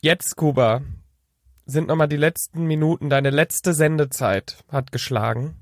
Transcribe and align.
Jetzt, 0.00 0.36
Kuba, 0.36 0.82
sind 1.66 1.88
nochmal 1.88 2.06
die 2.06 2.16
letzten 2.16 2.66
Minuten, 2.66 3.10
deine 3.10 3.30
letzte 3.30 3.74
Sendezeit 3.74 4.58
hat 4.68 4.92
geschlagen. 4.92 5.56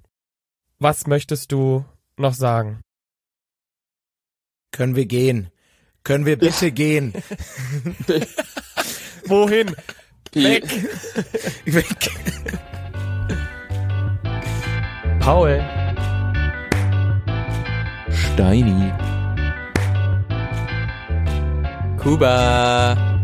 Was 0.78 1.06
möchtest 1.06 1.52
du 1.52 1.86
noch 2.18 2.34
sagen? 2.34 2.82
Können 4.72 4.94
wir 4.94 5.06
gehen? 5.06 5.50
Können 6.04 6.26
wir 6.26 6.38
bitte 6.38 6.70
gehen? 6.72 7.14
Wohin? 9.24 9.74
Weg! 10.34 10.64
Weg. 11.64 12.10
Paul. 15.20 15.64
Steini. 18.10 18.92
Kuba. 21.96 23.15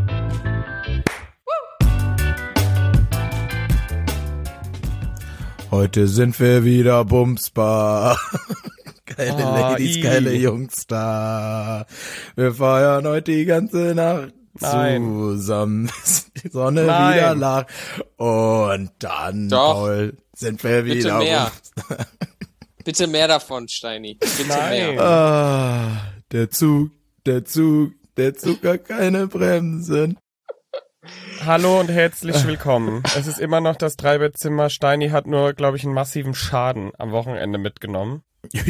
Heute 5.72 6.06
sind 6.06 6.38
wir 6.38 6.64
wieder 6.64 7.02
Bumsbar. 7.06 8.20
Geile 9.06 9.36
Oh, 9.38 9.56
Ladies, 9.56 9.96
i. 9.96 10.00
geile 10.02 10.34
Jungs 10.34 10.86
da. 10.86 11.86
Wir 12.36 12.52
feiern 12.54 13.06
heute 13.06 13.32
die 13.32 13.46
ganze 13.46 13.94
Nacht 13.94 14.34
Nein. 14.60 15.02
zusammen, 15.02 15.86
bis 15.86 16.30
die 16.44 16.48
Sonne 16.50 16.84
Nein. 16.84 17.14
wieder 17.14 17.34
lacht. 17.34 17.68
Und 18.18 18.90
dann, 18.98 19.48
Doch. 19.48 19.72
Paul, 19.76 20.16
sind 20.34 20.62
wir 20.62 20.82
Bitte 20.82 20.98
wieder 20.98 21.18
mehr. 21.18 21.50
Bumsbar. 21.74 22.06
Bitte 22.84 23.06
mehr 23.06 23.28
davon, 23.28 23.66
Steini. 23.66 24.18
Bitte 24.20 24.46
Nein. 24.46 24.94
mehr. 24.94 25.00
Ah, 25.02 25.90
der 26.32 26.50
Zug, 26.50 26.90
der 27.24 27.46
Zug, 27.46 27.92
der 28.18 28.34
Zug 28.34 28.62
hat 28.64 28.84
keine 28.84 29.26
Bremsen. 29.26 30.18
Hallo 31.44 31.80
und 31.80 31.88
herzlich 31.88 32.46
willkommen. 32.46 33.02
Es 33.16 33.26
ist 33.26 33.40
immer 33.40 33.60
noch 33.60 33.74
das 33.74 33.96
Dreibettzimmer. 33.96 34.70
Steini 34.70 35.08
hat 35.08 35.26
nur, 35.26 35.54
glaube 35.54 35.76
ich, 35.76 35.82
einen 35.82 35.92
massiven 35.92 36.34
Schaden 36.34 36.92
am 36.98 37.10
Wochenende 37.10 37.58
mitgenommen. 37.58 38.22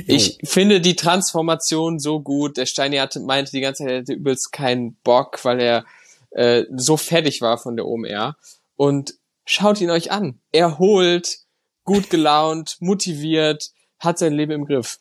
Ich 0.07 0.39
finde 0.45 0.81
die 0.81 0.97
Transformation 0.97 1.99
so 1.99 2.21
gut. 2.21 2.57
Der 2.57 2.65
Steini 2.65 2.97
hatte, 2.97 3.21
meinte 3.21 3.51
die 3.51 3.61
ganze 3.61 3.83
Zeit, 3.85 3.91
er 3.91 3.99
hätte 3.99 4.15
übelst 4.15 4.53
keinen 4.53 4.97
Bock, 5.05 5.45
weil 5.45 5.61
er 5.61 5.85
äh, 6.31 6.65
so 6.75 6.97
fertig 6.97 7.43
war 7.43 7.59
von 7.59 7.77
der 7.77 7.87
OMR. 7.87 8.37
Und 8.77 9.15
schaut 9.45 9.81
ihn 9.83 9.91
euch 9.91 10.11
an. 10.11 10.41
Erholt, 10.51 11.41
gut 11.85 12.09
gelaunt, 12.09 12.79
motiviert, 12.81 13.71
hat 13.99 14.19
sein 14.19 14.33
Leben 14.33 14.53
im 14.53 14.65
Griff. 14.65 14.99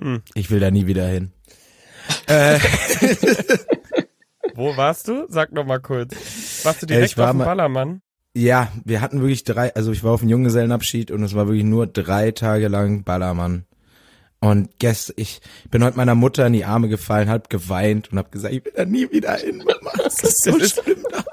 Hm. 0.00 0.22
Ich 0.34 0.50
will 0.50 0.58
da 0.58 0.72
nie 0.72 0.88
wieder 0.88 1.06
hin. 1.06 1.32
äh, 2.26 2.58
Wo 4.54 4.76
warst 4.76 5.06
du? 5.08 5.26
Sag 5.28 5.52
noch 5.52 5.64
mal 5.64 5.80
kurz. 5.80 6.14
Warst 6.64 6.82
du 6.82 6.86
Äh, 6.86 6.88
direkt 6.88 7.10
ich 7.12 7.18
war 7.18 7.26
auf 7.26 7.30
dem 7.32 7.38
mal- 7.38 7.44
Ballermann? 7.44 8.00
ja, 8.36 8.72
wir 8.84 9.00
hatten 9.00 9.20
wirklich 9.20 9.44
drei, 9.44 9.74
also 9.74 9.92
ich 9.92 10.02
war 10.02 10.12
auf 10.12 10.20
dem 10.20 10.28
Junggesellenabschied 10.28 11.10
und 11.10 11.22
es 11.22 11.34
war 11.34 11.46
wirklich 11.46 11.64
nur 11.64 11.86
drei 11.86 12.30
Tage 12.32 12.68
lang 12.68 13.04
Ballermann. 13.04 13.64
Und 14.40 14.78
gestern, 14.78 15.14
ich 15.16 15.40
bin 15.70 15.82
heute 15.84 15.96
meiner 15.96 16.14
Mutter 16.14 16.46
in 16.46 16.52
die 16.52 16.64
Arme 16.66 16.88
gefallen, 16.88 17.28
hab 17.30 17.48
geweint 17.48 18.12
und 18.12 18.18
hab 18.18 18.30
gesagt, 18.30 18.52
ich 18.52 18.64
will 18.64 18.72
da 18.76 18.84
nie 18.84 19.10
wieder 19.10 19.36
hin, 19.36 19.58
Mama. 19.58 19.90
Das 20.04 20.22
ist 20.22 20.42
so 20.44 20.50
Das 20.52 20.62
ist- 20.72 20.82
schlimm 20.82 21.04
da. 21.10 21.24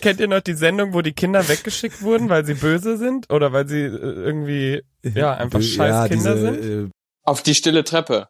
Kennt 0.00 0.18
ihr 0.18 0.26
noch 0.26 0.40
die 0.40 0.54
Sendung, 0.54 0.92
wo 0.92 1.02
die 1.02 1.12
Kinder 1.12 1.46
weggeschickt 1.48 2.02
wurden, 2.02 2.28
weil 2.28 2.44
sie 2.44 2.54
böse 2.54 2.96
sind? 2.96 3.32
Oder 3.32 3.52
weil 3.52 3.68
sie 3.68 3.82
äh, 3.82 3.90
irgendwie, 3.90 4.82
ja, 5.04 5.34
einfach 5.34 5.62
scheiß 5.62 5.76
ja, 5.90 6.08
Kinder 6.08 6.34
diese, 6.34 6.52
sind? 6.62 6.88
Äh, 6.88 6.90
Auf 7.22 7.42
die 7.44 7.54
stille 7.54 7.84
Treppe. 7.84 8.26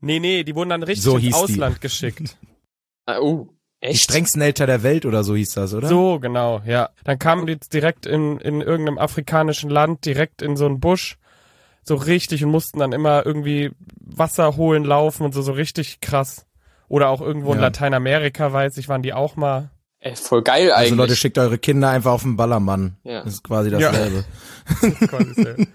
Nee, 0.00 0.20
nee, 0.20 0.42
die 0.42 0.54
wurden 0.54 0.70
dann 0.70 0.82
richtig 0.82 1.02
So 1.04 1.16
ins 1.16 1.24
hieß 1.24 1.34
die. 1.36 1.42
Ausland 1.42 1.80
geschickt. 1.82 2.36
Ah, 3.08 3.20
uh, 3.20 3.46
die 3.86 3.92
echt? 3.92 4.02
strengsten 4.04 4.42
Eltern 4.42 4.66
der 4.66 4.82
Welt 4.82 5.06
oder 5.06 5.24
so 5.24 5.34
hieß 5.36 5.54
das, 5.54 5.74
oder? 5.74 5.88
So, 5.88 6.18
genau, 6.20 6.60
ja. 6.66 6.90
Dann 7.04 7.18
kamen 7.18 7.46
die 7.46 7.52
jetzt 7.54 7.72
direkt 7.72 8.06
in, 8.06 8.38
in 8.38 8.60
irgendeinem 8.60 8.98
afrikanischen 8.98 9.70
Land, 9.70 10.04
direkt 10.04 10.42
in 10.42 10.56
so 10.56 10.66
einen 10.66 10.80
Busch, 10.80 11.16
so 11.82 11.94
richtig 11.94 12.44
und 12.44 12.50
mussten 12.50 12.78
dann 12.80 12.92
immer 12.92 13.24
irgendwie 13.24 13.70
Wasser 14.00 14.56
holen, 14.56 14.84
laufen 14.84 15.24
und 15.24 15.32
so, 15.34 15.42
so 15.42 15.52
richtig 15.52 16.00
krass. 16.00 16.46
Oder 16.88 17.08
auch 17.08 17.20
irgendwo 17.20 17.52
in 17.52 17.58
Ja. 17.58 17.64
Lateinamerika, 17.66 18.52
weiß 18.52 18.76
ich, 18.78 18.88
waren 18.88 19.02
die 19.02 19.12
auch 19.12 19.36
mal. 19.36 19.70
Ey, 19.98 20.14
voll 20.14 20.42
geil 20.42 20.70
Also 20.70 20.86
eigentlich. 20.88 20.96
Leute, 20.98 21.16
schickt 21.16 21.38
eure 21.38 21.58
Kinder 21.58 21.88
einfach 21.90 22.12
auf 22.12 22.22
den 22.22 22.36
Ballermann. 22.36 22.96
Ja. 23.02 23.24
Das 23.24 23.34
ist 23.34 23.42
quasi 23.44 23.70
Ja. 23.70 23.90
dasselbe. 23.90 24.24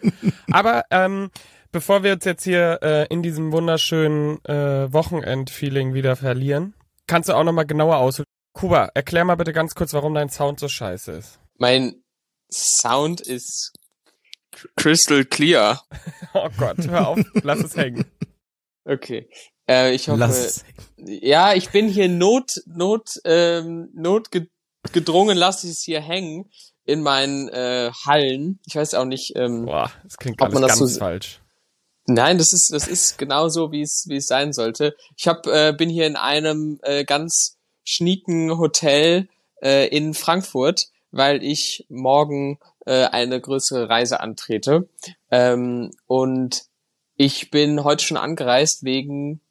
Aber 0.52 0.84
ähm, 0.92 1.30
bevor 1.72 2.04
wir 2.04 2.14
uns 2.14 2.26
jetzt 2.26 2.44
hier 2.44 2.80
äh, 2.82 3.08
in 3.08 3.24
diesem 3.24 3.52
wunderschönen 3.52 4.44
äh, 4.46 4.92
Wochenend-Feeling 4.92 5.94
wieder 5.94 6.16
verlieren, 6.16 6.74
kannst 7.12 7.28
du 7.30 7.34
auch 7.34 7.44
nochmal 7.44 7.66
genauer 7.66 7.98
aus. 7.98 8.24
Kuba, 8.54 8.90
erklär 8.96 9.26
mal 9.26 9.36
bitte 9.36 9.52
ganz 9.54 9.76
kurz, 9.76 9.94
warum 9.94 10.14
dein 10.14 10.30
Sound 10.30 10.60
so 10.62 10.68
scheiße 10.70 11.12
ist. 11.12 11.40
mein 11.58 12.02
Sound 12.52 13.20
ist 13.22 13.74
crystal 14.78 15.26
clear. 15.26 15.84
Oh 16.34 16.48
Gott, 16.58 16.78
hör 16.88 17.10
auf, 17.10 17.20
lass 17.44 17.60
es 17.60 17.76
hängen. 17.76 18.06
Okay. 18.86 19.30
Äh, 19.70 19.94
ich 19.94 20.08
hoffe, 20.08 20.20
Lass 20.20 20.38
es. 20.38 20.66
ja, 20.98 21.54
ich 21.54 21.70
bin 21.72 21.90
hier 21.90 22.08
not, 22.08 22.52
not, 22.66 23.10
ähm, 23.26 23.90
notgedrungen, 23.94 25.38
lasse 25.38 25.68
ich 25.68 25.74
es 25.74 25.82
hier 25.84 26.00
hängen 26.00 26.50
in 26.86 27.02
meinen 27.02 27.50
äh, 27.50 27.92
Hallen. 28.06 28.60
Ich 28.66 28.76
weiß 28.76 28.94
auch 28.94 29.04
nicht. 29.06 29.34
Ähm, 29.36 29.66
Boah, 29.66 29.92
das 30.04 30.16
klingt 30.18 30.42
Ob 30.42 30.46
alles 30.48 30.54
man 30.54 30.62
das 30.64 30.80
ganz 30.80 30.94
so- 30.94 31.00
falsch. 31.00 31.41
Nein, 32.08 32.38
das 32.38 32.52
ist 32.52 32.72
das 32.74 32.88
ist 32.88 33.18
genauso 33.18 33.72
wie 33.72 33.82
es 33.82 34.06
wie 34.08 34.18
es 34.18 34.26
sein 34.26 34.54
sollte. 34.54 34.96
Ich 35.18 35.28
hab, 35.28 35.46
äh, 35.48 35.74
bin 35.78 35.90
hier 35.90 36.08
in 36.08 36.16
einem 36.16 36.80
äh, 36.82 37.04
ganz 37.06 37.58
schnieken 37.84 38.58
Hotel 38.58 39.28
äh, 39.62 39.88
in 39.88 40.14
Frankfurt, 40.14 40.88
weil 41.12 41.44
ich 41.44 41.86
morgen 41.90 42.60
äh, 42.86 43.06
eine 43.06 43.40
größere 43.40 43.90
Reise 43.90 44.20
antrete. 44.20 44.90
Ähm, 45.30 45.92
und 46.08 46.64
ich 47.16 47.52
bin 47.52 47.84
heute 47.84 48.04
schon 48.04 48.18
angereist 48.18 48.84
wegen 48.84 49.42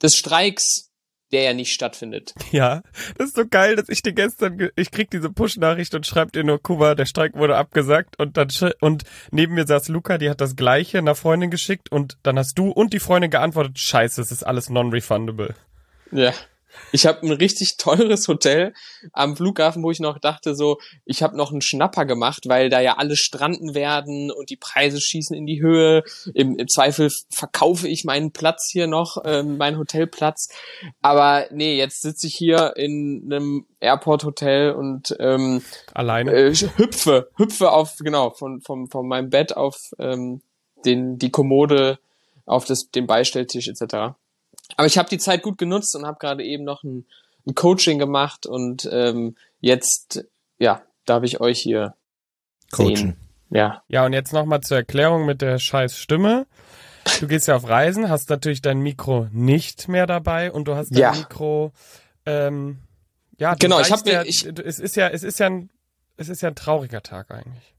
des 0.00 0.14
Streiks, 0.14 0.90
der 1.32 1.42
ja 1.42 1.52
nicht 1.54 1.72
stattfindet. 1.72 2.34
Ja, 2.52 2.82
das 3.18 3.28
ist 3.28 3.36
so 3.36 3.44
geil, 3.46 3.76
dass 3.76 3.88
ich 3.88 4.02
dir 4.02 4.12
gestern, 4.12 4.58
ge- 4.58 4.70
ich 4.76 4.90
krieg 4.90 5.10
diese 5.10 5.30
Push-Nachricht 5.30 5.94
und 5.94 6.06
schreib 6.06 6.32
dir 6.32 6.44
nur, 6.44 6.62
Kuba, 6.62 6.94
der 6.94 7.06
Streik 7.06 7.34
wurde 7.34 7.56
abgesagt 7.56 8.18
und 8.18 8.36
dann, 8.36 8.48
und 8.80 9.04
neben 9.32 9.54
mir 9.54 9.66
saß 9.66 9.88
Luca, 9.88 10.18
die 10.18 10.30
hat 10.30 10.40
das 10.40 10.56
gleiche 10.56 10.98
einer 10.98 11.14
Freundin 11.14 11.50
geschickt 11.50 11.90
und 11.90 12.16
dann 12.22 12.38
hast 12.38 12.56
du 12.58 12.70
und 12.70 12.92
die 12.92 13.00
Freundin 13.00 13.30
geantwortet, 13.30 13.78
scheiße, 13.78 14.20
es 14.20 14.30
ist 14.30 14.44
alles 14.44 14.70
non-refundable. 14.70 15.54
Ja. 16.12 16.32
Ich 16.92 17.06
habe 17.06 17.26
ein 17.26 17.32
richtig 17.32 17.76
teures 17.76 18.28
Hotel 18.28 18.72
am 19.12 19.36
Flughafen, 19.36 19.82
wo 19.82 19.90
ich 19.90 20.00
noch 20.00 20.18
dachte, 20.18 20.54
so, 20.54 20.78
ich 21.04 21.22
habe 21.22 21.36
noch 21.36 21.52
einen 21.52 21.60
Schnapper 21.60 22.04
gemacht, 22.04 22.44
weil 22.46 22.70
da 22.70 22.80
ja 22.80 22.96
alle 22.96 23.16
stranden 23.16 23.74
werden 23.74 24.30
und 24.30 24.50
die 24.50 24.56
Preise 24.56 25.00
schießen 25.00 25.36
in 25.36 25.46
die 25.46 25.60
Höhe. 25.60 26.04
Im, 26.34 26.58
im 26.58 26.68
Zweifel 26.68 27.10
verkaufe 27.30 27.88
ich 27.88 28.04
meinen 28.04 28.32
Platz 28.32 28.70
hier 28.70 28.86
noch, 28.86 29.18
ähm, 29.24 29.56
meinen 29.56 29.78
Hotelplatz. 29.78 30.48
Aber 31.02 31.46
nee, 31.50 31.76
jetzt 31.76 32.02
sitze 32.02 32.26
ich 32.26 32.34
hier 32.34 32.74
in 32.76 33.22
einem 33.26 33.66
Airport-Hotel 33.80 34.72
und 34.72 35.14
ähm, 35.18 35.62
Alleine. 35.94 36.32
äh, 36.32 36.54
hüpfe, 36.54 37.30
hüpfe 37.36 37.72
auf, 37.72 37.96
genau, 37.98 38.30
von, 38.30 38.60
von, 38.60 38.88
von 38.88 39.06
meinem 39.06 39.30
Bett 39.30 39.56
auf 39.56 39.92
ähm, 39.98 40.40
den, 40.84 41.18
die 41.18 41.30
Kommode, 41.30 41.98
auf 42.46 42.64
das, 42.64 42.90
den 42.90 43.06
Beistelltisch 43.06 43.68
etc. 43.68 44.14
Aber 44.76 44.86
ich 44.86 44.98
habe 44.98 45.08
die 45.08 45.18
Zeit 45.18 45.42
gut 45.42 45.58
genutzt 45.58 45.94
und 45.94 46.04
habe 46.06 46.18
gerade 46.18 46.42
eben 46.44 46.64
noch 46.64 46.82
ein, 46.82 47.06
ein 47.46 47.54
Coaching 47.54 47.98
gemacht 47.98 48.46
und 48.46 48.88
ähm, 48.92 49.36
jetzt, 49.60 50.24
ja, 50.58 50.82
darf 51.04 51.22
ich 51.22 51.40
euch 51.40 51.60
hier 51.60 51.94
Coachen. 52.72 52.96
sehen. 52.96 53.16
Ja, 53.50 53.82
Ja, 53.86 54.04
und 54.04 54.12
jetzt 54.12 54.32
nochmal 54.32 54.60
zur 54.62 54.78
Erklärung 54.78 55.24
mit 55.24 55.40
der 55.40 55.58
scheiß 55.60 55.96
Stimme. 55.96 56.46
Du 57.20 57.28
gehst 57.28 57.46
ja 57.46 57.54
auf 57.54 57.68
Reisen, 57.68 58.08
hast 58.10 58.28
natürlich 58.28 58.60
dein 58.60 58.80
Mikro 58.80 59.28
nicht 59.30 59.86
mehr 59.86 60.08
dabei 60.08 60.50
und 60.50 60.66
du 60.66 60.74
hast 60.74 60.90
dein 60.90 60.98
Ja. 61.00 61.12
Mikro, 61.12 61.72
ähm, 62.26 62.78
ja, 63.38 63.54
Genau, 63.54 63.76
ich 63.78 63.82
reichst 63.92 63.92
hab 64.00 64.04
mir- 64.06 64.12
ja, 64.14 64.22
ich- 64.24 64.44
es 64.44 64.80
ist 64.80 64.96
ja, 64.96 65.06
es 65.08 65.22
ist 65.22 65.38
ja 65.38 65.46
ein, 65.46 65.70
es 66.16 66.28
ist 66.28 66.42
ja 66.42 66.48
ein 66.48 66.56
trauriger 66.56 67.02
Tag 67.04 67.30
eigentlich. 67.30 67.75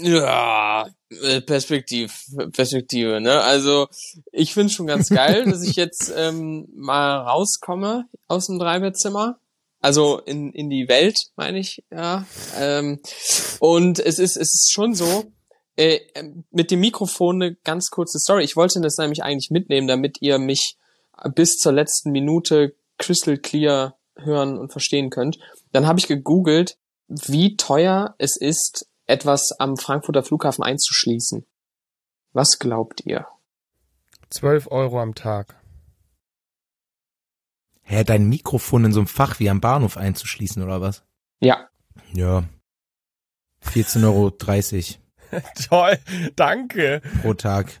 Ja, 0.00 0.88
äh, 1.10 1.40
Perspektiv, 1.40 2.24
Perspektive, 2.52 3.20
ne? 3.20 3.40
Also 3.40 3.88
ich 4.30 4.54
find's 4.54 4.74
schon 4.74 4.86
ganz 4.86 5.08
geil, 5.08 5.44
dass 5.50 5.62
ich 5.62 5.76
jetzt 5.76 6.12
ähm, 6.16 6.68
mal 6.72 7.16
rauskomme 7.18 8.08
aus 8.28 8.46
dem 8.46 8.58
Dreibettzimmer. 8.58 9.40
Also 9.80 10.18
in, 10.18 10.52
in 10.52 10.70
die 10.70 10.88
Welt, 10.88 11.18
meine 11.36 11.58
ich, 11.58 11.84
ja. 11.90 12.26
Ähm, 12.56 13.00
und 13.60 13.98
es 13.98 14.18
ist, 14.18 14.36
es 14.36 14.54
ist 14.54 14.72
schon 14.72 14.94
so, 14.94 15.32
äh, 15.76 16.00
mit 16.50 16.70
dem 16.70 16.80
Mikrofon 16.80 17.40
eine 17.40 17.54
ganz 17.54 17.90
kurze 17.90 18.18
Story. 18.18 18.42
Ich 18.42 18.56
wollte 18.56 18.80
das 18.80 18.96
nämlich 18.98 19.22
eigentlich 19.22 19.50
mitnehmen, 19.50 19.86
damit 19.86 20.18
ihr 20.20 20.38
mich 20.38 20.76
bis 21.34 21.56
zur 21.56 21.72
letzten 21.72 22.10
Minute 22.10 22.74
crystal 22.98 23.38
clear 23.38 23.96
hören 24.16 24.58
und 24.58 24.72
verstehen 24.72 25.10
könnt. 25.10 25.38
Dann 25.72 25.86
habe 25.86 26.00
ich 26.00 26.08
gegoogelt, 26.08 26.78
wie 27.06 27.56
teuer 27.56 28.16
es 28.18 28.36
ist, 28.36 28.87
etwas 29.08 29.52
am 29.58 29.76
Frankfurter 29.76 30.22
Flughafen 30.22 30.62
einzuschließen. 30.62 31.44
Was 32.32 32.58
glaubt 32.60 33.04
ihr? 33.04 33.26
12 34.30 34.70
Euro 34.70 35.00
am 35.00 35.14
Tag. 35.14 35.56
Hä, 37.82 38.04
dein 38.04 38.28
Mikrofon 38.28 38.84
in 38.84 38.92
so 38.92 39.00
einem 39.00 39.06
Fach 39.06 39.40
wie 39.40 39.48
am 39.48 39.60
Bahnhof 39.60 39.96
einzuschließen 39.96 40.62
oder 40.62 40.80
was? 40.80 41.02
Ja, 41.40 41.68
Ja. 42.12 42.44
14,30 43.64 44.04
Euro 44.04 44.30
Toll, 45.68 45.98
danke. 46.36 47.02
pro 47.22 47.34
Tag. 47.34 47.80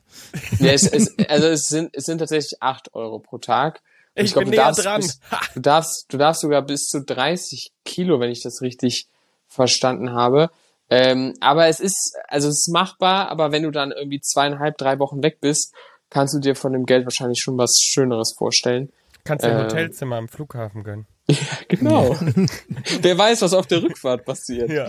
Ja, 0.58 0.72
es, 0.72 0.86
es, 0.86 1.16
also 1.28 1.46
es 1.46 1.68
sind, 1.68 1.90
es 1.94 2.04
sind 2.04 2.18
tatsächlich 2.18 2.60
acht 2.62 2.94
Euro 2.94 3.20
pro 3.20 3.38
Tag. 3.38 3.80
Und 4.16 4.24
Ich, 4.24 4.32
glaub, 4.32 4.44
bin 4.44 4.52
du 4.52 4.56
näher 4.56 4.66
darfst 4.66 4.84
dran. 4.84 5.00
Bis, 5.00 5.20
du 5.54 5.60
darfst, 5.60 6.12
du 6.12 6.18
darfst 6.18 6.40
sogar 6.42 6.62
bis 6.62 6.88
zu 6.88 7.02
30 7.04 7.72
Kilo, 7.84 8.18
wenn 8.20 8.30
ich 8.30 8.42
das 8.42 8.60
richtig 8.60 9.08
verstanden 9.46 10.12
habe. 10.12 10.50
Ähm, 10.90 11.34
aber 11.40 11.66
es 11.66 11.80
ist, 11.80 12.16
also 12.28 12.48
es 12.48 12.60
ist 12.66 12.72
machbar, 12.72 13.28
aber 13.28 13.52
wenn 13.52 13.62
du 13.62 13.70
dann 13.70 13.92
irgendwie 13.92 14.20
zweieinhalb, 14.20 14.78
drei 14.78 14.98
Wochen 14.98 15.22
weg 15.22 15.40
bist, 15.40 15.74
kannst 16.10 16.34
du 16.34 16.38
dir 16.38 16.54
von 16.54 16.72
dem 16.72 16.86
Geld 16.86 17.04
wahrscheinlich 17.04 17.40
schon 17.40 17.58
was 17.58 17.78
Schöneres 17.78 18.34
vorstellen. 18.36 18.90
Kannst 19.24 19.44
dir 19.44 19.50
ein 19.50 19.58
Ähm. 19.58 19.64
Hotelzimmer 19.64 20.16
am 20.16 20.28
Flughafen 20.28 20.84
gönnen. 20.84 21.06
Genau. 21.68 22.16
Wer 23.02 23.18
weiß, 23.18 23.42
was 23.42 23.52
auf 23.52 23.66
der 23.66 23.82
Rückfahrt 23.82 24.24
passiert. 24.24 24.70
Ja. 24.70 24.86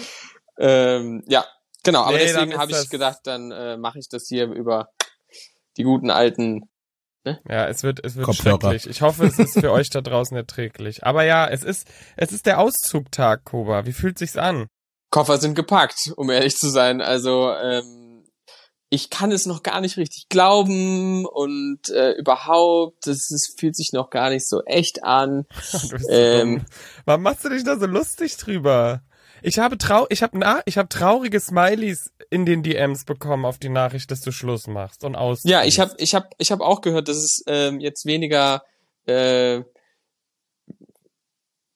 Ähm, 0.57 1.22
ja, 1.28 1.46
genau. 1.84 2.04
Aber 2.04 2.13
Nee, 2.18 2.31
dann 2.31 2.48
deswegen 2.48 2.57
habe 2.57 2.72
ich 2.72 2.90
gedacht, 2.90 3.19
dann 3.25 3.52
äh, 3.52 3.75
mache 3.75 4.00
ich 4.00 4.07
das 4.07 4.28
hier 4.30 4.45
über 4.45 4.88
die 5.75 5.84
guten 5.84 6.10
alten. 6.12 6.69
Ja, 7.48 7.68
es 7.68 7.84
wird, 7.84 8.04
es 8.06 8.16
wird 8.16 8.25
Kopfhörer. 8.25 8.60
schrecklich. 8.62 8.88
Ich 8.90 9.02
hoffe, 9.02 9.25
es 9.25 9.38
ist 9.38 9.60
für 9.60 9.72
euch 9.74 9.90
da 9.90 10.00
draußen 10.00 10.36
erträglich. 10.38 11.04
Aber 11.04 11.24
ja, 11.25 11.45
es 11.48 11.63
ist, 11.63 11.88
es 12.16 12.31
ist 12.31 12.45
der 12.45 12.60
Auszugtag, 12.60 13.44
Koba. 13.44 13.86
Wie 13.86 13.92
fühlt 13.94 14.18
sich's 14.18 14.38
an? 14.38 14.68
Koffer 15.10 15.38
sind 15.38 15.56
gepackt, 15.56 16.14
um 16.16 16.30
ehrlich 16.30 16.56
zu 16.58 16.70
sein. 16.70 17.02
Also 17.02 17.52
ähm, 17.52 18.24
ich 18.90 19.10
kann 19.10 19.32
es 19.32 19.46
noch 19.46 19.64
gar 19.64 19.82
nicht 19.82 19.98
richtig 19.98 20.30
glauben 20.30 21.26
und 21.26 21.90
äh, 21.90 22.14
überhaupt, 22.14 23.06
es 23.08 23.54
fühlt 23.58 23.76
sich 23.76 23.92
noch 23.94 24.10
gar 24.10 24.30
nicht 24.30 24.48
so 24.48 24.64
echt 24.66 25.04
an. 25.04 25.46
Ähm. 26.10 26.66
Warum 27.06 27.24
machst 27.24 27.46
du 27.46 27.50
dich 27.50 27.64
da 27.64 27.78
so 27.78 27.86
lustig 27.86 28.38
drüber? 28.38 29.04
Ich 29.42 29.60
habe 29.60 29.78
trau 29.78 30.06
ich 30.10 30.22
habe 30.22 30.38
na 30.38 30.62
ich 30.66 30.78
habe 30.78 30.90
traurige 30.90 31.40
Smileys 31.40 32.12
in 32.30 32.46
den 32.46 32.64
DMs 32.64 33.06
bekommen 33.06 33.46
auf 33.46 33.58
die 33.58 33.70
Nachricht, 33.70 34.12
dass 34.12 34.22
du 34.22 34.32
Schluss 34.32 34.68
machst 34.68 35.04
und 35.04 35.16
aus. 35.16 35.42
Ja, 35.44 35.64
ich 35.64 35.80
habe 35.80 35.94
ich 35.98 36.14
hab, 36.14 36.34
ich 36.38 36.52
hab 36.52 36.62
auch 36.62 36.82
gehört, 36.82 37.08
dass 37.08 37.18
es 37.18 37.44
ähm, 37.48 37.80
jetzt 37.80 38.06
weniger 38.06 38.64
äh, 39.06 39.62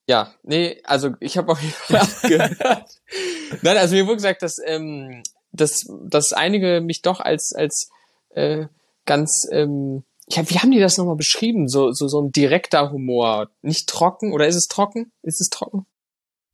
ja, 0.08 0.34
nee, 0.44 0.82
also 0.84 1.12
ich 1.20 1.38
habe 1.38 1.52
auf 1.52 1.62
jeden 1.62 1.74
Fall 1.74 2.02
auch 2.02 2.22
gehört. 2.24 3.02
Nein, 3.62 3.78
also 3.78 3.96
mir 3.96 4.06
wurde 4.06 4.16
gesagt, 4.18 4.42
dass, 4.42 4.58
ähm, 4.66 5.24
dass, 5.52 5.86
dass 6.08 6.34
einige 6.34 6.82
mich 6.82 7.02
doch 7.02 7.20
als, 7.20 7.54
als 7.54 7.90
äh, 8.32 8.66
ganz, 9.06 9.48
ähm, 9.52 10.04
ja, 10.30 10.50
wie 10.50 10.60
haben 10.60 10.72
die 10.72 10.80
das 10.80 10.98
nochmal 10.98 11.16
beschrieben? 11.16 11.68
So, 11.68 11.92
so, 11.92 12.08
so 12.08 12.22
ein 12.22 12.32
direkter 12.32 12.92
Humor. 12.92 13.50
Nicht 13.62 13.88
trocken, 13.90 14.32
oder 14.34 14.48
ist 14.48 14.56
es 14.56 14.68
trocken? 14.68 15.12
Ist 15.22 15.42
es 15.42 15.50
trocken? 15.50 15.86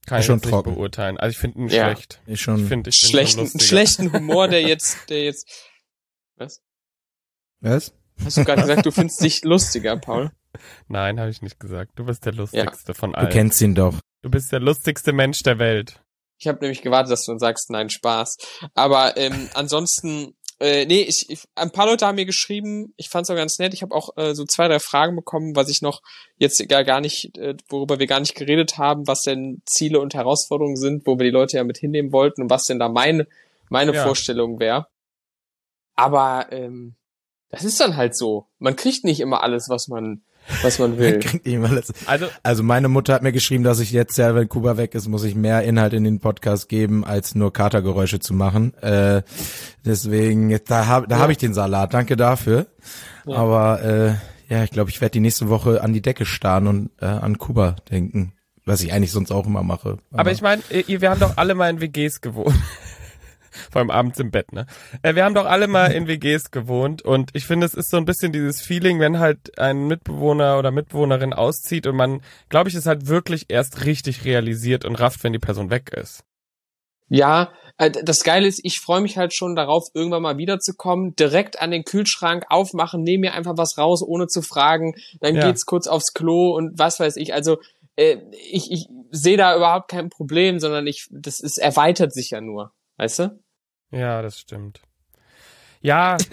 kann 0.08 0.22
ich 0.22 0.26
schon 0.26 0.42
trocken. 0.42 0.74
beurteilen. 0.74 1.18
Also 1.18 1.32
ich 1.32 1.38
finde 1.38 1.60
ihn 1.60 1.68
Ja. 1.68 1.86
schlecht. 1.86 2.20
Ich 2.26 2.42
schon. 2.42 2.66
finde 2.68 2.90
ich 2.90 3.00
bin 3.00 3.10
schon 3.10 3.10
Schlechten, 3.10 3.60
schlechten 3.60 4.12
Humor, 4.12 4.48
der 4.48 4.64
jetzt, 4.64 4.98
der 5.10 5.24
jetzt. 5.24 5.48
Was? 6.36 6.62
Was? 7.60 7.94
Hast 8.24 8.38
du 8.38 8.44
gerade 8.46 8.62
gesagt, 8.62 8.86
du 8.86 8.92
findest 8.92 9.24
dich 9.24 9.44
lustiger, 9.44 9.98
Paul? 9.98 10.32
Nein, 10.88 11.20
habe 11.20 11.30
ich 11.30 11.42
nicht 11.42 11.60
gesagt. 11.60 11.92
Du 11.96 12.06
bist 12.06 12.26
der 12.26 12.34
lustigste 12.34 12.94
von 12.94 13.12
Du 13.12 13.18
allen. 13.20 13.30
kennst 13.30 13.62
ihn 13.62 13.76
doch. 13.76 13.96
Du 14.22 14.30
bist 14.30 14.52
der 14.52 14.60
lustigste 14.60 15.14
Mensch 15.14 15.44
der 15.44 15.60
Welt. 15.60 16.02
Ich 16.38 16.48
habe 16.48 16.60
nämlich 16.62 16.82
gewartet, 16.82 17.12
dass 17.12 17.26
du 17.26 17.32
dann 17.32 17.40
sagst, 17.40 17.70
nein, 17.70 17.90
Spaß. 17.90 18.38
Aber 18.74 19.18
ähm, 19.18 19.50
ansonsten, 19.54 20.34
äh, 20.60 20.86
nee, 20.86 21.02
ich, 21.02 21.26
ich, 21.30 21.44
ein 21.56 21.72
paar 21.72 21.86
Leute 21.86 22.06
haben 22.08 22.16
mir 22.16 22.26
geschrieben, 22.26 22.94
ich 22.98 23.10
fand's 23.10 23.30
auch 23.30 23.36
ganz 23.36 23.60
nett. 23.60 23.74
Ich 23.74 23.82
habe 23.82 23.94
auch 23.94 24.16
äh, 24.18 24.34
so 24.34 24.46
zwei, 24.46 24.68
drei 24.68 24.80
Fragen 24.80 25.16
bekommen, 25.16 25.56
was 25.56 25.70
ich 25.70 25.82
noch 25.82 26.02
jetzt 26.38 26.66
gar, 26.70 26.84
gar 26.84 27.02
nicht, 27.02 27.38
äh, 27.38 27.56
worüber 27.70 28.00
wir 28.00 28.08
gar 28.08 28.20
nicht 28.22 28.36
geredet 28.36 28.78
haben, 28.78 29.06
was 29.08 29.22
denn 29.22 29.62
Ziele 29.66 30.00
und 30.00 30.14
Herausforderungen 30.14 30.78
sind, 30.78 31.06
wo 31.06 31.18
wir 31.18 31.26
die 31.26 31.32
Leute 31.32 31.58
ja 31.58 31.64
mit 31.64 31.78
hinnehmen 31.78 32.12
wollten 32.12 32.42
und 32.44 32.50
was 32.50 32.66
denn 32.66 32.80
da 32.80 32.90
meine, 32.90 33.28
meine 33.70 33.94
Ja. 33.94 34.04
Vorstellung 34.04 34.60
wäre. 34.60 34.88
Aber 35.96 36.48
ähm, 36.52 36.96
das 37.50 37.64
ist 37.64 37.80
dann 37.80 37.98
halt 37.98 38.16
so. 38.16 38.48
Man 38.60 38.76
kriegt 38.76 39.04
nicht 39.04 39.20
immer 39.20 39.42
alles, 39.44 39.70
was 39.70 39.88
man, 39.88 40.22
was 40.62 40.80
man 40.80 40.98
will. 41.00 41.20
Kriegt 41.20 41.48
ihm 41.48 41.66
alles. 41.66 41.92
Also 42.06 42.28
Also 42.44 42.64
meine 42.64 42.88
Mutter 42.90 43.14
hat 43.14 43.24
mir 43.24 43.32
geschrieben, 43.32 43.64
dass 43.64 43.80
ich 43.80 43.92
jetzt 43.92 44.18
ja, 44.18 44.36
wenn 44.36 44.48
Kuba 44.50 44.78
weg 44.78 44.94
ist, 44.96 45.08
muss 45.08 45.24
ich 45.24 45.36
mehr 45.36 45.64
Inhalt 45.64 45.94
in 45.94 46.04
den 46.04 46.20
Podcast 46.20 46.70
geben, 46.70 47.04
als 47.04 47.36
nur 47.36 47.52
Katergeräusche 47.54 48.20
zu 48.20 48.34
machen. 48.34 48.74
Äh, 48.82 49.24
deswegen, 49.86 50.58
da 50.68 50.86
habe 50.88 51.08
da 51.08 51.18
Ja. 51.18 51.22
hab 51.24 51.30
ich 51.30 51.38
den 51.38 51.54
Salat. 51.54 51.94
Danke 51.94 52.16
dafür. 52.18 52.68
Ja. 53.26 53.36
Aber 53.38 53.82
äh, 53.84 54.14
ja, 54.54 54.64
ich 54.64 54.72
glaube, 54.72 54.90
ich 54.90 55.00
werde 55.02 55.14
die 55.14 55.20
nächste 55.20 55.50
Woche 55.50 55.84
an 55.84 55.94
die 55.94 56.02
Decke 56.02 56.26
starren 56.26 56.68
und 56.68 56.90
äh, 57.02 57.06
an 57.06 57.38
Kuba 57.38 57.76
denken. 57.92 58.34
Was 58.66 58.82
ich 58.82 58.94
eigentlich 58.94 59.12
sonst 59.12 59.32
auch 59.32 59.48
immer 59.48 59.64
mache. 59.64 59.98
Aber 60.12 60.32
ich 60.32 60.42
meine, 60.44 60.62
wir 60.70 61.10
haben 61.10 61.20
doch 61.20 61.38
alle 61.38 61.56
mal 61.56 61.70
in 61.72 61.82
WGs 61.82 62.22
gewohnt. 62.22 62.54
Vor 63.72 63.80
allem 63.80 63.90
abends 63.92 64.20
im 64.20 64.32
Bett, 64.32 64.52
ne? 64.54 64.66
Äh, 65.04 65.16
Wir 65.16 65.26
haben 65.26 65.36
doch 65.36 65.46
alle 65.46 65.68
mal 65.68 65.92
in 65.92 66.08
WGs 66.08 66.52
gewohnt 66.52 67.02
und 67.02 67.32
ich 67.34 67.46
finde, 67.46 67.66
es 67.66 67.74
ist 67.74 67.90
so 67.90 67.98
ein 67.98 68.06
bisschen 68.06 68.32
dieses 68.32 68.62
Feeling, 68.62 69.00
wenn 69.00 69.20
halt 69.20 69.58
ein 69.60 69.88
Mitbewohner 69.88 70.58
oder 70.60 70.72
Mitbewohnerin 70.72 71.34
auszieht 71.34 71.88
und 71.88 71.96
man, 71.96 72.22
glaube 72.50 72.70
ich, 72.70 72.76
es 72.76 72.86
halt 72.86 73.08
wirklich 73.08 73.46
erst 73.50 73.86
richtig 73.86 74.26
realisiert 74.26 74.86
und 74.86 74.96
rafft, 74.96 75.24
wenn 75.24 75.34
die 75.34 75.40
Person 75.40 75.70
weg 75.70 75.92
ist. 75.94 76.24
Ja, 77.10 77.52
äh, 77.78 77.90
das 77.90 78.24
Geile 78.24 78.48
ist, 78.48 78.60
ich 78.64 78.80
freue 78.80 79.02
mich 79.02 79.18
halt 79.18 79.34
schon 79.34 79.56
darauf, 79.56 79.88
irgendwann 79.94 80.22
mal 80.22 80.38
wiederzukommen, 80.38 81.16
direkt 81.16 81.60
an 81.60 81.72
den 81.72 81.84
Kühlschrank 81.84 82.46
aufmachen, 82.50 83.02
nehme 83.02 83.22
mir 83.30 83.34
einfach 83.34 83.58
was 83.58 83.78
raus, 83.78 84.04
ohne 84.04 84.28
zu 84.28 84.42
fragen, 84.42 84.94
dann 85.20 85.36
Ja. 85.36 85.48
geht's 85.48 85.66
kurz 85.66 85.88
aufs 85.88 86.14
Klo 86.14 86.56
und 86.56 86.78
was 86.78 87.00
weiß 87.00 87.16
ich. 87.18 87.34
Also 87.34 87.58
äh, 87.96 88.18
ich, 88.52 88.72
ich 88.72 88.88
sehe 89.12 89.38
da 89.38 89.56
überhaupt 89.56 89.90
kein 89.90 90.10
Problem, 90.10 90.60
sondern 90.60 90.86
ich, 90.86 91.08
das 91.12 91.40
ist 91.40 91.58
erweitert 91.58 92.14
sich 92.14 92.30
ja 92.30 92.42
nur, 92.42 92.72
weißt 93.00 93.20
du? 93.20 93.40
Ja, 93.92 94.22
das 94.22 94.40
stimmt. 94.40 94.82
Ja. 95.82 96.18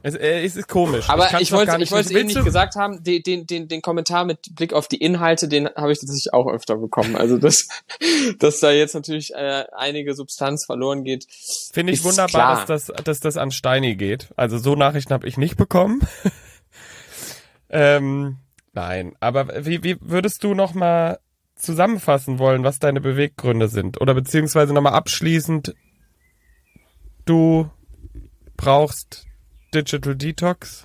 Es, 0.00 0.14
äh, 0.14 0.44
es 0.44 0.54
ist 0.54 0.68
komisch. 0.68 1.08
Aber 1.08 1.26
ich 1.40 1.50
noch 1.50 1.58
wollte, 1.58 1.82
ich 1.82 1.90
wollte 1.90 2.16
eben 2.16 2.28
nicht 2.28 2.44
gesagt 2.44 2.76
haben, 2.76 3.02
den, 3.02 3.20
den, 3.24 3.46
den, 3.48 3.66
den 3.66 3.82
Kommentar 3.82 4.24
mit 4.24 4.54
Blick 4.54 4.72
auf 4.72 4.86
die 4.86 4.98
Inhalte, 4.98 5.48
den 5.48 5.68
habe 5.74 5.90
ich 5.90 5.98
tatsächlich 5.98 6.32
auch 6.32 6.46
öfter 6.46 6.76
bekommen. 6.76 7.16
Also 7.16 7.36
dass, 7.36 7.66
dass 8.38 8.60
da 8.60 8.70
jetzt 8.70 8.94
natürlich 8.94 9.34
äh, 9.34 9.64
einige 9.76 10.14
Substanz 10.14 10.66
verloren 10.66 11.02
geht. 11.02 11.26
Finde 11.72 11.92
ich 11.92 12.04
wunderbar, 12.04 12.28
klar. 12.28 12.66
dass 12.66 12.86
das, 12.86 13.04
dass 13.04 13.18
das 13.18 13.36
an 13.36 13.50
Steini 13.50 13.96
geht. 13.96 14.28
Also 14.36 14.58
so 14.58 14.76
Nachrichten 14.76 15.12
habe 15.12 15.26
ich 15.26 15.36
nicht 15.36 15.56
bekommen. 15.56 16.00
ähm, 17.68 18.36
nein, 18.72 19.16
aber 19.18 19.66
wie, 19.66 19.82
wie 19.82 19.96
würdest 20.00 20.44
du 20.44 20.54
noch 20.54 20.74
mal 20.74 21.18
zusammenfassen 21.58 22.38
wollen, 22.38 22.64
was 22.64 22.78
deine 22.78 23.00
Beweggründe 23.00 23.68
sind? 23.68 24.00
Oder 24.00 24.14
beziehungsweise 24.14 24.72
noch 24.72 24.80
mal 24.82 24.92
abschließend, 24.92 25.74
du 27.24 27.70
brauchst 28.56 29.26
Digital 29.74 30.16
Detox? 30.16 30.84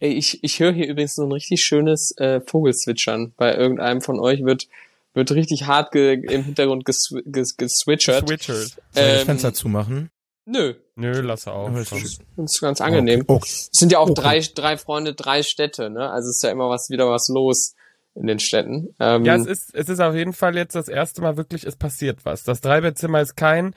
Ey, 0.00 0.12
ich, 0.12 0.42
ich 0.42 0.60
höre 0.60 0.72
hier 0.72 0.88
übrigens 0.88 1.14
so 1.14 1.22
ein 1.24 1.32
richtig 1.32 1.62
schönes 1.64 2.14
äh, 2.18 2.40
Vogelzwitschern. 2.40 3.32
Bei 3.36 3.54
irgendeinem 3.54 4.00
von 4.02 4.18
euch 4.20 4.44
wird, 4.44 4.68
wird 5.14 5.30
richtig 5.32 5.66
hart 5.66 5.92
ge 5.92 6.14
im 6.14 6.44
Hintergrund 6.44 6.84
gesw 6.84 7.22
ges 7.24 7.56
geswitchert. 7.56 8.28
Switchers. 8.28 8.56
Soll 8.56 8.66
ich 8.66 8.74
das 8.94 9.20
Ähm, 9.20 9.26
Fenster 9.26 9.54
zumachen? 9.54 10.10
Nö, 10.46 10.74
Nö, 10.96 11.20
lass 11.22 11.48
auf. 11.48 11.68
Komm. 11.68 11.76
ist- 11.78 11.92
das 12.36 12.52
ist 12.54 12.60
ganz 12.60 12.80
angenehm. 12.82 13.20
Okay. 13.26 13.32
Oh, 13.32 13.40
Es 13.42 13.68
sind 13.72 13.92
ja 13.92 13.98
auch 13.98 14.10
Okay. 14.10 14.20
drei, 14.20 14.40
drei 14.54 14.76
Freunde, 14.76 15.14
drei 15.14 15.42
Städte, 15.42 15.88
ne? 15.88 16.10
Also 16.10 16.28
es 16.28 16.36
ist 16.36 16.42
ja 16.42 16.50
immer 16.50 16.68
was 16.68 16.90
wieder 16.90 17.08
was 17.08 17.28
los 17.28 17.74
in 18.14 18.26
den 18.26 18.38
Städten. 18.38 18.94
Ähm, 19.00 19.24
Ja, 19.24 19.34
es 19.36 19.46
ist, 19.46 19.74
es 19.74 19.88
ist 19.88 20.00
auf 20.00 20.14
jeden 20.14 20.32
Fall 20.32 20.56
jetzt 20.56 20.74
das 20.74 20.88
erste 20.88 21.20
Mal 21.22 21.36
wirklich, 21.36 21.64
es 21.64 21.76
passiert 21.76 22.24
was. 22.24 22.44
Das 22.44 22.60
Dreibettzimmer 22.60 23.20
ist 23.20 23.36
kein 23.36 23.74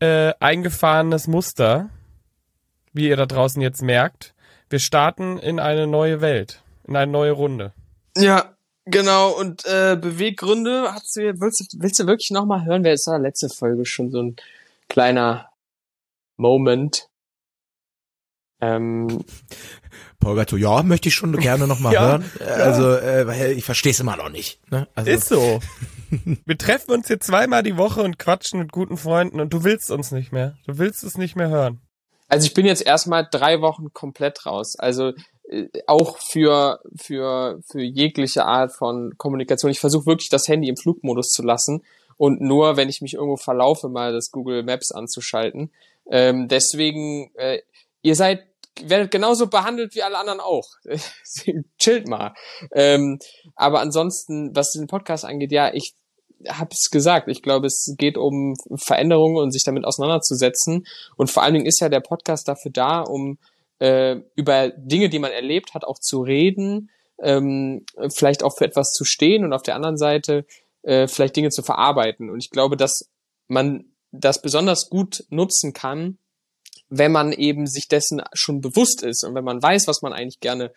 äh, 0.00 0.32
eingefahrenes 0.40 1.26
Muster, 1.26 1.88
wie 2.92 3.08
ihr 3.08 3.16
da 3.16 3.26
draußen 3.26 3.62
jetzt 3.62 3.82
merkt. 3.82 4.34
Wir 4.68 4.78
starten 4.78 5.38
in 5.38 5.58
eine 5.60 5.86
neue 5.86 6.20
Welt, 6.20 6.62
in 6.86 6.96
eine 6.96 7.10
neue 7.10 7.32
Runde. 7.32 7.72
Ja, 8.16 8.54
genau. 8.84 9.30
Und 9.30 9.64
äh, 9.64 9.96
Beweggründe, 10.00 10.88
hast 10.92 11.16
du, 11.16 11.40
willst, 11.40 11.60
du- 11.60 11.78
willst 11.80 11.98
du 11.98 12.06
wirklich 12.06 12.30
nochmal 12.30 12.64
hören? 12.64 12.84
Wer 12.84 12.92
ist 12.92 13.06
da 13.06 13.16
letzte 13.16 13.48
Folge 13.48 13.86
schon 13.86 14.10
so 14.10 14.20
ein 14.22 14.36
kleiner 14.88 15.48
Moment? 16.36 17.08
Ähm, 18.62 19.24
Paul 20.20 20.36
Gatto, 20.36 20.56
ja, 20.56 20.82
möchte 20.82 21.08
ich 21.08 21.14
schon 21.14 21.36
gerne 21.38 21.66
noch 21.66 21.80
mal 21.80 21.92
Ja, 21.92 22.06
hören. 22.06 22.24
Also, 22.40 22.94
äh, 22.94 23.26
weil 23.26 23.52
ich 23.52 23.64
verstehe 23.64 23.92
es 23.92 24.00
immer 24.00 24.16
noch 24.16 24.30
nicht. 24.30 24.60
Ne? 24.70 24.88
Also, 24.94 25.10
Ist 25.10 25.28
so. 25.28 25.60
Wir 26.46 26.58
treffen 26.58 26.92
uns 26.92 27.08
hier 27.08 27.20
zweimal 27.20 27.62
die 27.62 27.76
Woche 27.76 28.02
und 28.02 28.18
quatschen 28.18 28.60
mit 28.60 28.70
guten 28.70 28.96
Freunden 28.96 29.40
und 29.40 29.52
du 29.52 29.64
willst 29.64 29.90
uns 29.90 30.12
nicht 30.12 30.30
mehr. 30.30 30.56
Du 30.66 30.78
willst 30.78 31.02
es 31.04 31.16
nicht 31.18 31.36
mehr 31.36 31.48
hören. 31.48 31.80
also 32.28 32.46
ich 32.46 32.54
bin 32.54 32.66
jetzt 32.66 32.84
erstmal 32.86 33.26
drei 33.30 33.60
Wochen 33.62 33.92
komplett 33.92 34.44
raus. 34.46 34.76
Also 34.78 35.12
äh, 35.48 35.68
auch 35.86 36.18
für, 36.18 36.80
für, 37.00 37.60
für 37.66 37.80
jegliche 37.80 38.44
Art 38.44 38.72
von 38.72 39.14
Kommunikation. 39.16 39.70
Ich 39.70 39.80
versuche 39.80 40.06
wirklich 40.06 40.28
das 40.28 40.46
Handy 40.48 40.68
im 40.68 40.76
Flugmodus 40.76 41.30
zu 41.30 41.42
lassen 41.42 41.82
und 42.18 42.40
nur, 42.40 42.76
wenn 42.76 42.90
ich 42.90 43.00
mich 43.00 43.14
irgendwo 43.14 43.36
verlaufe, 43.36 43.88
mal 43.88 44.12
das 44.12 44.30
Google 44.30 44.62
Maps 44.62 44.92
anzuschalten. 44.92 45.72
Ähm, 46.10 46.46
deswegen, 46.46 47.34
äh, 47.36 47.60
ihr 48.02 48.14
seid 48.14 48.44
werdet 48.80 49.10
genauso 49.10 49.48
behandelt 49.48 49.94
wie 49.94 50.02
alle 50.02 50.18
anderen 50.18 50.40
auch. 50.40 50.68
Chillt 51.78 52.08
mal. 52.08 52.34
Ähm, 52.72 53.18
aber 53.54 53.80
ansonsten, 53.80 54.54
was 54.54 54.72
den 54.72 54.86
Podcast 54.86 55.24
angeht, 55.24 55.52
ja, 55.52 55.72
ich 55.72 55.94
habe 56.48 56.70
es 56.72 56.90
gesagt. 56.90 57.28
Ich 57.28 57.42
glaube, 57.42 57.66
es 57.66 57.94
geht 57.98 58.16
um 58.16 58.54
Veränderungen 58.74 59.36
und 59.36 59.52
sich 59.52 59.64
damit 59.64 59.84
auseinanderzusetzen. 59.84 60.86
Und 61.16 61.30
vor 61.30 61.42
allen 61.42 61.54
Dingen 61.54 61.66
ist 61.66 61.80
ja 61.80 61.88
der 61.88 62.00
Podcast 62.00 62.48
dafür 62.48 62.72
da, 62.72 63.00
um 63.00 63.38
äh, 63.78 64.20
über 64.34 64.70
Dinge, 64.70 65.08
die 65.08 65.18
man 65.18 65.32
erlebt 65.32 65.74
hat, 65.74 65.84
auch 65.84 65.98
zu 65.98 66.22
reden, 66.22 66.90
ähm, 67.20 67.84
vielleicht 68.08 68.42
auch 68.42 68.56
für 68.56 68.64
etwas 68.64 68.92
zu 68.92 69.04
stehen 69.04 69.44
und 69.44 69.52
auf 69.52 69.62
der 69.62 69.76
anderen 69.76 69.96
Seite 69.96 70.46
äh, 70.82 71.06
vielleicht 71.06 71.36
Dinge 71.36 71.50
zu 71.50 71.62
verarbeiten. 71.62 72.30
Und 72.30 72.38
ich 72.38 72.50
glaube, 72.50 72.76
dass 72.76 73.10
man 73.48 73.92
das 74.10 74.42
besonders 74.42 74.90
gut 74.90 75.24
nutzen 75.30 75.72
kann, 75.72 76.18
wenn 76.94 77.10
man 77.10 77.32
eben 77.32 77.66
sich 77.66 77.88
dessen 77.88 78.22
schon 78.34 78.60
bewusst 78.60 79.02
ist 79.02 79.24
und 79.24 79.34
wenn 79.34 79.44
man 79.44 79.62
weiß, 79.62 79.88
was 79.88 80.02
man 80.02 80.12
eigentlich 80.12 80.40
gerne 80.40 80.72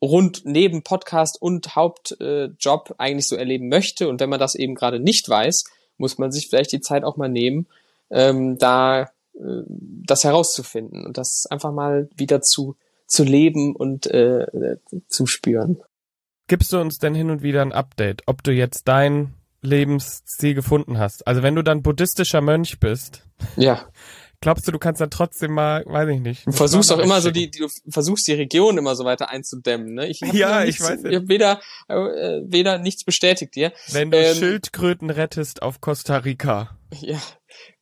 rund 0.00 0.42
neben 0.44 0.82
Podcast 0.82 1.40
und 1.40 1.76
Hauptjob 1.76 2.90
äh, 2.90 2.94
eigentlich 2.96 3.28
so 3.28 3.36
erleben 3.36 3.68
möchte. 3.68 4.08
Und 4.08 4.20
wenn 4.20 4.30
man 4.30 4.40
das 4.40 4.54
eben 4.54 4.74
gerade 4.74 5.00
nicht 5.00 5.28
weiß, 5.28 5.64
muss 5.98 6.16
man 6.16 6.32
sich 6.32 6.46
vielleicht 6.48 6.72
die 6.72 6.80
Zeit 6.80 7.04
auch 7.04 7.16
mal 7.16 7.28
nehmen, 7.28 7.66
ähm, 8.10 8.56
da 8.58 9.02
äh, 9.02 9.62
das 9.68 10.24
herauszufinden 10.24 11.04
und 11.04 11.18
das 11.18 11.44
einfach 11.50 11.72
mal 11.72 12.08
wieder 12.16 12.40
zu, 12.40 12.76
zu 13.06 13.24
leben 13.24 13.76
und 13.76 14.06
äh, 14.06 14.46
zu 15.08 15.26
spüren. 15.26 15.82
Gibst 16.46 16.72
du 16.72 16.78
uns 16.78 16.98
denn 16.98 17.14
hin 17.14 17.30
und 17.30 17.42
wieder 17.42 17.60
ein 17.60 17.72
Update, 17.72 18.22
ob 18.26 18.42
du 18.42 18.52
jetzt 18.52 18.88
dein 18.88 19.34
Lebensziel 19.60 20.54
gefunden 20.54 20.98
hast? 20.98 21.26
Also 21.26 21.42
wenn 21.42 21.54
du 21.54 21.62
dann 21.62 21.82
buddhistischer 21.82 22.40
Mönch 22.40 22.80
bist, 22.80 23.26
ja. 23.56 23.84
Glaubst 24.40 24.68
du, 24.68 24.72
du 24.72 24.78
kannst 24.78 25.00
da 25.00 25.08
trotzdem 25.08 25.52
mal, 25.52 25.84
weiß 25.84 26.08
ich 26.10 26.20
nicht. 26.20 26.46
Du 26.46 26.52
versuchst 26.52 26.92
auch 26.92 26.98
immer 26.98 27.20
so 27.20 27.32
die, 27.32 27.50
du 27.50 27.66
versuchst 27.88 28.28
die 28.28 28.34
Region 28.34 28.78
immer 28.78 28.94
so 28.94 29.04
weiter 29.04 29.30
einzudämmen, 29.30 29.94
ne? 29.94 30.06
Ich 30.06 30.20
ja, 30.20 30.64
nichts, 30.64 30.80
ich 30.80 30.86
weiß. 30.86 31.04
Ich 31.04 31.16
hab 31.16 31.28
weder, 31.28 31.60
äh, 31.88 32.40
weder 32.44 32.78
nichts 32.78 33.04
bestätigt 33.04 33.56
dir. 33.56 33.72
Wenn 33.88 34.12
du 34.12 34.18
ähm, 34.18 34.36
Schildkröten 34.36 35.10
rettest 35.10 35.62
auf 35.62 35.80
Costa 35.80 36.18
Rica. 36.18 36.78
Ja. 37.00 37.20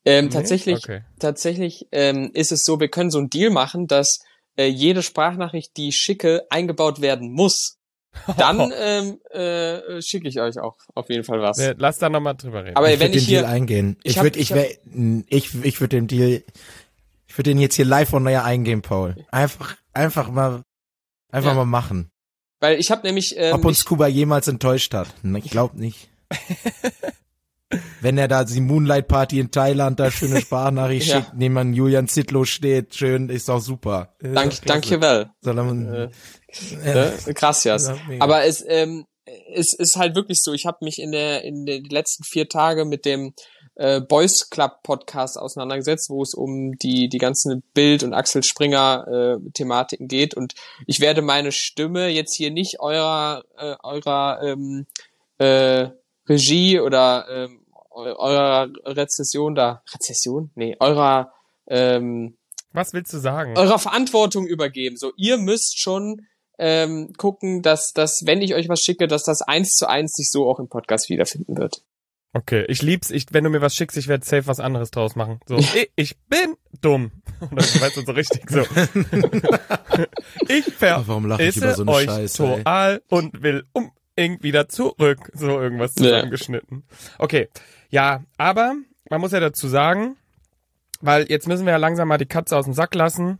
Ähm, 0.06 0.26
nee? 0.26 0.30
tatsächlich, 0.30 0.78
okay. 0.78 1.02
tatsächlich 1.18 1.88
ähm, 1.92 2.30
ist 2.32 2.52
es 2.52 2.64
so, 2.64 2.80
wir 2.80 2.88
können 2.88 3.10
so 3.10 3.18
einen 3.18 3.28
Deal 3.28 3.50
machen, 3.50 3.86
dass 3.86 4.20
äh, 4.56 4.66
jede 4.66 5.02
Sprachnachricht, 5.02 5.76
die 5.76 5.88
ich 5.88 5.96
schicke, 5.96 6.46
eingebaut 6.48 7.00
werden 7.02 7.32
muss. 7.32 7.75
Dann 8.36 8.72
ähm, 8.78 9.18
äh, 9.30 10.00
schicke 10.02 10.28
ich 10.28 10.40
euch 10.40 10.58
auch 10.58 10.76
auf 10.94 11.08
jeden 11.08 11.24
Fall 11.24 11.40
was. 11.40 11.60
Lass 11.78 11.98
da 11.98 12.08
nochmal 12.08 12.34
drüber 12.34 12.64
reden. 12.64 12.76
Aber 12.76 12.92
ich 12.92 13.00
wenn 13.00 13.12
ich 13.12 13.24
den 13.24 13.28
hier 13.28 13.40
Deal 13.42 13.52
eingehen. 13.52 13.96
Ich, 14.02 14.16
ich 14.16 14.22
würde 14.22 14.38
ich 14.38 14.54
wär, 14.54 14.68
ich 15.28 15.64
ich 15.64 15.80
würde 15.80 15.96
den 15.96 16.06
Deal 16.06 16.42
ich 17.28 17.38
würde 17.38 17.50
den 17.50 17.58
jetzt 17.58 17.74
hier 17.74 17.84
live 17.84 18.12
on 18.12 18.26
air 18.26 18.44
eingehen, 18.44 18.82
Paul. 18.82 19.16
Einfach 19.30 19.76
einfach 19.92 20.30
mal 20.30 20.62
einfach 21.30 21.50
ja. 21.50 21.54
mal 21.56 21.66
machen. 21.66 22.10
Weil 22.60 22.78
ich 22.78 22.90
habe 22.90 23.06
nämlich 23.06 23.34
ähm, 23.36 23.54
ob 23.54 23.64
uns 23.64 23.84
Kuba 23.84 24.06
jemals 24.06 24.48
enttäuscht 24.48 24.94
hat. 24.94 25.08
Ich 25.22 25.50
glaube 25.50 25.78
nicht. 25.78 26.08
Wenn 28.00 28.16
er 28.16 28.28
da 28.28 28.44
die 28.44 28.60
Moonlight 28.60 29.08
Party 29.08 29.40
in 29.40 29.50
Thailand 29.50 29.98
da 29.98 30.10
schöne 30.10 30.40
Sprachnachricht 30.40 31.08
ja. 31.08 31.16
schickt, 31.16 31.34
neben 31.34 31.54
man 31.54 31.74
Julian 31.74 32.06
Zitlo 32.06 32.44
steht, 32.44 32.94
schön, 32.94 33.28
ist 33.28 33.50
auch 33.50 33.60
super. 33.60 34.14
Dank, 34.20 34.54
danke 34.64 35.00
well. 35.00 35.30
Äh, 35.44 36.08
äh, 36.84 37.34
krass, 37.34 37.64
ja. 37.64 37.76
Aber 38.20 38.44
es, 38.44 38.64
ähm, 38.66 39.06
es 39.52 39.74
ist 39.76 39.96
halt 39.96 40.14
wirklich 40.14 40.42
so, 40.42 40.52
ich 40.52 40.66
habe 40.66 40.78
mich 40.82 40.98
in 41.00 41.12
der 41.12 41.42
in 41.42 41.66
den 41.66 41.84
letzten 41.84 42.24
vier 42.24 42.48
Tage 42.48 42.84
mit 42.84 43.04
dem 43.04 43.34
äh, 43.74 44.00
Boys 44.00 44.48
Club 44.50 44.82
Podcast 44.82 45.38
auseinandergesetzt, 45.38 46.10
wo 46.10 46.22
es 46.22 46.34
um 46.34 46.76
die 46.78 47.08
die 47.08 47.18
ganzen 47.18 47.62
Bild 47.74 48.02
und 48.02 48.14
Axel 48.14 48.42
Springer 48.42 49.38
äh, 49.38 49.50
Thematiken 49.52 50.08
geht 50.08 50.34
und 50.34 50.54
ich 50.86 51.00
werde 51.00 51.22
meine 51.22 51.52
Stimme 51.52 52.08
jetzt 52.08 52.34
hier 52.34 52.50
nicht 52.50 52.80
eurer 52.80 53.44
äh, 53.58 53.74
eurer 53.82 54.40
ähm, 54.42 54.86
äh, 55.38 55.88
Regie 56.28 56.80
oder 56.80 57.26
ähm, 57.28 57.66
eurer 57.96 58.68
Rezession 58.84 59.54
da, 59.54 59.82
Rezession? 59.92 60.50
Nee, 60.54 60.76
eurer, 60.80 61.32
ähm, 61.66 62.36
Was 62.72 62.92
willst 62.92 63.12
du 63.12 63.18
sagen? 63.18 63.56
Eurer 63.56 63.78
Verantwortung 63.78 64.46
übergeben. 64.46 64.96
So, 64.96 65.12
ihr 65.16 65.38
müsst 65.38 65.80
schon 65.80 66.26
ähm, 66.58 67.12
gucken, 67.16 67.62
dass, 67.62 67.92
dass, 67.92 68.22
wenn 68.24 68.42
ich 68.42 68.54
euch 68.54 68.68
was 68.68 68.80
schicke, 68.80 69.06
dass 69.08 69.24
das 69.24 69.42
eins 69.42 69.72
zu 69.72 69.88
eins 69.88 70.12
sich 70.12 70.30
so 70.30 70.48
auch 70.48 70.58
im 70.58 70.68
Podcast 70.68 71.10
wiederfinden 71.10 71.56
wird. 71.56 71.82
Okay, 72.36 72.66
ich 72.68 72.82
lieb's. 72.82 73.10
Ich, 73.10 73.26
wenn 73.32 73.44
du 73.44 73.50
mir 73.50 73.62
was 73.62 73.74
schickst, 73.74 73.96
ich 73.96 74.08
werde 74.08 74.26
safe 74.26 74.46
was 74.46 74.60
anderes 74.60 74.90
draus 74.90 75.16
machen. 75.16 75.40
So, 75.46 75.56
ich, 75.58 75.90
ich 75.96 76.18
bin 76.28 76.56
dumm. 76.82 77.10
Oder 77.40 77.62
weißt 77.62 77.96
du 77.96 78.02
so 78.02 78.12
richtig 78.12 78.50
so. 78.50 78.60
ich 80.48 80.64
vermisse 80.74 81.74
so 81.74 81.86
euch 81.86 82.04
Scheiße, 82.04 82.36
total 82.36 83.02
und 83.08 83.42
will 83.42 83.64
um 83.72 83.90
irgendwie 84.16 84.52
da 84.52 84.68
zurück. 84.68 85.30
So 85.32 85.60
irgendwas 85.60 85.94
zusammengeschnitten. 85.94 86.84
Ja. 86.88 87.14
Okay. 87.18 87.48
Ja, 87.88 88.22
aber 88.36 88.74
man 89.08 89.20
muss 89.20 89.32
ja 89.32 89.40
dazu 89.40 89.68
sagen, 89.68 90.16
weil 91.00 91.30
jetzt 91.30 91.48
müssen 91.48 91.64
wir 91.64 91.72
ja 91.72 91.78
langsam 91.78 92.08
mal 92.08 92.18
die 92.18 92.26
Katze 92.26 92.56
aus 92.56 92.66
dem 92.66 92.74
Sack 92.74 92.94
lassen. 92.94 93.38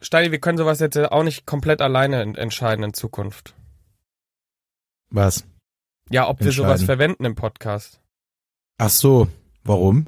Steini, 0.00 0.30
wir 0.30 0.40
können 0.40 0.58
sowas 0.58 0.80
jetzt 0.80 0.96
auch 0.96 1.24
nicht 1.24 1.46
komplett 1.46 1.80
alleine 1.80 2.20
entscheiden 2.36 2.84
in 2.84 2.94
Zukunft. 2.94 3.54
Was? 5.10 5.44
Ja, 6.10 6.28
ob 6.28 6.40
wir 6.40 6.52
sowas 6.52 6.82
verwenden 6.82 7.24
im 7.24 7.34
Podcast. 7.34 8.00
Ach 8.78 8.90
so, 8.90 9.28
warum? 9.64 10.06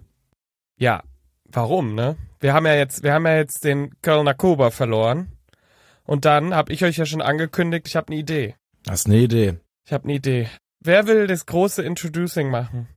Ja, 0.79 1.03
warum, 1.45 1.95
ne? 1.95 2.17
Wir 2.39 2.55
haben 2.55 2.67
ja 2.67 2.75
jetzt, 2.75 3.03
wir 3.03 3.13
haben 3.13 3.27
ja 3.27 3.37
jetzt 3.37 3.65
den 3.65 4.01
Kölner 4.01 4.35
Koba 4.35 4.71
verloren. 4.71 5.37
Und 6.05 6.25
dann 6.25 6.55
habe 6.55 6.73
ich 6.73 6.85
euch 6.85 6.97
ja 6.97 7.05
schon 7.05 7.21
angekündigt, 7.21 7.87
ich 7.89 7.97
habe 7.97 8.09
eine 8.09 8.17
Idee. 8.17 8.57
Hast 8.89 9.07
eine 9.07 9.19
Idee? 9.19 9.59
Ich 9.85 9.93
habe 9.93 10.05
eine 10.05 10.15
Idee. 10.15 10.49
Wer 10.81 11.07
will 11.07 11.27
das 11.27 11.47
große 11.47 11.83
Introducing 11.83 12.51
machen? 12.51 12.89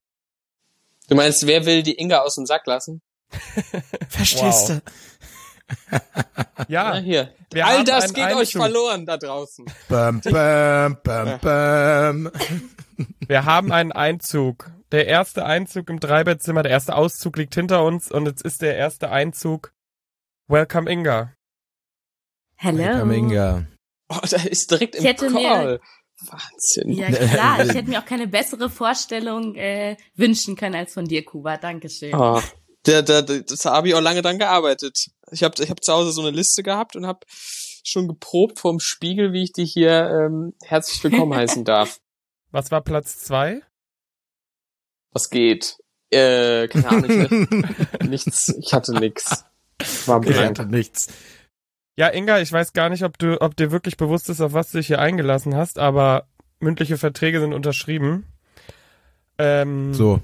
Du 1.10 1.16
meinst, 1.16 1.46
wer 1.46 1.66
will 1.66 1.84
die 1.84 2.00
Inga 2.00 2.20
aus 2.20 2.36
dem 2.36 2.46
Sack 2.46 2.66
lassen? 2.66 3.02
Verstehst 4.10 4.70
du? 4.70 4.82
Ja, 6.68 6.98
hier. 6.98 7.34
All 7.62 7.84
das 7.84 8.14
geht 8.14 8.26
Einzug. 8.26 8.42
euch 8.42 8.52
verloren 8.52 9.06
da 9.06 9.18
draußen. 9.18 9.66
Bam, 9.90 10.22
bam, 10.22 10.98
bam, 11.04 11.40
bam. 11.40 12.32
Wir 13.28 13.46
haben 13.46 13.72
einen 13.72 13.92
Einzug. 13.92 14.72
Der 14.92 15.08
erste 15.08 15.46
Einzug 15.46 15.90
im 15.90 16.00
Dreibettzimmer, 16.00 16.62
der 16.62 16.72
erste 16.72 16.96
Auszug 16.96 17.38
liegt 17.38 17.56
hinter 17.56 17.84
uns 17.84 18.12
und 18.12 18.28
jetzt 18.28 18.44
ist 18.44 18.62
der 18.62 18.76
erste 18.78 19.10
Einzug. 19.10 19.74
Welcome 20.48 20.92
Inga. 20.92 21.34
Hello. 22.56 22.84
Welcome 22.84 23.16
Inga. 23.16 23.68
Oh, 24.10 24.20
da 24.30 24.38
ist 24.44 24.70
direkt 24.70 24.96
im 24.96 25.16
Call. 25.34 25.80
Wahnsinn. 26.20 26.92
Ja 26.92 27.08
klar, 27.12 27.66
ich 27.66 27.74
hätte 27.74 27.90
mir 27.90 28.00
auch 28.00 28.06
keine 28.06 28.28
bessere 28.28 28.70
Vorstellung 28.70 29.56
äh, 29.56 29.98
wünschen 30.16 30.56
können 30.56 30.76
als 30.76 30.94
von 30.94 31.06
dir, 31.06 31.26
Kuba. 31.26 31.58
Dankeschön. 31.58 32.14
Oh, 32.14 32.42
der, 32.86 33.02
der, 33.02 33.22
der, 33.22 33.42
das 33.42 33.66
habe 33.66 33.88
ich 33.88 33.96
auch 33.96 34.02
lange 34.02 34.22
dran 34.22 34.40
gearbeitet. 34.40 35.08
Ich 35.32 35.44
habe 35.44 35.62
ich 35.62 35.70
hab 35.70 35.84
zu 35.84 35.94
Hause 35.94 36.12
so 36.12 36.22
eine 36.22 36.32
Liste 36.32 36.64
gehabt 36.64 36.96
und 36.96 37.06
habe 37.06 37.26
schon 37.84 38.08
geprobt 38.08 38.60
vorm 38.60 38.80
Spiegel, 38.80 39.34
wie 39.34 39.44
ich 39.44 39.54
dich 39.54 39.74
hier 39.74 40.10
ähm, 40.10 40.54
herzlich 40.64 41.04
willkommen 41.04 41.36
heißen 41.36 41.66
darf. 41.66 42.00
Was 42.52 42.72
war 42.72 42.82
Platz 42.82 43.20
zwei? 43.20 43.62
Was 45.12 45.30
geht? 45.30 45.78
Äh, 46.12 46.68
keine 46.68 46.90
Ahnung. 46.90 47.48
nichts. 48.04 48.54
Ich 48.60 48.74
hatte 48.74 48.94
nix. 48.94 49.46
War 50.06 50.20
blank. 50.20 50.36
Ich 50.36 50.44
hatte 50.44 50.66
nichts. 50.66 51.08
Ja, 51.96 52.10
Inga, 52.10 52.40
ich 52.40 52.52
weiß 52.52 52.74
gar 52.74 52.90
nicht, 52.90 53.04
ob 53.04 53.18
du, 53.18 53.40
ob 53.42 53.56
dir 53.56 53.72
wirklich 53.72 53.98
bewusst 53.98 54.30
ist, 54.30 54.42
auf 54.42 54.54
was 54.54 54.72
du 54.72 54.78
dich 54.78 54.88
hier 54.88 55.00
eingelassen 55.00 55.56
hast, 55.56 55.78
aber 55.78 56.28
mündliche 56.60 56.98
Verträge 56.98 57.40
sind 57.40 57.54
unterschrieben. 57.54 58.26
Ähm, 59.38 59.94
so. 59.94 60.20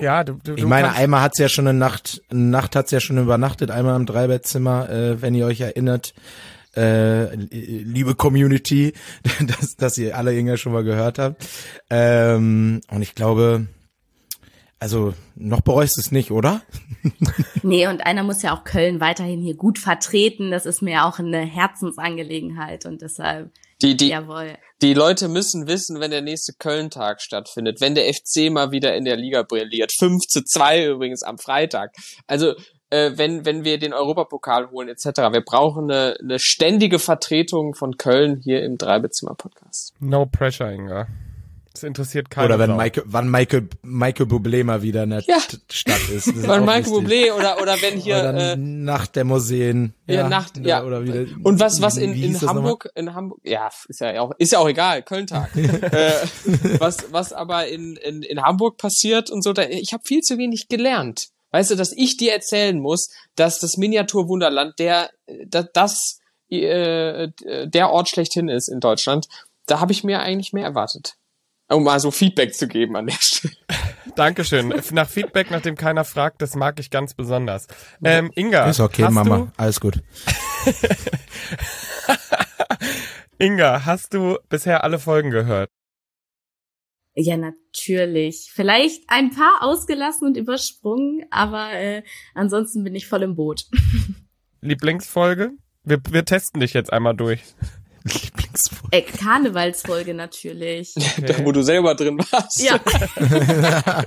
Ja, 0.00 0.24
du, 0.24 0.38
du 0.42 0.54
Ich 0.54 0.64
meine, 0.64 0.92
einmal 0.92 1.22
hat's 1.22 1.38
ja 1.38 1.48
schon 1.48 1.66
eine 1.66 1.78
Nacht, 1.78 2.22
eine 2.30 2.40
Nacht 2.40 2.76
hat's 2.76 2.90
ja 2.90 3.00
schon 3.00 3.18
übernachtet, 3.18 3.70
einmal 3.70 3.96
im 3.96 4.06
Dreibettzimmer, 4.06 4.88
äh, 4.88 5.22
wenn 5.22 5.34
ihr 5.34 5.46
euch 5.46 5.60
erinnert, 5.60 6.14
äh, 6.76 7.34
liebe 7.34 8.14
Community, 8.14 8.94
dass, 9.40 9.76
dass 9.76 9.98
ihr 9.98 10.16
alle 10.16 10.36
Inga 10.36 10.56
schon 10.56 10.72
mal 10.72 10.84
gehört 10.84 11.18
habt. 11.18 11.46
Ähm, 11.90 12.80
und 12.90 13.02
ich 13.02 13.14
glaube, 13.14 13.66
also 14.78 15.14
noch 15.36 15.60
bereust 15.60 15.98
es 15.98 16.10
nicht, 16.10 16.30
oder? 16.30 16.62
nee, 17.62 17.86
und 17.86 18.06
einer 18.06 18.22
muss 18.22 18.42
ja 18.42 18.54
auch 18.54 18.64
Köln 18.64 19.00
weiterhin 19.00 19.40
hier 19.40 19.54
gut 19.54 19.78
vertreten. 19.78 20.50
Das 20.50 20.64
ist 20.64 20.80
mir 20.80 21.04
auch 21.04 21.18
eine 21.18 21.40
Herzensangelegenheit 21.40 22.86
und 22.86 23.02
deshalb. 23.02 23.50
Die, 23.82 23.96
die, 23.96 24.08
jawohl. 24.08 24.56
Die 24.82 24.94
Leute 24.94 25.28
müssen 25.28 25.66
wissen, 25.66 26.00
wenn 26.00 26.10
der 26.10 26.22
nächste 26.22 26.54
Köln-Tag 26.54 27.20
stattfindet, 27.20 27.80
wenn 27.80 27.94
der 27.94 28.12
FC 28.12 28.50
mal 28.50 28.70
wieder 28.70 28.94
in 28.96 29.04
der 29.04 29.16
Liga 29.16 29.42
brilliert. 29.42 29.92
5 29.92 30.26
zu 30.26 30.42
2 30.44 30.86
übrigens 30.86 31.22
am 31.22 31.38
Freitag. 31.38 31.94
Also 32.26 32.54
äh, 32.90 33.12
wenn, 33.16 33.44
wenn 33.44 33.64
wir 33.64 33.78
den 33.78 33.92
Europapokal 33.92 34.70
holen 34.70 34.88
etc. 34.88 35.04
Wir 35.32 35.42
brauchen 35.42 35.90
eine, 35.90 36.16
eine 36.20 36.38
ständige 36.38 36.98
Vertretung 36.98 37.74
von 37.74 37.96
Köln 37.96 38.40
hier 38.42 38.62
im 38.64 38.78
Dreibezimmer-Podcast. 38.78 39.94
No 40.00 40.26
pressure, 40.26 40.70
Inga. 40.70 41.06
Das 41.80 41.86
interessiert 41.88 42.28
keinen. 42.28 42.44
Oder 42.44 42.58
wenn 42.58 42.70
Sau. 42.70 42.76
Michael, 42.76 43.02
wann 43.06 43.30
Michael, 43.30 43.68
Michael 43.82 44.26
Bublé 44.26 44.64
mal 44.64 44.82
wieder 44.82 45.04
in 45.04 45.10
der 45.10 45.20
Ja. 45.22 45.40
Stadt 45.70 46.08
ist. 46.10 46.26
Ist 46.28 46.46
auch 46.48 46.60
Michael 46.60 46.84
wichtig. 46.84 46.92
Bublé 46.92 47.32
oder, 47.32 47.62
oder 47.62 47.80
wenn 47.80 47.98
hier, 47.98 48.16
oder 48.16 48.52
äh, 48.52 48.56
Nacht 48.56 49.16
der 49.16 49.24
Museen. 49.24 49.94
Ja, 50.06 50.28
Nacht, 50.28 50.58
ja. 50.58 50.84
Oder 50.84 51.04
wieder, 51.04 51.24
Und 51.42 51.58
was, 51.58 51.80
was 51.80 51.96
in, 51.96 52.12
in? 52.12 52.38
Hamburg, 52.42 52.90
in 52.94 53.14
Hamburg, 53.14 53.40
ja, 53.44 53.70
ist 53.88 54.00
ja 54.00 54.20
auch, 54.20 54.32
ist 54.36 54.52
ja 54.52 54.58
auch 54.58 54.68
egal, 54.68 55.02
Köln-Tag. 55.02 55.48
äh, 55.56 56.12
was, 56.78 57.10
was 57.12 57.32
aber 57.32 57.66
in, 57.68 57.96
in, 57.96 58.22
in 58.22 58.42
Hamburg 58.42 58.76
passiert 58.76 59.30
und 59.30 59.42
so, 59.42 59.52
da, 59.54 59.62
ich 59.62 59.94
habe 59.94 60.02
viel 60.04 60.20
zu 60.20 60.36
wenig 60.36 60.68
gelernt. 60.68 61.28
Weißt 61.52 61.70
du, 61.70 61.76
dass 61.76 61.92
ich 61.96 62.16
dir 62.18 62.32
erzählen 62.34 62.78
muss, 62.78 63.08
dass 63.36 63.58
das 63.58 63.76
Miniaturwunderland 63.78 64.78
der, 64.78 65.10
da- 65.46 65.66
das, 65.72 66.18
äh, 66.50 67.28
der 67.66 67.90
Ort 67.90 68.08
schlechthin 68.10 68.48
ist 68.48 68.68
in 68.68 68.80
Deutschland, 68.80 69.26
da 69.66 69.80
habe 69.80 69.92
ich 69.92 70.04
mir 70.04 70.20
eigentlich 70.20 70.52
mehr 70.52 70.64
erwartet. 70.64 71.14
Um 71.70 71.84
mal 71.84 72.00
so 72.00 72.10
Feedback 72.10 72.54
zu 72.54 72.66
geben 72.66 72.96
an 72.96 73.06
der 73.06 73.16
Stelle. 73.20 73.54
Dankeschön. 74.16 74.74
Nach 74.90 75.08
Feedback, 75.08 75.50
nach 75.50 75.62
dem 75.62 75.76
keiner 75.76 76.04
fragt, 76.04 76.42
das 76.42 76.56
mag 76.56 76.80
ich 76.80 76.90
ganz 76.90 77.14
besonders. 77.14 77.68
Ähm, 78.02 78.32
Inga. 78.34 78.68
Ist 78.68 78.80
okay, 78.80 79.04
hast 79.04 79.12
Mama. 79.12 79.52
Alles 79.56 79.80
gut. 79.80 79.96
Du, 79.96 80.72
Inga, 83.38 83.84
hast 83.84 84.14
du 84.14 84.38
bisher 84.48 84.82
alle 84.82 84.98
Folgen 84.98 85.30
gehört? 85.30 85.70
Ja, 87.14 87.36
natürlich. 87.36 88.50
Vielleicht 88.52 89.04
ein 89.08 89.30
paar 89.30 89.58
ausgelassen 89.60 90.26
und 90.26 90.36
übersprungen, 90.36 91.24
aber 91.30 91.72
äh, 91.72 92.02
ansonsten 92.34 92.82
bin 92.82 92.94
ich 92.94 93.06
voll 93.06 93.22
im 93.22 93.36
Boot. 93.36 93.66
Lieblingsfolge? 94.60 95.52
Wir, 95.84 96.00
wir 96.10 96.24
testen 96.24 96.60
dich 96.60 96.72
jetzt 96.72 96.92
einmal 96.92 97.14
durch. 97.14 97.42
Lieblingsfolge. 98.22 98.88
Äh, 98.96 99.02
Karnevalsfolge 99.02 100.14
natürlich. 100.14 100.94
Da, 101.26 101.44
wo 101.44 101.52
du 101.52 101.62
selber 101.62 101.94
drin 101.94 102.18
warst. 102.30 102.60
Ja, 102.62 102.80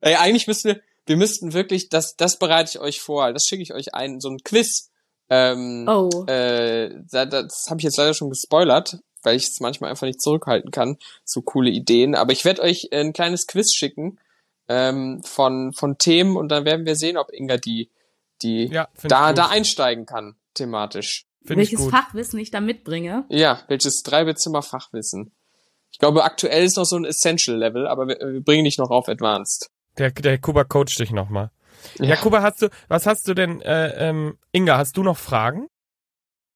Ey, 0.00 0.16
eigentlich 0.16 0.46
müssten 0.46 0.68
wir, 0.68 0.80
wir 1.06 1.16
müssten 1.16 1.52
wirklich, 1.52 1.88
das, 1.88 2.16
das 2.16 2.38
bereite 2.38 2.70
ich 2.74 2.78
euch 2.80 3.00
vor, 3.00 3.32
das 3.32 3.44
schicke 3.44 3.62
ich 3.62 3.72
euch 3.72 3.94
ein, 3.94 4.20
so 4.20 4.28
ein 4.28 4.38
Quiz. 4.44 4.90
Ähm, 5.30 5.86
oh. 5.88 6.24
äh, 6.26 6.90
da- 7.10 7.24
das 7.24 7.66
habe 7.70 7.80
ich 7.80 7.84
jetzt 7.84 7.96
leider 7.96 8.12
schon 8.12 8.28
gespoilert, 8.28 8.98
weil 9.22 9.36
ich 9.36 9.44
es 9.44 9.60
manchmal 9.60 9.90
einfach 9.90 10.06
nicht 10.06 10.20
zurückhalten 10.20 10.70
kann, 10.70 10.98
so 11.24 11.40
coole 11.40 11.70
Ideen. 11.70 12.14
Aber 12.14 12.32
ich 12.32 12.44
werde 12.44 12.60
euch 12.62 12.92
ein 12.92 13.14
kleines 13.14 13.46
Quiz 13.46 13.72
schicken 13.72 14.18
ähm, 14.68 15.22
von, 15.24 15.72
von 15.72 15.96
Themen 15.96 16.36
und 16.36 16.50
dann 16.50 16.66
werden 16.66 16.84
wir 16.84 16.96
sehen, 16.96 17.16
ob 17.16 17.32
Inga 17.32 17.56
die, 17.56 17.90
die 18.42 18.66
Ja, 18.66 18.88
da, 19.02 19.32
da 19.32 19.48
einsteigen 19.48 20.04
kann, 20.04 20.36
thematisch. 20.52 21.24
Find 21.44 21.60
ich 21.60 21.72
Welches 21.72 21.86
gut. 21.86 21.90
Fachwissen 21.90 22.38
ich 22.38 22.50
da 22.50 22.60
mitbringe. 22.60 23.24
Ja, 23.28 23.62
welches 23.68 24.02
Dreibezimmer 24.02 24.62
Fachwissen. 24.62 25.32
Ich 25.90 25.98
glaube, 25.98 26.24
aktuell 26.24 26.64
ist 26.64 26.76
noch 26.76 26.86
so 26.86 26.96
ein 26.96 27.04
Essential-Level, 27.04 27.86
aber 27.86 28.08
wir, 28.08 28.18
wir 28.18 28.40
bringen 28.40 28.64
dich 28.64 28.78
noch 28.78 28.90
auf 28.90 29.08
Advanced. 29.08 29.70
Der, 29.98 30.10
der 30.10 30.38
Kuba 30.38 30.64
coacht 30.64 30.98
dich 30.98 31.12
nochmal. 31.12 31.50
Ja. 31.98 32.16
Kuba, 32.16 32.42
hast 32.42 32.62
du, 32.62 32.68
was 32.88 33.06
hast 33.06 33.28
du 33.28 33.34
denn, 33.34 33.60
äh, 33.60 34.08
ähm, 34.08 34.38
Inga, 34.52 34.78
hast 34.78 34.96
du 34.96 35.02
noch 35.02 35.18
Fragen? 35.18 35.68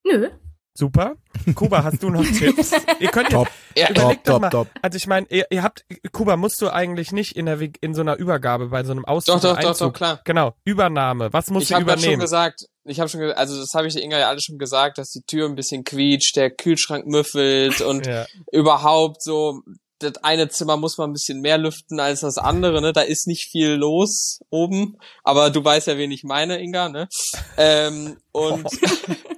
Nö. 0.04 0.30
Super. 0.78 1.16
Kuba, 1.56 1.82
hast 1.82 2.00
du 2.04 2.08
noch 2.08 2.22
Tipps? 2.38 2.70
Ihr 3.00 3.08
könnt 3.08 3.30
Top. 3.30 3.48
Ja, 3.76 3.90
Überleg 3.90 4.22
Top, 4.22 4.24
doch 4.24 4.32
top, 4.34 4.40
mal. 4.42 4.50
top. 4.50 4.68
Also 4.80 4.96
ich 4.96 5.06
meine, 5.08 5.26
ihr, 5.28 5.44
ihr 5.50 5.64
habt, 5.64 5.84
Kuba, 6.12 6.36
musst 6.36 6.62
du 6.62 6.70
eigentlich 6.72 7.10
nicht 7.10 7.36
in 7.36 7.46
der 7.46 7.58
in 7.80 7.94
so 7.94 8.00
einer 8.02 8.16
Übergabe 8.16 8.68
bei 8.68 8.84
so 8.84 8.92
einem 8.92 9.04
Auszug 9.04 9.34
Doch, 9.36 9.42
doch, 9.42 9.50
und 9.56 9.62
doch, 9.64 9.68
Einzug. 9.70 9.92
doch, 9.94 9.98
klar. 9.98 10.20
Genau, 10.24 10.54
Übernahme. 10.64 11.32
Was 11.32 11.50
musst 11.50 11.64
ich 11.64 11.68
du 11.70 11.74
habe 11.74 11.84
ja 11.90 11.96
schon 11.96 12.02
übernehmen? 12.04 12.20
gesagt, 12.20 12.66
ich 12.84 13.00
habe 13.00 13.08
schon, 13.08 13.20
ge- 13.20 13.32
also 13.32 13.58
das 13.58 13.70
habe 13.74 13.88
ich 13.88 13.94
der 13.94 14.02
Inga 14.04 14.18
ja 14.20 14.28
alles 14.28 14.44
schon 14.44 14.56
gesagt, 14.58 14.98
dass 14.98 15.10
die 15.10 15.22
Tür 15.26 15.46
ein 15.48 15.56
bisschen 15.56 15.82
quietscht, 15.82 16.36
der 16.36 16.50
Kühlschrank 16.50 17.06
müffelt 17.06 17.80
und 17.82 18.06
Ja. 18.06 18.24
überhaupt 18.52 19.20
so, 19.22 19.60
das 19.98 20.16
eine 20.22 20.48
Zimmer 20.48 20.76
muss 20.76 20.96
man 20.96 21.10
ein 21.10 21.12
bisschen 21.12 21.40
mehr 21.40 21.58
lüften 21.58 21.98
als 21.98 22.20
das 22.20 22.38
andere, 22.38 22.80
ne? 22.80 22.92
Da 22.92 23.00
ist 23.00 23.26
nicht 23.26 23.50
viel 23.50 23.70
los 23.72 24.38
oben, 24.48 24.96
aber 25.24 25.50
du 25.50 25.64
weißt 25.64 25.88
ja, 25.88 25.98
wen 25.98 26.12
ich 26.12 26.22
meine, 26.22 26.60
Inga, 26.62 26.88
ne? 26.88 27.08
Ähm, 27.56 28.16
und 28.30 28.64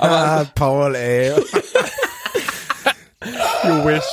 Ah, 0.00 0.44
Paul, 0.54 0.94
ey. 0.94 1.32
You 3.64 3.84
wish. 3.84 4.04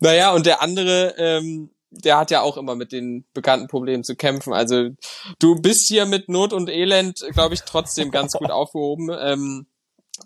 naja, 0.00 0.32
und 0.32 0.46
der 0.46 0.62
andere, 0.62 1.14
ähm, 1.18 1.70
der 1.90 2.18
hat 2.18 2.30
ja 2.30 2.42
auch 2.42 2.56
immer 2.56 2.74
mit 2.74 2.92
den 2.92 3.24
bekannten 3.32 3.66
Problemen 3.66 4.04
zu 4.04 4.14
kämpfen. 4.14 4.52
Also 4.52 4.90
du 5.38 5.56
bist 5.56 5.88
hier 5.88 6.06
mit 6.06 6.28
Not 6.28 6.52
und 6.52 6.68
Elend, 6.68 7.20
glaube 7.32 7.54
ich, 7.54 7.62
trotzdem 7.62 8.10
ganz 8.10 8.32
gut 8.32 8.50
aufgehoben. 8.50 9.10
Ähm, 9.18 9.66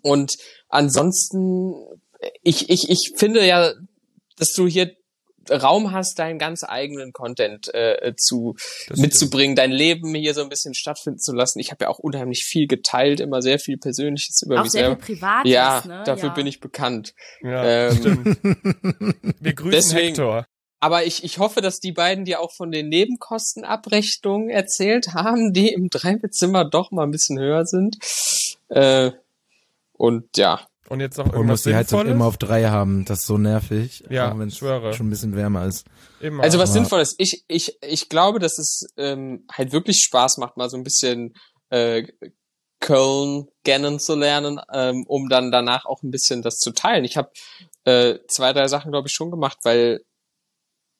und 0.02 0.36
ansonsten, 0.68 1.74
ich, 2.42 2.68
ich, 2.70 2.88
ich 2.88 3.12
finde 3.16 3.46
ja, 3.46 3.72
dass 4.36 4.52
du 4.52 4.66
hier 4.66 4.92
Raum 5.50 5.92
hast, 5.92 6.18
deinen 6.18 6.38
ganz 6.38 6.64
eigenen 6.64 7.12
Content 7.12 7.72
äh, 7.74 8.14
zu 8.16 8.54
Das 8.88 8.98
mitzubringen, 8.98 9.56
dein 9.56 9.70
Leben 9.72 10.14
hier 10.14 10.34
so 10.34 10.42
ein 10.42 10.48
bisschen 10.48 10.74
stattfinden 10.74 11.18
zu 11.18 11.32
lassen. 11.32 11.58
Ich 11.58 11.70
habe 11.70 11.84
ja 11.84 11.88
auch 11.90 11.98
unheimlich 11.98 12.44
viel 12.44 12.66
geteilt, 12.66 13.20
immer 13.20 13.42
sehr 13.42 13.58
viel 13.58 13.78
Persönliches 13.78 14.42
über 14.42 14.58
Auch 14.60 14.62
mich 14.64 14.72
sehr 14.72 14.96
viel 14.96 15.06
selber. 15.06 15.40
Privates, 15.40 15.52
Ja, 15.52 15.82
ne? 15.86 16.02
dafür 16.04 16.28
ja. 16.28 16.34
bin 16.34 16.46
ich 16.46 16.60
bekannt. 16.60 17.14
Ja, 17.42 17.64
Ähm, 17.88 17.96
stimmt. 17.96 18.38
Wir 19.40 19.52
grüßen 19.54 19.70
deswegen- 19.72 20.06
Hector. 20.08 20.46
Aber 20.80 21.04
ich, 21.04 21.22
ich 21.22 21.38
hoffe, 21.38 21.60
dass 21.60 21.78
die 21.78 21.92
beiden 21.92 22.24
dir 22.24 22.40
auch 22.40 22.50
von 22.52 22.72
den 22.72 22.88
Nebenkostenabrechnungen 22.88 24.50
erzählt 24.50 25.14
haben, 25.14 25.52
die 25.52 25.72
im 25.72 25.88
Dreibezimmer 25.90 26.64
doch 26.64 26.90
mal 26.90 27.04
ein 27.04 27.12
bisschen 27.12 27.38
höher 27.38 27.64
sind. 27.66 27.98
Äh, 28.68 29.12
und 29.92 30.36
ja, 30.36 30.66
Und 30.88 31.00
jetzt 31.00 31.16
noch 31.16 31.26
Und 31.26 31.32
irgendwas 31.32 31.60
muss 31.60 31.62
die 31.62 31.74
Heizung 31.74 32.00
Sinnvolles? 32.00 32.14
immer 32.16 32.26
auf 32.26 32.36
drei 32.36 32.64
haben. 32.64 33.04
Das 33.04 33.20
ist 33.20 33.26
so 33.26 33.38
nervig. 33.38 34.04
Ja, 34.10 34.32
auch 34.32 34.38
wenn's 34.38 34.58
schwöre. 34.58 34.92
schon 34.94 35.06
ein 35.06 35.10
bisschen 35.10 35.34
wärmer 35.36 35.66
ist. 35.66 35.86
Immer. 36.20 36.42
also 36.42 36.58
was 36.58 36.70
Aber- 36.70 36.74
Sinnvolles. 36.74 37.14
Ich, 37.18 37.44
ich, 37.48 37.78
ich 37.82 38.08
glaube, 38.08 38.38
dass 38.40 38.58
es 38.58 38.86
ähm, 38.96 39.46
halt 39.50 39.72
wirklich 39.72 39.98
Spaß 40.02 40.38
macht, 40.38 40.56
mal 40.56 40.68
so 40.68 40.76
ein 40.76 40.82
bisschen 40.84 41.34
äh, 41.70 42.06
Köln 42.80 43.46
kennenzulernen, 43.64 44.60
ähm, 44.72 45.04
um 45.06 45.28
dann 45.28 45.52
danach 45.52 45.84
auch 45.86 46.02
ein 46.02 46.10
bisschen 46.10 46.42
das 46.42 46.58
zu 46.58 46.72
teilen. 46.72 47.04
Ich 47.04 47.16
habe 47.16 47.30
äh, 47.84 48.18
zwei, 48.28 48.52
drei 48.52 48.66
Sachen, 48.68 48.90
glaube 48.90 49.08
ich, 49.08 49.14
schon 49.14 49.30
gemacht, 49.30 49.58
weil 49.62 50.00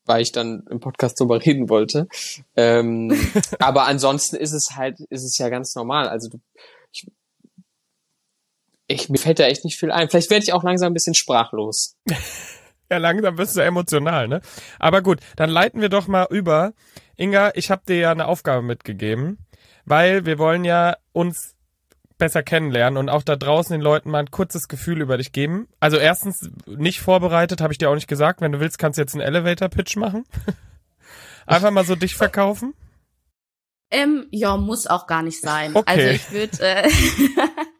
weil 0.04 0.22
ich 0.22 0.32
dann 0.32 0.64
im 0.68 0.80
Podcast 0.80 1.20
drüber 1.20 1.44
reden 1.44 1.68
wollte. 1.68 2.08
Ähm, 2.56 3.12
aber 3.60 3.84
ansonsten 3.86 4.34
ist 4.34 4.52
es 4.52 4.72
halt, 4.74 4.98
ist 5.10 5.22
es 5.22 5.38
ja 5.38 5.48
ganz 5.48 5.76
normal. 5.76 6.08
Also 6.08 6.28
du, 6.28 6.40
ich, 8.92 9.08
mir 9.08 9.18
fällt 9.18 9.38
da 9.38 9.44
echt 9.44 9.64
nicht 9.64 9.78
viel 9.78 9.90
ein. 9.90 10.08
Vielleicht 10.08 10.30
werde 10.30 10.44
ich 10.44 10.52
auch 10.52 10.62
langsam 10.62 10.90
ein 10.90 10.94
bisschen 10.94 11.14
sprachlos. 11.14 11.96
Ja, 12.90 12.98
langsam 12.98 13.38
wirst 13.38 13.56
du 13.56 13.62
emotional, 13.62 14.28
ne? 14.28 14.42
Aber 14.78 15.00
gut, 15.00 15.20
dann 15.36 15.48
leiten 15.48 15.80
wir 15.80 15.88
doch 15.88 16.08
mal 16.08 16.26
über. 16.28 16.74
Inga, 17.16 17.52
ich 17.54 17.70
habe 17.70 17.80
dir 17.88 17.96
ja 17.96 18.10
eine 18.10 18.26
Aufgabe 18.26 18.60
mitgegeben, 18.60 19.38
weil 19.86 20.26
wir 20.26 20.38
wollen 20.38 20.62
ja 20.66 20.98
uns 21.12 21.54
besser 22.18 22.42
kennenlernen 22.42 22.98
und 22.98 23.08
auch 23.08 23.22
da 23.22 23.36
draußen 23.36 23.72
den 23.72 23.80
Leuten 23.80 24.10
mal 24.10 24.18
ein 24.18 24.30
kurzes 24.30 24.68
Gefühl 24.68 25.00
über 25.00 25.16
dich 25.16 25.32
geben. 25.32 25.68
Also 25.80 25.96
erstens, 25.96 26.50
nicht 26.66 27.00
vorbereitet, 27.00 27.62
habe 27.62 27.72
ich 27.72 27.78
dir 27.78 27.88
auch 27.88 27.94
nicht 27.94 28.08
gesagt. 28.08 28.42
Wenn 28.42 28.52
du 28.52 28.60
willst, 28.60 28.78
kannst 28.78 28.98
du 28.98 29.02
jetzt 29.02 29.14
einen 29.14 29.22
Elevator-Pitch 29.22 29.96
machen. 29.96 30.24
Einfach 31.46 31.70
mal 31.70 31.86
so 31.86 31.96
dich 31.96 32.14
verkaufen. 32.14 32.74
Ähm, 33.90 34.26
ja, 34.30 34.56
muss 34.56 34.86
auch 34.86 35.06
gar 35.06 35.22
nicht 35.22 35.40
sein. 35.40 35.74
Okay. 35.74 35.90
Also 35.90 36.06
ich 36.08 36.30
würde, 36.30 36.58
äh, 36.60 36.88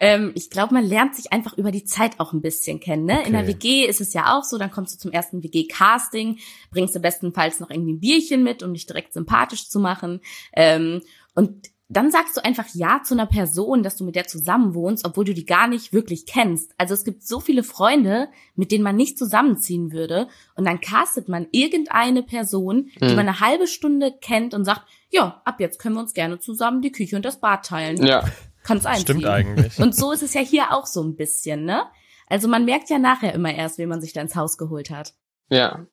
ähm, 0.00 0.32
ich 0.34 0.50
glaube, 0.50 0.74
man 0.74 0.84
lernt 0.84 1.14
sich 1.14 1.32
einfach 1.32 1.56
über 1.56 1.70
die 1.70 1.84
Zeit 1.84 2.18
auch 2.20 2.32
ein 2.32 2.42
bisschen 2.42 2.80
kennen. 2.80 3.04
Ne? 3.04 3.24
In 3.26 3.32
der 3.32 3.42
Okay. 3.42 3.54
WG 3.54 3.86
ist 3.86 4.00
es 4.00 4.12
ja 4.12 4.36
auch 4.36 4.44
so, 4.44 4.58
dann 4.58 4.70
kommst 4.70 4.94
du 4.94 4.98
zum 4.98 5.12
ersten 5.12 5.42
WG-Casting, 5.42 6.38
bringst 6.70 6.94
du 6.94 7.00
bestenfalls 7.00 7.60
noch 7.60 7.70
irgendwie 7.70 7.94
ein 7.94 8.00
Bierchen 8.00 8.42
mit, 8.42 8.62
um 8.62 8.74
dich 8.74 8.86
direkt 8.86 9.12
sympathisch 9.12 9.68
zu 9.68 9.78
machen. 9.80 10.20
Ähm, 10.52 11.00
und 11.34 11.68
dann 11.88 12.10
sagst 12.10 12.36
du 12.36 12.42
einfach 12.44 12.66
Ja 12.72 13.02
zu 13.04 13.14
einer 13.14 13.26
Person, 13.26 13.82
dass 13.82 13.96
du 13.96 14.04
mit 14.04 14.16
der 14.16 14.26
zusammen 14.26 14.74
wohnst, 14.74 15.04
obwohl 15.04 15.26
du 15.26 15.34
die 15.34 15.44
gar 15.44 15.68
nicht 15.68 15.92
wirklich 15.92 16.24
kennst. 16.26 16.72
Also 16.78 16.94
es 16.94 17.04
gibt 17.04 17.22
so 17.22 17.40
viele 17.40 17.62
Freunde, 17.62 18.28
mit 18.56 18.72
denen 18.72 18.82
man 18.82 18.96
nicht 18.96 19.18
zusammenziehen 19.18 19.92
würde. 19.92 20.26
Und 20.56 20.64
dann 20.64 20.80
castet 20.80 21.28
man 21.28 21.46
irgendeine 21.52 22.22
Person, 22.22 22.90
die 23.00 23.08
Hm. 23.08 23.16
man 23.16 23.28
eine 23.28 23.38
halbe 23.40 23.66
Stunde 23.66 24.12
kennt 24.20 24.54
und 24.54 24.64
sagt, 24.64 24.82
ja, 25.10 25.42
ab 25.44 25.60
jetzt 25.60 25.78
können 25.78 25.94
wir 25.94 26.00
uns 26.00 26.14
gerne 26.14 26.40
zusammen 26.40 26.80
die 26.80 26.90
Küche 26.90 27.16
und 27.16 27.24
das 27.24 27.38
Bad 27.38 27.66
teilen. 27.66 28.04
Ja, 28.04 28.24
Kannst 28.64 28.86
einziehen. 28.86 29.04
Stimmt 29.04 29.26
eigentlich. 29.26 29.78
Und 29.78 29.94
so 29.94 30.10
ist 30.10 30.22
es 30.22 30.34
ja 30.34 30.40
hier 30.40 30.72
auch 30.72 30.86
so 30.86 31.02
ein 31.02 31.14
bisschen, 31.14 31.64
ne? 31.64 31.84
Also 32.26 32.48
man 32.48 32.64
merkt 32.64 32.90
ja 32.90 32.98
nachher 32.98 33.32
immer 33.34 33.54
erst, 33.54 33.78
wen 33.78 33.88
man 33.88 34.00
sich 34.00 34.12
da 34.12 34.20
ins 34.20 34.34
Haus 34.34 34.58
geholt 34.58 34.90
hat. 34.90 35.14
ja. 35.48 35.86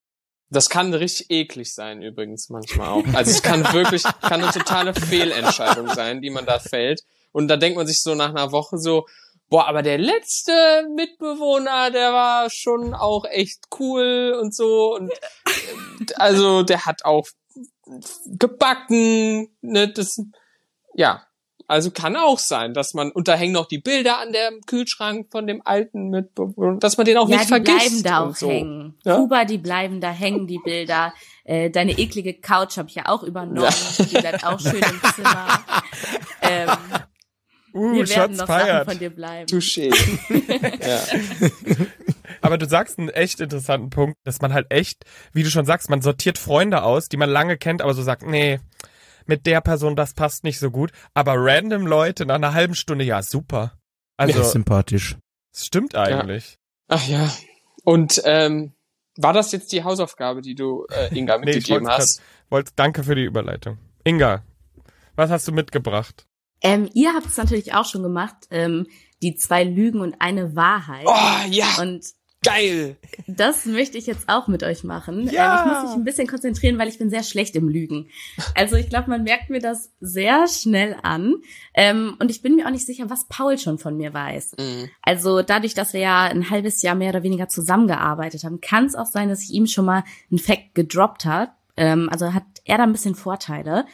Das 0.54 0.68
kann 0.68 0.94
richtig 0.94 1.30
eklig 1.30 1.74
sein 1.74 2.02
übrigens 2.02 2.50
manchmal 2.50 2.90
auch. 2.90 3.06
Also 3.14 3.32
es 3.32 3.42
kann 3.42 3.64
wirklich, 3.72 4.04
kann 4.04 4.44
eine 4.44 4.52
totale 4.52 4.94
Fehlentscheidung 4.94 5.88
sein, 5.88 6.22
die 6.22 6.30
man 6.30 6.46
da 6.46 6.60
fällt. 6.60 7.06
Und 7.32 7.48
da 7.48 7.56
denkt 7.56 7.78
man 7.78 7.88
sich 7.88 8.04
so 8.04 8.16
nach 8.16 8.32
einer 8.32 8.52
Woche 8.52 8.78
so, 8.78 9.06
boah, 9.48 9.66
aber 9.68 9.82
der 9.82 9.98
letzte 9.98 10.52
Mitbewohner, 10.94 11.90
der 11.92 12.12
war 12.12 12.50
schon 12.50 12.94
auch 12.94 13.24
echt 13.24 13.64
cool 13.80 14.38
und 14.42 14.54
so. 14.54 14.94
Und 14.94 15.10
äh, 15.12 16.14
also 16.16 16.64
der 16.64 16.86
hat 16.86 17.06
auch 17.06 17.30
gebacken, 18.26 19.56
ne, 19.62 19.88
das, 19.88 20.22
ja. 20.96 21.26
Also 21.72 21.90
kann 21.90 22.18
auch 22.18 22.38
sein, 22.38 22.74
dass 22.74 22.94
man, 22.94 23.12
und 23.12 23.30
da 23.30 23.36
hängen 23.36 23.54
noch 23.54 23.66
die 23.66 23.78
Bilder 23.78 24.20
an 24.20 24.34
dem 24.34 24.60
Kühlschrank 24.66 25.28
von 25.32 25.48
dem 25.48 25.62
alten 25.64 26.10
Mitbewohner, 26.10 26.78
dass 26.80 26.98
man 26.98 27.06
den 27.06 27.18
auch 27.18 27.30
ja, 27.30 27.38
nicht 27.38 27.46
die 27.46 27.54
vergisst. 27.54 27.78
bleiben 27.78 28.04
da 28.04 28.20
auch 28.20 28.36
so. 28.36 28.50
hängen. 28.50 28.98
Ja? 29.06 29.16
Kuba, 29.16 29.46
die 29.46 29.58
bleiben 29.58 30.02
da 30.02 30.12
hängen, 30.12 30.48
die 30.48 30.60
Bilder. 30.62 31.14
Äh, 31.46 31.70
deine 31.70 31.98
eklige 31.98 32.34
Couch 32.34 32.78
habe 32.78 32.90
ich 32.90 32.96
ja 32.96 33.04
auch 33.06 33.24
übernommen. 33.24 33.74
Die 34.00 34.18
bleibt 34.20 34.46
auch 34.46 34.60
schön 34.60 34.82
im 34.82 35.02
Zimmer. 35.16 35.64
Ähm, 36.44 36.70
Uh, 37.74 37.94
wir 37.94 38.10
werden 38.10 38.36
Shots 38.36 38.38
noch 38.40 38.48
Sachen 38.48 38.66
feiert. 38.68 38.90
von 38.90 39.00
dir 39.00 39.10
bleiben. 39.12 39.48
Touché. 39.50 39.94
ja. 40.82 41.86
Aber 42.42 42.58
du 42.58 42.68
sagst 42.68 43.00
einen 43.00 43.10
echt 43.10 43.40
interessanten 43.40 43.90
Punkt, 43.90 44.18
dass 44.26 44.42
man 44.42 44.54
halt 44.54 44.68
echt, 44.72 45.06
wie 45.32 45.44
du 45.44 45.50
schon 45.50 45.66
sagst, 45.66 45.90
man 45.90 46.02
sortiert 46.02 46.38
Freunde 46.38 46.84
aus, 46.84 47.08
die 47.08 47.16
man 47.16 47.30
lange 47.30 47.58
kennt, 47.58 47.82
aber 47.82 47.94
so 47.94 48.02
sagt, 48.02 48.24
nee, 48.24 48.60
mit 49.32 49.46
der 49.46 49.62
Person, 49.62 49.96
das 49.96 50.14
passt 50.14 50.44
nicht 50.44 50.60
so 50.60 50.70
gut. 50.72 50.92
Aber 51.14 51.36
random 51.38 51.88
Leute 51.88 52.26
nach 52.26 52.36
einer 52.36 52.54
halben 52.54 52.76
Stunde, 52.76 53.06
ja, 53.06 53.24
super. 53.24 53.80
Also, 54.18 54.40
Also, 54.40 54.52
sympathisch. 54.52 55.16
es 55.54 55.66
stimmt 55.66 55.96
eigentlich. 55.96 56.58
Ach 56.90 57.08
ja. 57.08 57.32
Und 57.86 58.22
ähm, 58.26 58.74
war 59.16 59.32
das 59.32 59.54
jetzt 59.54 59.72
die 59.72 59.86
Hausaufgabe, 59.86 60.42
die 60.42 60.54
du 60.54 60.86
äh, 60.90 61.18
Inga 61.18 61.38
Nee, 61.40 61.52
ich 61.52 61.56
mitgegeben 61.56 61.86
wollte 61.88 61.98
hast? 61.98 62.22
Wollt, 62.50 62.70
danke 62.76 63.04
für 63.06 63.16
die 63.16 63.24
Überleitung. 63.24 63.78
Inga, 64.04 64.44
was 65.16 65.30
hast 65.32 65.48
du 65.48 65.54
mitgebracht? 65.54 66.28
Ähm, 66.62 66.90
ihr 66.94 67.14
habt 67.14 67.26
es 67.28 67.38
natürlich 67.38 67.74
auch 67.74 67.86
schon 67.86 68.04
gemacht. 68.04 68.36
Ähm, 68.52 68.86
die 69.22 69.36
zwei 69.36 69.64
Lügen 69.64 70.02
und 70.02 70.16
eine 70.20 70.56
Wahrheit. 70.58 71.06
Oh 71.06 71.48
ja, 71.50 71.68
Und 71.80 72.06
geil. 72.44 72.98
das 73.28 73.66
möchte 73.66 73.98
ich 73.98 74.08
jetzt 74.08 74.28
auch 74.28 74.48
mit 74.48 74.64
euch 74.64 74.84
machen. 74.84 75.30
Ja. 75.30 75.64
Ähm, 75.64 75.68
ich 75.68 75.74
muss 75.74 75.84
mich 75.84 75.94
ein 76.00 76.04
bisschen 76.04 76.28
konzentrieren, 76.28 76.78
weil 76.80 76.88
ich 76.88 76.98
bin 76.98 77.10
sehr 77.10 77.24
schlecht 77.24 77.56
im 77.56 77.70
Lügen. 77.70 78.10
Also 78.56 78.76
ich 78.76 78.90
glaube, 78.90 79.10
man 79.10 79.24
merkt 79.24 79.50
mir 79.50 79.60
das 79.62 79.92
sehr 80.00 80.48
schnell 80.48 80.96
an. 81.04 81.36
Ähm, 81.74 82.16
und 82.20 82.32
ich 82.32 82.42
bin 82.42 82.56
mir 82.56 82.66
auch 82.66 82.72
nicht 82.72 82.86
sicher, 82.86 83.10
was 83.10 83.28
Paul 83.28 83.58
schon 83.58 83.78
von 83.78 83.96
mir 83.98 84.14
weiß. 84.14 84.54
Mhm. 84.58 84.90
Also 85.02 85.42
dadurch, 85.42 85.74
dass 85.74 85.94
wir 85.94 86.00
ja 86.02 86.24
ein 86.24 86.50
halbes 86.50 86.82
Jahr 86.82 86.96
mehr 86.96 87.10
oder 87.10 87.24
weniger 87.24 87.48
zusammengearbeitet 87.48 88.44
haben, 88.44 88.60
kann 88.62 88.86
es 88.86 88.96
auch 88.96 89.06
sein, 89.06 89.30
dass 89.30 89.44
ich 89.44 89.52
ihm 89.52 89.68
schon 89.68 89.86
mal 89.86 90.04
einen 90.30 90.40
Fact 90.40 90.74
gedroppt 90.76 91.26
hat. 91.26 91.52
Ähm, 91.78 92.10
also 92.12 92.34
hat 92.34 92.44
er 92.66 92.78
da 92.78 92.84
ein 92.84 92.92
bisschen 92.92 93.16
Vorteile. 93.16 93.86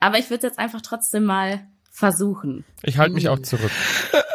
Aber 0.00 0.18
ich 0.18 0.26
würde 0.30 0.46
es 0.46 0.50
jetzt 0.52 0.58
einfach 0.58 0.80
trotzdem 0.82 1.24
mal 1.24 1.66
versuchen. 1.90 2.64
Ich 2.82 2.98
halte 2.98 3.14
mich 3.14 3.24
Mm. 3.24 3.28
auch 3.28 3.38
zurück. 3.40 3.70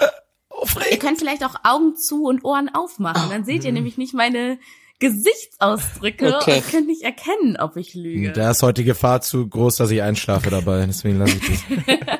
Ihr 0.90 1.00
könnt 1.00 1.18
vielleicht 1.20 1.44
auch 1.44 1.56
Augen 1.64 1.96
zu 1.96 2.26
und 2.26 2.44
Ohren 2.44 2.70
aufmachen. 2.74 3.30
Dann 3.30 3.46
seht 3.46 3.64
ihr 3.64 3.72
nämlich 3.72 3.98
nicht 3.98 4.14
meine 4.14 4.60
Gesichtsausdrücke 5.00 6.36
Okay. 6.38 6.58
und 6.58 6.72
könnt 6.72 6.88
nicht 6.88 7.02
erkennen, 7.02 7.58
ob 7.58 7.76
ich 7.78 7.94
lüge. 7.96 8.32
Da 8.32 8.52
ist 8.52 8.62
heute 8.62 8.82
die 8.82 8.86
Gefahr 8.86 9.22
zu 9.22 9.48
groß, 9.48 9.78
dass 9.78 9.92
ich 9.92 10.02
einschlafe 10.02 10.50
dabei. 10.50 10.86
Deswegen 10.86 11.18
lasse 11.18 11.38
ich 11.38 11.48
das. 11.48 12.20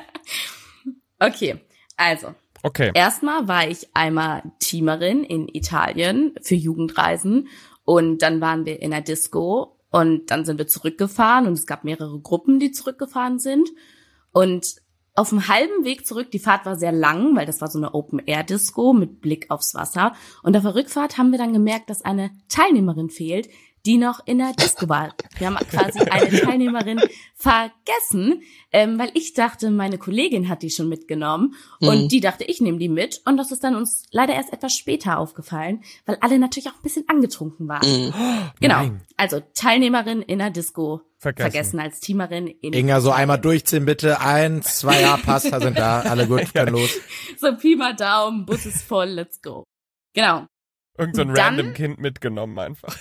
Okay, 1.18 1.60
also 1.96 2.34
Okay. 2.64 2.92
Erstmal 2.94 3.48
war 3.48 3.66
ich 3.68 3.88
einmal 3.92 4.42
Teamerin 4.60 5.24
in 5.24 5.48
Italien 5.48 6.32
für 6.42 6.54
Jugendreisen 6.54 7.48
und 7.84 8.22
dann 8.22 8.40
waren 8.40 8.64
wir 8.66 8.80
in 8.80 8.92
der 8.92 9.00
Disco 9.00 9.78
und 9.90 10.30
dann 10.30 10.44
sind 10.44 10.58
wir 10.58 10.68
zurückgefahren 10.68 11.48
und 11.48 11.54
es 11.54 11.66
gab 11.66 11.82
mehrere 11.82 12.20
Gruppen, 12.20 12.60
die 12.60 12.70
zurückgefahren 12.70 13.40
sind 13.40 13.68
und 14.30 14.76
auf 15.14 15.28
dem 15.28 15.46
halben 15.48 15.84
Weg 15.84 16.06
zurück, 16.06 16.30
die 16.30 16.38
Fahrt 16.38 16.64
war 16.64 16.76
sehr 16.76 16.92
lang, 16.92 17.36
weil 17.36 17.44
das 17.44 17.60
war 17.60 17.68
so 17.68 17.78
eine 17.78 17.94
Open-Air-Disco 17.94 18.94
mit 18.94 19.20
Blick 19.20 19.50
aufs 19.50 19.74
Wasser. 19.74 20.14
Und 20.42 20.56
auf 20.56 20.62
der 20.62 20.74
Rückfahrt 20.74 21.18
haben 21.18 21.32
wir 21.32 21.38
dann 21.38 21.52
gemerkt, 21.52 21.90
dass 21.90 22.02
eine 22.02 22.30
Teilnehmerin 22.48 23.10
fehlt, 23.10 23.48
die 23.84 23.98
noch 23.98 24.20
in 24.26 24.38
der 24.38 24.52
Disco 24.52 24.88
war. 24.88 25.14
Wir 25.38 25.48
haben 25.48 25.56
quasi 25.68 25.98
eine 26.00 26.30
Teilnehmerin 26.40 27.00
vergessen, 27.34 28.42
ähm, 28.72 28.98
weil 28.98 29.10
ich 29.14 29.34
dachte, 29.34 29.70
meine 29.70 29.98
Kollegin 29.98 30.48
hat 30.48 30.62
die 30.62 30.70
schon 30.70 30.88
mitgenommen 30.88 31.54
und 31.80 32.04
Mhm. 32.04 32.08
die 32.08 32.20
dachte, 32.20 32.44
ich 32.44 32.60
nehme 32.60 32.78
die 32.78 32.88
mit. 32.88 33.20
Und 33.24 33.36
das 33.36 33.50
ist 33.50 33.64
dann 33.64 33.74
uns 33.76 34.04
leider 34.12 34.34
erst 34.34 34.52
etwas 34.52 34.74
später 34.76 35.18
aufgefallen, 35.18 35.82
weil 36.06 36.16
alle 36.20 36.38
natürlich 36.38 36.68
auch 36.68 36.76
ein 36.76 36.82
bisschen 36.82 37.04
angetrunken 37.08 37.68
waren. 37.68 37.88
Mhm. 38.06 38.12
Genau. 38.60 38.76
Nein. 38.76 39.02
Also 39.16 39.40
Teilnehmerin 39.54 40.22
in 40.22 40.38
der 40.38 40.50
Disco 40.50 41.02
Vergessen. 41.18 41.50
vergessen, 41.50 41.80
als 41.80 42.00
Teamerin 42.00 42.46
in 42.46 42.72
Inga, 42.72 43.00
so 43.00 43.10
einmal 43.10 43.38
durchziehen 43.40 43.84
bitte. 43.84 44.20
Eins, 44.20 44.78
zwei, 44.78 45.00
ja, 45.02 45.16
passt, 45.16 45.52
da 45.52 45.60
sind 45.60 45.78
da. 45.78 46.00
Alle 46.02 46.26
gut, 46.26 46.52
kann 46.54 46.68
los. 46.68 46.90
So 47.38 47.54
Pi 47.56 47.76
mal 47.76 47.94
Daumen, 47.94 48.44
Bus 48.46 48.66
ist 48.66 48.82
voll, 48.82 49.06
let's 49.10 49.40
go. 49.42 49.64
Genau. 50.14 50.46
Irgend 50.98 51.16
so 51.16 51.22
ein 51.22 51.28
Dann- 51.34 51.56
random 51.56 51.74
Kind 51.74 51.98
mitgenommen 51.98 52.58
einfach. 52.58 52.96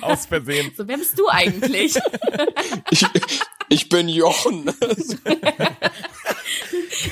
Aus 0.00 0.26
Versehen. 0.28 0.72
So, 0.76 0.86
wer 0.88 0.96
bist 0.98 1.18
du 1.18 1.28
eigentlich? 1.28 1.94
Ich, 2.90 3.04
ich 3.68 3.88
bin 3.88 4.08
Jochen. 4.08 4.68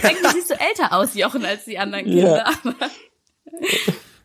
Eigentlich 0.03 0.33
siehst 0.33 0.51
du 0.51 0.55
älter 0.55 0.93
aus, 0.93 1.15
Jochen, 1.15 1.45
als 1.45 1.65
die 1.65 1.79
anderen 1.79 2.07
Ja. 2.11 2.53
Kinder. 2.63 2.75
Aber 2.79 2.91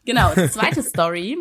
genau, 0.05 0.32
zweite 0.47 0.84
Story. 0.84 1.38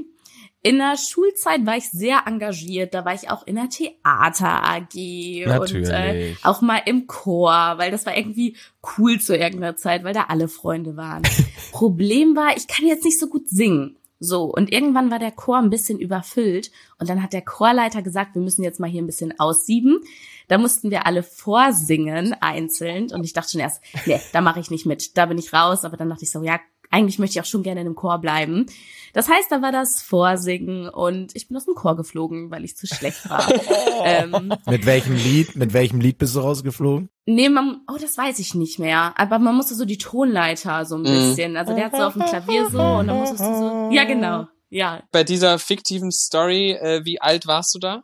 In 0.63 0.79
der 0.79 0.97
Schulzeit 0.97 1.65
war 1.67 1.77
ich 1.77 1.89
sehr 1.91 2.23
engagiert. 2.27 2.93
Da 2.93 3.05
war 3.05 3.15
ich 3.15 3.31
auch 3.31 3.47
in 3.47 3.55
der 3.57 3.69
Theater 3.69 4.65
AG 4.65 4.93
und 4.95 4.97
äh, 4.97 5.47
Natürlich. 5.47 6.45
auch 6.45 6.61
mal 6.63 6.83
im 6.85 7.07
Chor, 7.07 7.75
weil 7.77 7.91
das 7.93 8.07
war 8.07 8.17
irgendwie 8.17 8.57
cool 8.99 9.21
zu 9.21 9.37
irgendeiner 9.37 9.77
Zeit, 9.77 10.03
weil 10.05 10.15
da 10.15 10.25
alle 10.29 10.49
Freunde 10.49 10.97
waren. 10.97 11.23
Problem 11.71 12.35
war, 12.35 12.57
ich 12.57 12.67
kann 12.67 12.87
jetzt 12.87 13.05
nicht 13.05 13.21
so 13.21 13.29
gut 13.29 13.49
singen. 13.49 13.97
So, 14.21 14.45
und 14.45 14.73
irgendwann 14.73 15.11
war 15.11 15.19
der 15.19 15.31
Chor 15.31 15.59
ein 15.59 15.71
bisschen 15.71 15.99
überfüllt 15.99 16.73
und 16.99 17.09
dann 17.09 17.23
hat 17.23 17.33
der 17.33 17.43
Chorleiter 17.43 18.03
gesagt, 18.03 18.35
wir 18.35 18.43
müssen 18.43 18.65
jetzt 18.65 18.81
mal 18.81 18.91
hier 18.91 19.03
ein 19.03 19.07
bisschen 19.07 19.39
aussieben. 19.39 20.01
Da 20.49 20.59
mussten 20.59 20.91
wir 20.91 21.07
alle 21.07 21.23
vorsingen, 21.23 22.35
einzeln. 22.41 23.13
Und 23.13 23.23
ich 23.23 23.33
dachte 23.33 23.53
schon 23.53 23.61
erst, 23.61 23.83
nee, 24.07 24.21
da 24.33 24.41
mache 24.41 24.61
ich 24.61 24.71
nicht 24.71 24.87
mit, 24.87 25.17
da 25.17 25.27
bin 25.27 25.39
ich 25.39 25.53
raus. 25.53 25.85
Aber 25.85 25.97
dann 25.97 26.09
dachte 26.09 26.25
ich 26.25 26.31
so, 26.31 26.43
ja, 26.43 26.59
eigentlich 26.91 27.19
möchte 27.19 27.39
ich 27.39 27.41
auch 27.43 27.49
schon 27.49 27.63
gerne 27.63 27.81
in 27.81 27.87
einem 27.87 27.97
Chor 27.97 28.19
bleiben. 28.19 28.67
Das 29.13 29.29
heißt, 29.29 29.51
da 29.51 29.63
war 29.63 29.73
das 29.73 30.01
Vorsingen 30.03 30.89
und 30.89 31.35
ich 31.35 31.49
bin 31.49 31.57
aus 31.57 31.65
dem 31.65 31.75
Chor 31.75 31.97
geflogen, 31.97 32.51
weil 32.51 32.65
ich 32.65 32.77
zu 32.77 32.87
schlecht 32.87 33.29
war. 33.29 33.47
ähm, 34.05 34.55
Mit 34.67 34.87
welchem 34.87 35.15
Lied, 35.17 35.57
mit 35.57 35.73
welchem 35.73 36.01
Lied 36.01 36.19
bist 36.19 36.35
du 36.37 36.41
rausgeflogen? 36.41 37.09
Nee, 37.27 37.49
man, 37.49 37.81
oh, 37.93 37.97
das 38.01 38.17
weiß 38.17 38.39
ich 38.39 38.55
nicht 38.55 38.79
mehr. 38.79 39.13
Aber 39.19 39.39
man 39.39 39.55
musste 39.55 39.75
so 39.75 39.85
die 39.85 39.99
Tonleiter 39.99 40.85
so 40.85 40.97
ein 40.97 41.03
Mhm. 41.03 41.05
bisschen. 41.07 41.57
Also 41.57 41.75
der 41.75 41.87
hat 41.87 41.97
so 41.97 42.03
auf 42.03 42.13
dem 42.15 42.23
Klavier 42.23 42.69
so 42.71 42.81
und 42.81 43.07
dann 43.09 43.19
musstest 43.19 43.43
du 43.43 43.55
so. 43.55 43.89
Ja, 43.93 44.05
genau. 44.05 44.47
Ja. 44.71 45.03
Bei 45.13 45.25
dieser 45.25 45.59
fiktiven 45.59 46.11
Story, 46.13 46.73
äh, 46.73 47.05
wie 47.05 47.21
alt 47.21 47.47
warst 47.47 47.75
du 47.75 47.79
da? 47.79 48.03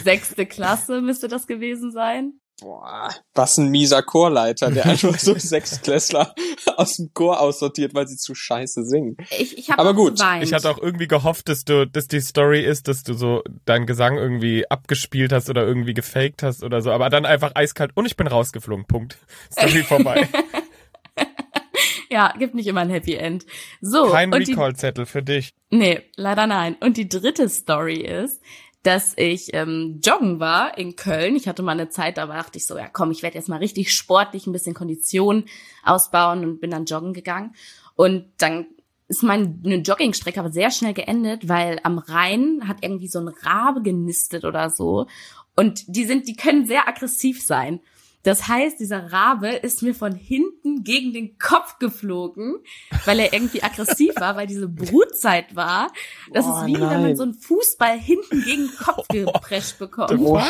Sechste 0.05 0.47
Klasse 0.47 1.01
müsste 1.01 1.29
das 1.29 1.47
gewesen 1.47 1.91
sein. 1.93 2.35
Boah, 2.59 3.15
was 3.35 3.59
ein 3.59 3.69
mieser 3.69 4.03
Chorleiter, 4.03 4.71
der 4.71 4.87
einfach 4.87 5.19
so 5.19 5.35
Sechstklässler 5.39 6.35
aus 6.77 6.97
dem 6.97 7.11
Chor 7.13 7.41
aussortiert, 7.41 7.93
weil 7.95 8.09
sie 8.09 8.17
zu 8.17 8.35
scheiße 8.35 8.85
singen. 8.85 9.19
Ich, 9.39 9.59
ich 9.59 9.71
habe 9.71 9.81
Aber 9.81 9.93
gut, 9.93 10.17
geweint. 10.17 10.43
Ich 10.43 10.55
hatte 10.55 10.71
auch 10.71 10.79
irgendwie 10.79 11.07
gehofft, 11.07 11.51
dass 11.51 11.65
du, 11.67 11.87
dass 11.87 12.09
die 12.09 12.21
Story 12.21 12.65
ist, 12.65 12.89
dass 12.89 13.03
du 13.03 13.13
so 13.13 13.43
deinen 13.67 13.85
Gesang 13.85 14.17
irgendwie 14.17 14.71
abgespielt 14.71 15.33
hast 15.33 15.51
oder 15.51 15.67
irgendwie 15.67 15.93
gefaked 15.93 16.43
hast 16.43 16.65
oder 16.65 16.81
so, 16.81 16.93
aber 16.93 17.11
dann 17.11 17.27
einfach 17.27 17.53
eiskalt 17.55 17.91
und 17.95 18.07
ich 18.07 18.17
bin 18.17 18.27
rausgeflogen. 18.27 18.87
Punkt. 18.87 19.19
Story 19.53 19.83
vorbei. 19.83 20.27
Ja, 22.09 22.33
gibt 22.39 22.55
nicht 22.55 22.67
immer 22.67 22.81
ein 22.81 22.91
Happy 22.91 23.15
End. 23.15 23.45
So. 23.81 24.07
Kein 24.11 24.33
und 24.33 24.47
die, 24.47 24.53
Recall-Zettel 24.53 25.05
für 25.07 25.23
dich. 25.23 25.51
Nee, 25.71 26.03
leider 26.17 26.47
nein. 26.47 26.77
Und 26.81 26.97
die 26.97 27.09
dritte 27.09 27.49
Story 27.49 27.97
ist, 27.97 28.41
dass 28.87 29.15
ich 29.17 29.53
ähm, 29.53 30.01
joggen 30.05 30.39
war 30.39 30.79
in 30.79 30.95
Köln. 30.95 31.35
Ich 31.35 31.49
hatte 31.49 31.65
mal 31.65 31.73
eine 31.73 31.89
Zeit, 31.89 32.19
da 32.19 32.27
dachte 32.27 32.59
ich 32.59 32.67
so, 32.67 32.79
ja 32.79 32.89
komm, 32.89 33.11
ich 33.11 33.25
werde 33.25 33.37
jetzt 33.37 33.49
mal 33.49 33.59
richtig 33.59 33.93
sportlich 33.93 34.47
ein 34.47 34.53
bisschen 34.53 34.75
Kondition 34.75 35.47
ausbauen 35.83 36.45
und 36.45 36.61
bin 36.61 36.71
dann 36.71 36.85
joggen 36.85 37.13
gegangen. 37.13 37.57
Und 37.97 38.27
dann 38.39 38.67
ist 39.09 39.25
meine 39.25 39.77
Joggingstrecke 39.77 40.39
aber 40.39 40.53
sehr 40.53 40.71
schnell 40.71 40.95
geendet, 40.95 41.49
weil 41.49 41.81
am 41.83 41.99
Rhein 41.99 42.69
hat 42.69 42.79
irgendwie 42.83 43.09
so 43.09 43.19
ein 43.19 43.29
Rabe 43.29 43.83
genistet 43.83 44.45
oder 44.45 44.71
so. 44.71 45.09
Und 45.57 45.83
die 45.89 46.05
sind, 46.05 46.29
die 46.29 46.37
können 46.37 46.67
sehr 46.67 46.87
aggressiv 46.87 47.43
sein. 47.43 47.81
Das 48.27 48.49
heißt, 48.49 48.81
dieser 48.81 49.13
Rabe 49.13 49.51
ist 49.51 49.83
mir 49.83 49.95
von 49.95 50.13
hinten 50.15 50.83
gegen 50.83 51.13
den 51.13 51.39
Kopf 51.39 51.79
geflogen, 51.79 52.57
weil 53.05 53.21
er 53.21 53.33
irgendwie 53.33 53.63
aggressiv 53.63 54.17
war, 54.17 54.35
weil 54.35 54.49
diese 54.49 54.69
Brutzeit 54.69 55.55
war. 55.55 55.93
Das 56.33 56.45
Oh, 56.45 56.51
ist 56.59 56.67
wie 56.67 56.75
wenn 56.75 56.81
nein. 56.81 57.03
man 57.03 57.17
so 57.17 57.23
einen 57.23 57.35
Fußball 57.35 57.97
hinten 57.99 58.43
gegen 58.43 58.67
den 58.67 58.77
Kopf 58.77 59.07
geprescht 59.11 59.79
bekommt. 59.79 60.13
Oh. 60.19 60.41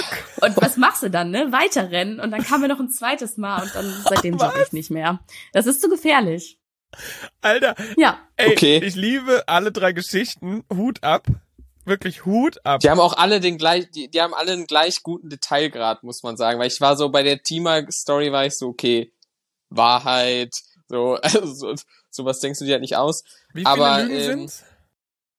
Und 0.41 0.57
was 0.57 0.79
machst 0.79 1.03
du 1.03 1.11
dann, 1.11 1.31
ne? 1.31 1.53
Weiterrennen. 1.53 2.19
Und 2.19 2.31
dann 2.31 2.43
kam 2.43 2.63
er 2.63 2.69
noch 2.69 2.81
ein 2.81 2.89
zweites 2.91 3.37
Mal 3.37 3.63
und 3.63 3.75
dann 3.75 3.93
seitdem 4.09 4.39
jogge 4.39 4.63
ich 4.65 4.73
nicht 4.73 4.91
mehr. 4.91 5.21
Das 5.53 5.67
ist 5.67 5.83
zu 5.83 5.91
gefährlich. 5.91 6.59
Alter, 7.43 7.75
Ja. 7.99 8.19
ey, 8.37 8.53
Okay. 8.53 8.79
ich 8.83 8.95
liebe 8.95 9.45
alle 9.49 9.71
drei 9.71 9.93
Geschichten. 9.93 10.65
Hut 10.73 11.05
ab. 11.05 11.27
Wirklich 11.87 12.27
Hut 12.27 12.59
ab. 12.67 12.81
Die 12.81 12.91
haben 12.91 13.01
auch 13.01 13.17
alle 13.17 13.41
den 13.41 13.59
gleich, 13.59 13.91
die, 13.93 14.09
die 14.11 14.21
haben 14.21 14.35
alle 14.35 14.53
einen 14.53 14.67
gleich 14.67 15.03
guten 15.03 15.31
Detailgrad, 15.31 16.03
muss 16.03 16.23
man 16.23 16.37
sagen. 16.37 16.59
Weil 16.59 16.67
ich 16.67 16.81
war 16.81 16.97
so 16.97 17.09
bei 17.09 17.23
der 17.23 17.43
Teamer-Story 17.43 18.33
war 18.33 18.45
ich 18.45 18.57
so, 18.59 18.69
okay, 18.69 19.13
Wahrheit, 19.71 20.55
so, 20.89 21.15
also, 21.15 21.47
so, 21.55 21.75
sowas 22.11 22.41
denkst 22.41 22.59
du 22.59 22.65
dir 22.65 22.73
halt 22.73 22.83
nicht 22.83 22.97
aus. 22.97 23.25
Wie 23.55 23.61
viele 23.61 23.69
aber, 23.71 24.03
Lügen 24.03 24.15
ähm, 24.15 24.25
sind's? 24.25 24.65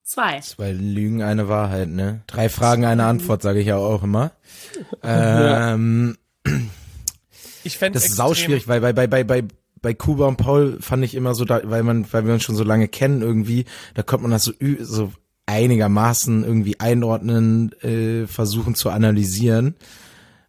Zwei. 0.04 0.40
Zwei 0.40 0.72
Lügen, 0.72 1.22
eine 1.22 1.50
Wahrheit, 1.50 1.90
ne? 1.90 2.22
Drei 2.28 2.48
Fragen, 2.48 2.86
eine 2.86 3.04
Antwort, 3.06 3.42
sage 3.42 3.60
ich 3.60 3.68
ja 3.68 3.76
auch 3.78 4.04
immer. 4.04 4.32
Ähm, 5.04 6.18
ich 7.64 7.78
fände 7.78 8.00
Das 8.00 8.08
ist 8.08 8.16
sau 8.16 8.34
schwierig, 8.34 8.68
weil 8.68 8.80
bei, 8.82 8.94
bei, 8.94 9.08
bei, 9.08 9.24
bei, 9.24 9.44
bei 9.82 9.94
Kuba 9.94 10.28
und 10.28 10.38
Paul 10.38 10.78
fand 10.82 11.04
ich 11.04 11.16
immer 11.16 11.36
so, 11.36 11.46
da, 11.46 11.62
weil 11.64 11.84
man, 11.84 12.12
weil 12.14 12.26
wir 12.26 12.34
uns 12.34 12.44
schon 12.44 12.56
so 12.56 12.64
lange 12.64 12.88
kennen 12.88 13.22
irgendwie, 13.22 13.66
da 13.96 14.04
konnte 14.04 14.24
man 14.24 14.32
das 14.32 14.44
so, 14.44 14.54
ü- 14.62 14.84
so 14.84 15.12
einigermaßen 15.48 16.44
irgendwie 16.44 16.80
einordnen, 16.80 17.72
äh, 17.82 18.28
versuchen 18.28 18.76
zu 18.76 18.90
analysieren. 18.90 19.76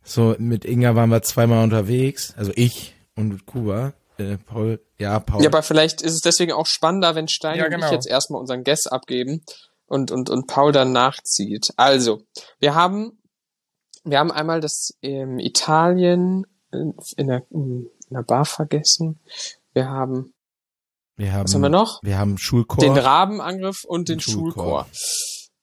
So, 0.02 0.34
mit 0.38 0.64
Inga 0.64 0.94
waren 0.94 1.10
wir 1.10 1.22
zweimal 1.22 1.64
unterwegs, 1.64 2.34
also 2.36 2.52
ich 2.54 2.94
und 3.14 3.28
mit 3.28 3.46
Kuba, 3.46 3.94
äh, 4.18 4.36
Paul, 4.38 4.80
ja, 4.98 5.20
Paul. 5.20 5.42
Ja, 5.42 5.48
aber 5.48 5.62
vielleicht 5.62 6.02
ist 6.02 6.14
es 6.14 6.20
deswegen 6.20 6.52
auch 6.52 6.66
spannender, 6.66 7.14
wenn 7.14 7.28
Stein 7.28 7.58
Ja, 7.58 7.64
und 7.64 7.70
genau. 7.70 7.86
ich 7.86 7.92
jetzt 7.92 8.06
erstmal 8.08 8.40
unseren 8.40 8.64
Guess 8.64 8.86
abgeben 8.86 9.42
und, 9.86 10.10
und, 10.10 10.30
und 10.30 10.46
Paul 10.46 10.72
dann 10.72 10.92
nachzieht. 10.92 11.72
Also, 11.76 12.22
wir 12.58 12.74
haben, 12.74 13.22
wir 14.04 14.18
haben 14.18 14.30
einmal 14.30 14.60
das 14.60 14.94
ähm, 15.02 15.38
Italien 15.38 16.46
in, 16.72 16.94
in, 17.16 17.26
der, 17.28 17.42
in 17.50 17.88
der 18.10 18.22
Bar 18.22 18.44
vergessen. 18.44 19.20
Wir 19.72 19.88
haben, 19.88 20.32
wir 21.18 21.32
haben, 21.32 21.44
was 21.44 21.54
haben 21.54 21.62
wir 21.62 21.68
noch? 21.68 22.00
Wir 22.02 22.18
haben 22.18 22.38
Schulchor. 22.38 22.78
Den 22.82 22.96
Rabenangriff 22.96 23.84
und 23.84 24.08
den 24.08 24.16
Den 24.18 24.20
Schulchor. 24.20 24.86
Schulchor. 24.86 24.86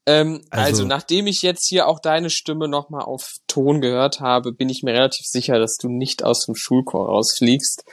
Ähm, 0.07 0.41
also, 0.51 0.65
Also- 0.81 0.85
nachdem 0.85 1.25
ich 1.25 1.41
jetzt 1.41 1.67
hier 1.67 1.87
auch 1.87 1.99
deine 1.99 2.29
Stimme 2.29 2.67
nochmal 2.67 3.01
auf 3.01 3.37
Ton 3.47 3.81
gehört 3.81 4.19
habe, 4.19 4.51
bin 4.53 4.69
ich 4.69 4.83
mir 4.83 4.93
relativ 4.93 5.25
sicher, 5.25 5.57
dass 5.57 5.77
du 5.77 5.89
nicht 5.89 6.23
aus 6.23 6.45
dem 6.45 6.55
Schulchor 6.55 7.07
rausfliegst. 7.07 7.83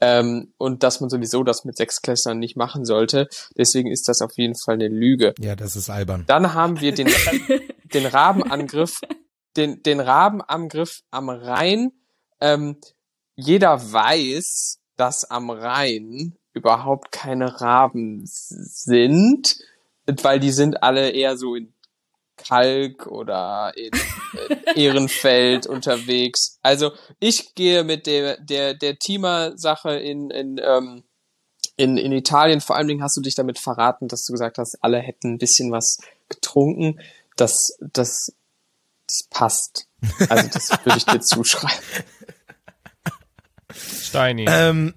Ähm, 0.00 0.52
und 0.58 0.82
dass 0.82 1.00
man 1.00 1.08
sowieso 1.08 1.44
das 1.44 1.64
mit 1.64 1.78
Sechsklässlern 1.78 2.38
nicht 2.38 2.56
machen 2.56 2.84
sollte. 2.84 3.28
Deswegen 3.56 3.90
ist 3.90 4.06
das 4.08 4.20
auf 4.20 4.32
jeden 4.36 4.54
Fall 4.54 4.74
eine 4.74 4.88
Lüge. 4.88 5.32
ja, 5.38 5.56
das 5.56 5.76
ist 5.76 5.88
albern. 5.88 6.24
Dann 6.26 6.52
haben 6.52 6.80
wir 6.82 6.92
den, 6.92 7.06
den 7.94 8.04
Rabenangriff, 8.04 9.00
den, 9.56 9.82
den 9.82 10.00
Rabenangriff 10.00 11.00
am 11.10 11.30
Rhein. 11.30 11.92
Ähm, 12.42 12.76
jeder 13.36 13.92
weiß, 13.92 14.80
dass 14.96 15.24
am 15.30 15.48
Rhein 15.48 16.34
überhaupt 16.54 17.12
keine 17.12 17.60
Raben 17.60 18.22
sind, 18.24 19.58
weil 20.06 20.40
die 20.40 20.52
sind 20.52 20.82
alle 20.82 21.10
eher 21.10 21.36
so 21.36 21.54
in 21.54 21.72
Kalk 22.36 23.06
oder 23.06 23.72
in, 23.76 23.90
in 24.48 24.76
Ehrenfeld 24.76 25.66
unterwegs. 25.68 26.58
Also 26.62 26.92
ich 27.20 27.54
gehe 27.54 27.84
mit 27.84 28.06
der 28.06 28.40
der 28.40 28.74
der 28.74 28.98
Teamer-Sache 28.98 29.96
in 29.96 30.30
in 30.30 30.60
ähm, 30.62 31.04
in, 31.76 31.96
in 31.96 32.12
Italien, 32.12 32.60
vor 32.60 32.76
allen 32.76 32.88
Dingen 32.88 33.02
hast 33.02 33.16
du 33.16 33.20
dich 33.20 33.34
damit 33.34 33.58
verraten, 33.58 34.08
dass 34.08 34.24
du 34.24 34.32
gesagt 34.32 34.58
hast, 34.58 34.78
alle 34.82 34.98
hätten 34.98 35.34
ein 35.34 35.38
bisschen 35.38 35.72
was 35.72 35.98
getrunken. 36.28 37.00
Das, 37.36 37.76
das, 37.80 38.32
das 39.08 39.24
passt. 39.28 39.88
Also 40.28 40.48
das 40.52 40.70
würde 40.84 40.98
ich 40.98 41.04
dir 41.04 41.20
zuschreiben. 41.20 41.84
Steini. 43.72 44.46
Ähm, 44.48 44.94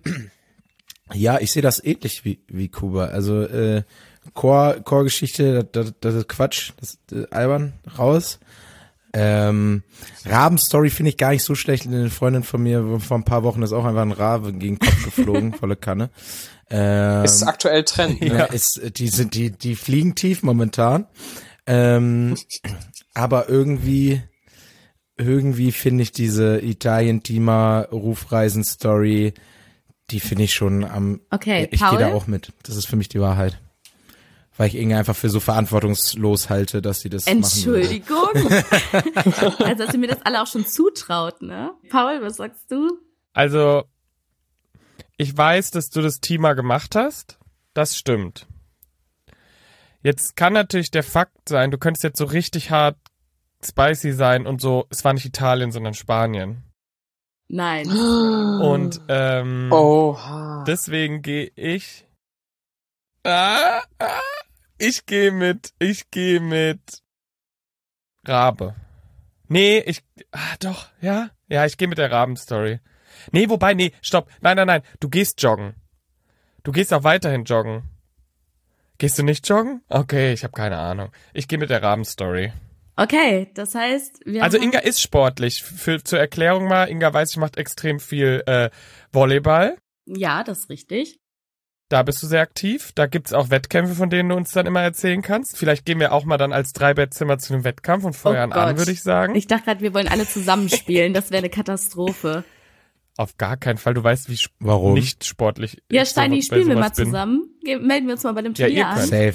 ja, 1.14 1.40
ich 1.40 1.52
sehe 1.52 1.62
das 1.62 1.84
ähnlich 1.84 2.26
wie, 2.26 2.40
wie 2.48 2.70
Kuba. 2.70 3.06
Also 3.06 3.44
äh, 3.44 3.84
Chor, 4.34 4.76
Chorgeschichte, 4.84 5.64
das, 5.64 5.94
das, 6.00 6.16
ist 6.16 6.28
Quatsch, 6.28 6.72
das 6.80 6.90
ist 6.92 7.14
äh, 7.14 7.28
albern, 7.32 7.74
raus. 7.98 8.40
Ähm, 9.14 9.84
Rabenstory 10.26 10.90
finde 10.90 11.12
ich 11.12 11.18
gar 11.18 11.32
nicht 11.32 11.44
so 11.44 11.56
schlecht. 11.56 11.88
Eine 11.88 12.10
Freundin 12.10 12.44
von 12.44 12.62
mir 12.62 13.00
vor 13.00 13.18
ein 13.18 13.24
paar 13.24 13.44
Wochen 13.44 13.64
ist 13.64 13.72
auch 13.74 13.86
einfach 13.86 14.02
ein 14.02 14.12
Rabe 14.12 14.54
gegen 14.54 14.78
den 14.78 14.80
Kopf 14.80 15.06
geflogen, 15.06 15.54
volle 15.54 15.76
Kanne. 15.76 16.10
Ähm, 16.70 17.24
Ist 17.24 17.44
aktuell 17.44 17.84
Trend. 17.84 18.22
Ne? 18.22 18.28
ja. 18.28 18.44
ist, 18.46 18.80
die 18.98 19.08
sind, 19.08 19.34
die, 19.34 19.50
die 19.52 19.76
fliegen 19.76 20.16
tief 20.16 20.44
momentan. 20.44 21.08
Ähm, 21.66 22.36
aber 23.14 23.48
irgendwie, 23.50 24.22
irgendwie 25.18 25.72
finde 25.72 26.04
ich 26.04 26.12
diese 26.12 26.60
Italien-Teamer-Rufreisen-Story, 26.60 29.34
die 30.10 30.20
finde 30.20 30.44
ich 30.44 30.54
schon 30.54 30.84
am, 30.86 31.22
Okay, 31.32 31.68
ich 31.72 31.80
gehe 31.80 31.98
da 31.98 32.14
auch 32.14 32.28
mit. 32.28 32.54
Das 32.64 32.76
ist 32.76 32.88
für 32.88 32.96
mich 32.96 33.10
die 33.10 33.20
Wahrheit. 33.20 33.60
Weil 34.56 34.70
ich 34.70 34.76
irgendwie 34.76 34.96
einfach 34.96 35.16
für 35.16 35.30
so 35.30 35.40
verantwortungslos 35.40 36.50
halte, 36.50 36.82
dass 36.82 37.02
sie 37.02 37.10
das 37.10 37.28
machen. 37.28 37.44
würde. 37.66 37.82
Entschuldigung. 37.82 38.30
also, 39.60 39.86
dass 39.86 39.94
ihr 39.94 40.00
mir 40.00 40.08
das 40.08 40.22
alle 40.24 40.42
auch 40.42 40.48
schon 40.48 40.66
zutraut, 40.66 41.44
ne? 41.44 41.74
Paul, 41.90 42.22
was 42.24 42.38
sagst 42.38 42.72
du? 42.72 42.90
Also, 43.34 43.84
ich 45.18 45.36
weiß, 45.38 45.72
dass 45.72 45.92
du 45.92 46.02
das 46.02 46.22
Thema 46.22 46.54
gemacht 46.54 46.96
hast. 46.96 47.38
Das 47.76 47.96
stimmt. 47.98 48.48
Jetzt 50.02 50.36
kann 50.36 50.54
natürlich 50.54 50.90
der 50.90 51.04
Fakt 51.04 51.50
sein, 51.50 51.70
du 51.70 51.78
könntest 51.78 52.04
jetzt 52.04 52.18
so 52.18 52.26
richtig 52.26 52.72
hart 52.72 52.98
spicy 53.64 54.14
sein 54.14 54.48
und 54.48 54.62
so, 54.62 54.86
es 54.90 55.04
war 55.04 55.14
nicht 55.14 55.26
Italien, 55.26 55.72
sondern 55.72 55.94
Spanien. 55.94 56.64
Nein. 57.50 57.88
Und 57.90 59.02
ähm, 59.08 59.72
Oha. 59.72 60.64
deswegen 60.68 61.22
gehe 61.22 61.52
ich. 61.56 62.06
Ah, 63.24 63.82
ah, 64.00 64.22
ich 64.78 65.06
gehe 65.06 65.32
mit, 65.32 65.74
ich 65.80 66.12
gehe 66.12 66.40
mit 66.40 67.04
Rabe. 68.26 68.76
Nee, 69.48 69.80
ich. 69.80 70.04
Ah, 70.32 70.56
doch, 70.60 70.88
ja. 71.02 71.30
Ja, 71.48 71.66
ich 71.66 71.78
gehe 71.78 71.88
mit 71.88 71.98
der 71.98 72.12
Raben-Story. 72.12 72.80
Nee, 73.32 73.50
wobei, 73.50 73.74
nee, 73.74 73.94
stopp. 74.02 74.30
Nein, 74.42 74.58
nein, 74.58 74.68
nein. 74.68 74.82
Du 75.00 75.10
gehst 75.10 75.42
joggen. 75.42 75.76
Du 76.64 76.72
gehst 76.72 76.94
auch 76.94 77.04
weiterhin 77.04 77.46
joggen. 77.46 77.84
Gehst 78.98 79.18
du 79.20 79.24
nicht 79.24 79.48
joggen? 79.48 79.82
Okay, 79.88 80.34
ich 80.34 80.44
habe 80.44 80.54
keine 80.54 80.78
Ahnung. 80.78 81.12
Ich 81.34 81.48
gehe 81.48 81.58
mit 81.58 81.70
der 81.70 81.82
Raben-Story. 81.82 82.52
Okay, 83.00 83.52
das 83.54 83.76
heißt, 83.76 84.22
wir 84.26 84.44
Also 84.44 84.58
haben, 84.58 84.64
Inga 84.66 84.80
ist 84.80 85.02
sportlich. 85.02 85.64
Für, 85.64 86.04
zur 86.04 86.20
Erklärung 86.20 86.68
mal, 86.68 86.90
Inga 86.90 87.14
weiß, 87.14 87.32
ich 87.32 87.38
macht 87.38 87.56
extrem 87.58 88.00
viel 88.00 88.42
äh, 88.48 88.70
Volleyball. 89.12 89.78
Ja, 90.08 90.44
das 90.44 90.60
ist 90.62 90.70
richtig. 90.70 91.20
Da 91.90 92.04
bist 92.04 92.22
du 92.24 92.28
sehr 92.28 92.42
aktiv. 92.42 92.92
Da 92.96 93.06
gibt's 93.06 93.34
auch 93.34 93.50
Wettkämpfe, 93.50 93.94
von 93.96 94.10
denen 94.10 94.30
du 94.30 94.36
uns 94.36 94.52
dann 94.52 94.66
immer 94.66 94.82
erzählen 94.82 95.22
kannst. 95.22 95.58
Vielleicht 95.58 95.86
gehen 95.86 96.00
wir 96.00 96.12
auch 96.12 96.26
mal 96.26 96.38
dann 96.38 96.52
als 96.52 96.74
Dreibettzimmer 96.74 97.38
zu 97.38 97.54
einem 97.54 97.64
Wettkampf 97.64 98.04
und 98.04 98.14
feuern 98.14 98.52
Oh 98.52 98.56
an, 98.60 98.78
würde 98.78 98.92
ich 98.92 99.04
sagen. 99.04 99.36
Ich 99.36 99.48
dachte 99.48 99.66
gerade, 99.66 99.82
wir 99.82 99.94
wollen 99.94 100.08
alle 100.10 100.28
zusammenspielen. 100.28 101.14
Das 101.14 101.30
wäre 101.32 101.40
eine 101.40 101.50
Katastrophe. 101.50 102.44
Auf 103.18 103.38
gar 103.38 103.58
keinen 103.58 103.78
Fall. 103.78 103.94
Du 103.94 104.04
weißt, 104.04 104.30
wie 104.30 104.38
Warum? 104.60 104.94
nicht 104.96 105.24
sportlich 105.24 105.82
Ja, 105.92 106.02
ich 106.02 106.10
Steini, 106.10 106.42
so, 106.42 106.48
spielen 106.48 106.68
wir 106.68 106.76
mal 106.76 106.90
bin. 106.90 107.06
zusammen. 107.06 107.50
Ge 107.64 107.78
melden 107.80 108.08
wir 108.08 108.14
uns 108.16 108.24
mal 108.24 108.34
bei 108.34 108.42
dem 108.42 108.54
Ja, 108.56 108.66
Turnier 108.68 108.78
ihr 108.78 108.88
an. 108.88 108.96
könnt. 108.98 109.08
Safe. 109.10 109.34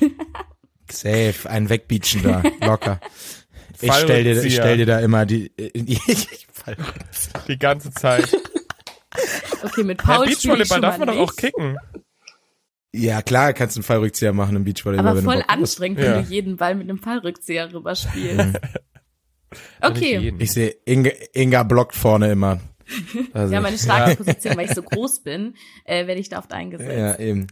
Safe. 0.92 1.48
Ein 1.48 1.68
Wegbeachen 1.68 2.22
da. 2.22 2.42
Locker. 2.60 3.00
Ich 3.80 3.92
stell 3.94 4.24
dir, 4.24 4.42
ich 4.42 4.54
stell 4.54 4.76
dir 4.76 4.86
da 4.86 4.98
immer 4.98 5.24
die, 5.24 5.52
ich 5.56 6.48
fall 6.52 6.76
Die 7.46 7.56
ganze 7.60 7.92
Zeit. 7.92 8.36
Okay, 9.62 9.84
mit 9.84 10.00
Ja, 10.02 10.16
Paul 10.16 10.26
ich 10.28 10.42
Beachvolleyball 10.42 10.80
darf 10.80 10.98
man 10.98 11.06
doch 11.06 11.16
auch 11.16 11.28
nicht. 11.30 11.36
kicken. 11.38 11.76
Ja, 12.92 13.22
klar, 13.22 13.52
kannst 13.52 13.76
du 13.76 13.78
einen 13.78 13.84
Fallrückzieher 13.84 14.32
machen 14.32 14.56
im 14.56 14.64
Beachvolleyball. 14.64 15.06
Aber 15.06 15.16
wenn 15.18 15.24
du 15.24 15.30
voll 15.30 15.44
anstrengend, 15.46 16.00
Ja. 16.00 16.16
wenn 16.16 16.24
du 16.24 16.28
jeden 16.28 16.56
Ball 16.56 16.74
mit 16.74 16.88
einem 16.90 16.98
Fallrückzieher 16.98 17.72
rüberspielst. 17.72 18.58
okay. 19.80 20.34
Ich 20.40 20.52
sehe, 20.52 20.74
Inga, 20.84 21.10
Inga 21.34 21.62
blockt 21.62 21.94
vorne 21.94 22.32
immer. 22.32 22.58
Also, 23.32 23.54
Ja, 23.54 23.60
meine 23.60 23.78
starke 23.78 24.16
Position, 24.16 24.56
weil 24.56 24.66
ich 24.66 24.74
so 24.74 24.82
groß 24.82 25.20
bin, 25.22 25.54
äh, 25.84 26.08
werde 26.08 26.20
ich 26.20 26.30
da 26.30 26.38
oft 26.38 26.52
eingesetzt. 26.52 26.90
ja, 26.98 27.16
eben. 27.18 27.46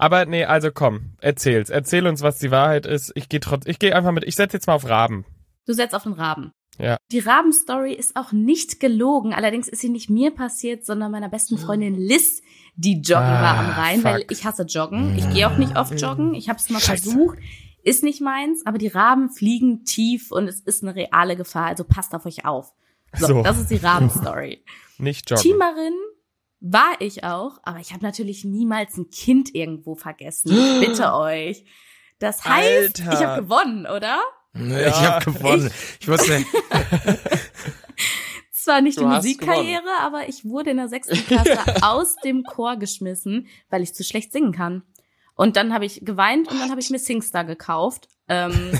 Aber 0.00 0.24
nee, 0.26 0.44
also 0.44 0.70
komm, 0.72 1.12
erzähl's. 1.20 1.70
Erzähl 1.70 2.06
uns, 2.06 2.22
was 2.22 2.38
die 2.38 2.50
Wahrheit 2.50 2.86
ist. 2.86 3.12
Ich 3.14 3.28
gehe 3.28 3.40
trotz, 3.40 3.66
ich 3.66 3.78
gehe 3.78 3.94
einfach 3.94 4.12
mit, 4.12 4.24
ich 4.24 4.36
setz 4.36 4.52
jetzt 4.52 4.66
mal 4.66 4.74
auf 4.74 4.88
Raben. 4.88 5.24
Du 5.66 5.72
setzt 5.74 5.94
auf 5.94 6.04
den 6.04 6.14
Raben. 6.14 6.52
Ja. 6.78 6.96
Die 7.12 7.18
Raben-Story 7.18 7.92
ist 7.92 8.16
auch 8.16 8.32
nicht 8.32 8.80
gelogen. 8.80 9.34
Allerdings 9.34 9.68
ist 9.68 9.82
sie 9.82 9.90
nicht 9.90 10.08
mir 10.08 10.30
passiert, 10.30 10.86
sondern 10.86 11.12
meiner 11.12 11.28
besten 11.28 11.58
Freundin 11.58 11.94
Liz, 11.94 12.40
die 12.76 12.94
joggen 13.02 13.22
Ah, 13.26 13.42
war 13.42 13.58
am 13.58 13.70
Rhein, 13.70 14.02
weil 14.04 14.20
fuck. 14.22 14.30
ich 14.32 14.44
hasse 14.46 14.62
Joggen. 14.62 15.16
Ich 15.18 15.28
gehe 15.34 15.46
auch 15.46 15.58
nicht 15.58 15.76
oft 15.76 16.00
joggen. 16.00 16.34
Ich 16.34 16.48
habe 16.48 16.58
es 16.58 16.70
mal 16.70 16.80
Scheiße. 16.80 17.02
versucht. 17.10 17.38
Ist 17.82 18.02
nicht 18.02 18.20
meins, 18.22 18.64
aber 18.64 18.78
die 18.78 18.88
Raben 18.88 19.28
fliegen 19.30 19.84
tief 19.84 20.32
und 20.32 20.48
es 20.48 20.60
ist 20.60 20.82
eine 20.82 20.94
reale 20.94 21.36
Gefahr. 21.36 21.66
Also 21.66 21.84
passt 21.84 22.14
auf 22.14 22.24
euch 22.24 22.44
auf. 22.46 22.72
So, 23.18 23.26
So. 23.26 23.42
das 23.42 23.58
ist 23.58 23.70
die 23.70 23.76
Raben-Story. 23.76 24.64
Nicht 24.98 25.28
joggen. 25.30 25.42
Teamerin 25.42 25.94
war 26.60 26.92
ich 27.00 27.24
auch, 27.24 27.58
aber 27.62 27.78
ich 27.80 27.92
habe 27.92 28.04
natürlich 28.04 28.44
niemals 28.44 28.96
ein 28.96 29.10
Kind 29.10 29.54
irgendwo 29.54 29.94
vergessen. 29.94 30.52
Ich 30.52 30.88
bitte 30.88 31.12
euch. 31.14 31.64
Das 32.18 32.44
heißt, 32.44 33.00
Alter. 33.00 33.12
ich 33.12 33.26
habe 33.26 33.42
gewonnen, 33.42 33.86
oder? 33.86 34.18
Ich 34.52 35.00
habe 35.00 35.24
gewonnen. 35.32 35.70
Ich, 36.00 36.08
wusste, 36.08 36.44
Zwar 38.52 38.82
nicht 38.82 38.98
Du 38.98 39.02
die 39.02 39.06
Musikkarriere, 39.06 39.88
aber 40.00 40.28
ich 40.28 40.44
wurde 40.44 40.70
in 40.70 40.76
der 40.76 40.88
sechsten 40.88 41.16
Klasse 41.26 41.58
aus 41.82 42.16
dem 42.16 42.42
Chor 42.44 42.76
geschmissen, 42.76 43.46
weil 43.70 43.82
ich 43.82 43.94
zu 43.94 44.04
schlecht 44.04 44.32
singen 44.32 44.52
kann. 44.52 44.82
Und 45.34 45.56
dann 45.56 45.72
habe 45.72 45.86
ich 45.86 46.04
geweint 46.04 46.48
und 46.50 46.60
dann 46.60 46.68
habe 46.70 46.80
ich 46.80 46.90
mir 46.90 46.98
Singstar 46.98 47.44
gekauft. 47.44 48.08
Ähm, 48.28 48.78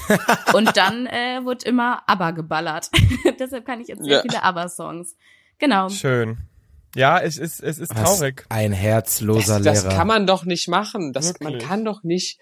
und 0.53 0.77
dann 0.77 1.07
äh, 1.07 1.41
wurde 1.45 1.65
immer 1.65 2.03
ABBA 2.07 2.33
geballert. 2.33 2.91
Deshalb 3.39 3.65
kann 3.65 3.81
ich 3.81 3.89
jetzt 3.89 4.05
sehr 4.05 4.17
Ja. 4.17 4.23
viele 4.23 4.43
ABBA-Songs. 4.43 5.17
Genau. 5.59 5.89
Schön. 5.89 6.37
Ja, 6.95 7.19
es 7.21 7.39
ist, 7.39 7.63
es 7.63 7.79
ist 7.79 7.95
was 7.95 8.19
traurig. 8.19 8.47
ein 8.49 8.73
herzloser 8.73 9.61
Das, 9.61 9.65
das 9.65 9.83
Lehrer. 9.85 9.97
kann 9.97 10.07
man 10.07 10.27
doch 10.27 10.45
nicht 10.45 10.69
machen. 10.69 11.13
Das, 11.13 11.39
man 11.41 11.59
kann 11.59 11.85
doch 11.85 12.03
nicht 12.03 12.39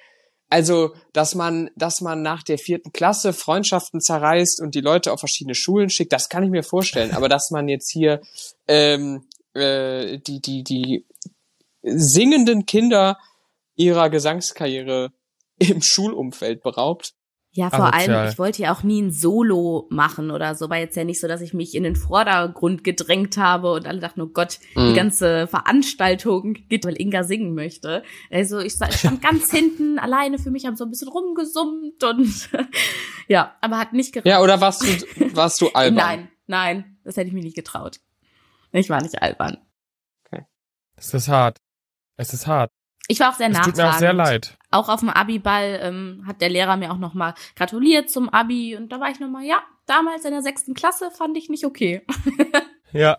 also, 0.51 0.95
dass 1.13 1.35
man, 1.35 1.71
dass 1.77 2.01
man 2.01 2.23
nach 2.23 2.43
der 2.43 2.59
vierten 2.59 2.93
Klasse 2.93 3.33
Freundschaften 3.33 4.01
zerreißt 4.01 4.61
und 4.63 4.75
die 4.75 4.81
Leute 4.81 5.13
auf 5.13 5.21
verschiedene 5.21 5.55
Schulen 5.55 5.91
schickt, 5.91 6.13
das 6.13 6.31
kann 6.31 6.43
ich 6.43 6.51
mir 6.51 6.63
vorstellen. 6.63 7.13
Aber 7.13 7.29
dass 7.29 7.51
man 7.51 7.69
jetzt 7.69 7.91
hier 7.91 8.23
ähm, 8.67 9.27
äh, 9.55 10.19
die, 10.19 10.41
die, 10.41 10.65
die 10.65 11.07
singenden 11.83 12.65
Kinder 12.65 13.19
ihrer 13.77 14.09
Gesangskarriere 14.09 15.13
im 15.59 15.83
Schulumfeld 15.83 16.63
beraubt. 16.63 17.15
Ja, 17.59 17.71
vor 17.71 17.93
Asozial. 17.93 18.17
allem, 18.17 18.31
ich 18.31 18.39
wollte 18.39 18.63
ja 18.63 18.73
auch 18.73 18.85
nie 18.85 19.03
ein 19.03 19.11
Solo 19.11 19.89
machen 19.91 20.31
oder 20.31 20.55
so. 20.55 20.71
War 20.71 20.77
jetzt 20.79 20.97
ja 20.97 21.03
nicht 21.03 21.19
so, 21.21 21.27
dass 21.27 21.41
ich 21.41 21.55
mich 21.55 21.75
in 21.75 21.83
den 21.83 21.97
Vordergrund 21.97 22.85
gedrängt 22.85 23.37
habe 23.37 23.73
und 23.73 23.85
alle 23.87 23.99
dachten, 23.99 24.21
oh 24.21 24.29
Gott, 24.29 24.61
die 24.77 24.81
Mhm. 24.81 24.95
ganze 24.95 25.49
Veranstaltung 25.49 26.55
geht, 26.69 26.85
weil 26.85 27.01
Inga 27.01 27.25
singen 27.25 27.55
möchte. 27.55 28.05
Also 28.31 28.61
ich 28.61 28.75
sta- 28.75 28.93
stand 28.93 29.23
ganz 29.23 29.51
hinten 29.51 29.99
alleine 29.99 30.39
für 30.39 30.53
mich, 30.53 30.67
haben 30.67 30.77
so 30.77 30.85
ein 30.85 30.91
bisschen 30.91 31.09
rumgesummt 31.09 32.05
und 32.05 32.49
ja, 33.29 33.57
aber 33.61 33.79
hat 33.79 33.93
nicht 33.93 34.13
gereicht. 34.13 34.27
Ja, 34.29 34.41
oder 34.41 34.61
warst 34.61 34.83
du, 34.83 35.35
warst 35.35 35.61
du 35.61 35.69
albern? 35.75 35.97
Nein, 35.97 36.29
nein, 36.47 36.99
das 37.03 37.17
hätte 37.17 37.27
ich 37.29 37.35
mir 37.35 37.43
nicht 37.43 37.57
getraut. 37.57 37.99
Ich 38.71 38.89
war 38.89 39.03
nicht 39.03 39.21
albern. 39.21 39.57
Es 40.97 41.15
ist 41.15 41.29
hart. 41.29 41.59
Es 42.17 42.33
ist 42.35 42.47
hart. 42.49 42.71
Ich 43.07 43.21
war 43.21 43.31
auch 43.31 43.35
sehr 43.37 43.47
Es 43.49 43.53
nachtragend. 43.53 43.77
tut 43.77 43.85
mir 43.85 43.91
auch 43.91 43.99
sehr 43.99 44.13
leid. 44.13 44.58
Auch 44.71 44.89
auf 44.89 45.01
dem 45.01 45.09
Abiball 45.09 45.79
ähm, 45.83 46.25
hat 46.27 46.41
der 46.41 46.51
Lehrer 46.51 46.77
mir 46.77 46.93
auch 46.93 46.99
nochmal 46.99 47.35
gratuliert 47.57 48.11
zum 48.11 48.29
Abi 48.29 48.77
und 48.77 48.93
da 48.93 49.01
war 49.01 49.11
ich 49.11 49.19
nochmal, 49.21 49.45
ja, 49.45 49.63
damals 49.87 50.25
in 50.25 50.33
der 50.33 50.43
sechsten 50.43 50.75
Klasse 50.75 51.11
fand 51.11 51.37
ich 51.39 51.49
nicht 51.49 51.65
okay. 51.65 52.03
Ja. 52.93 53.17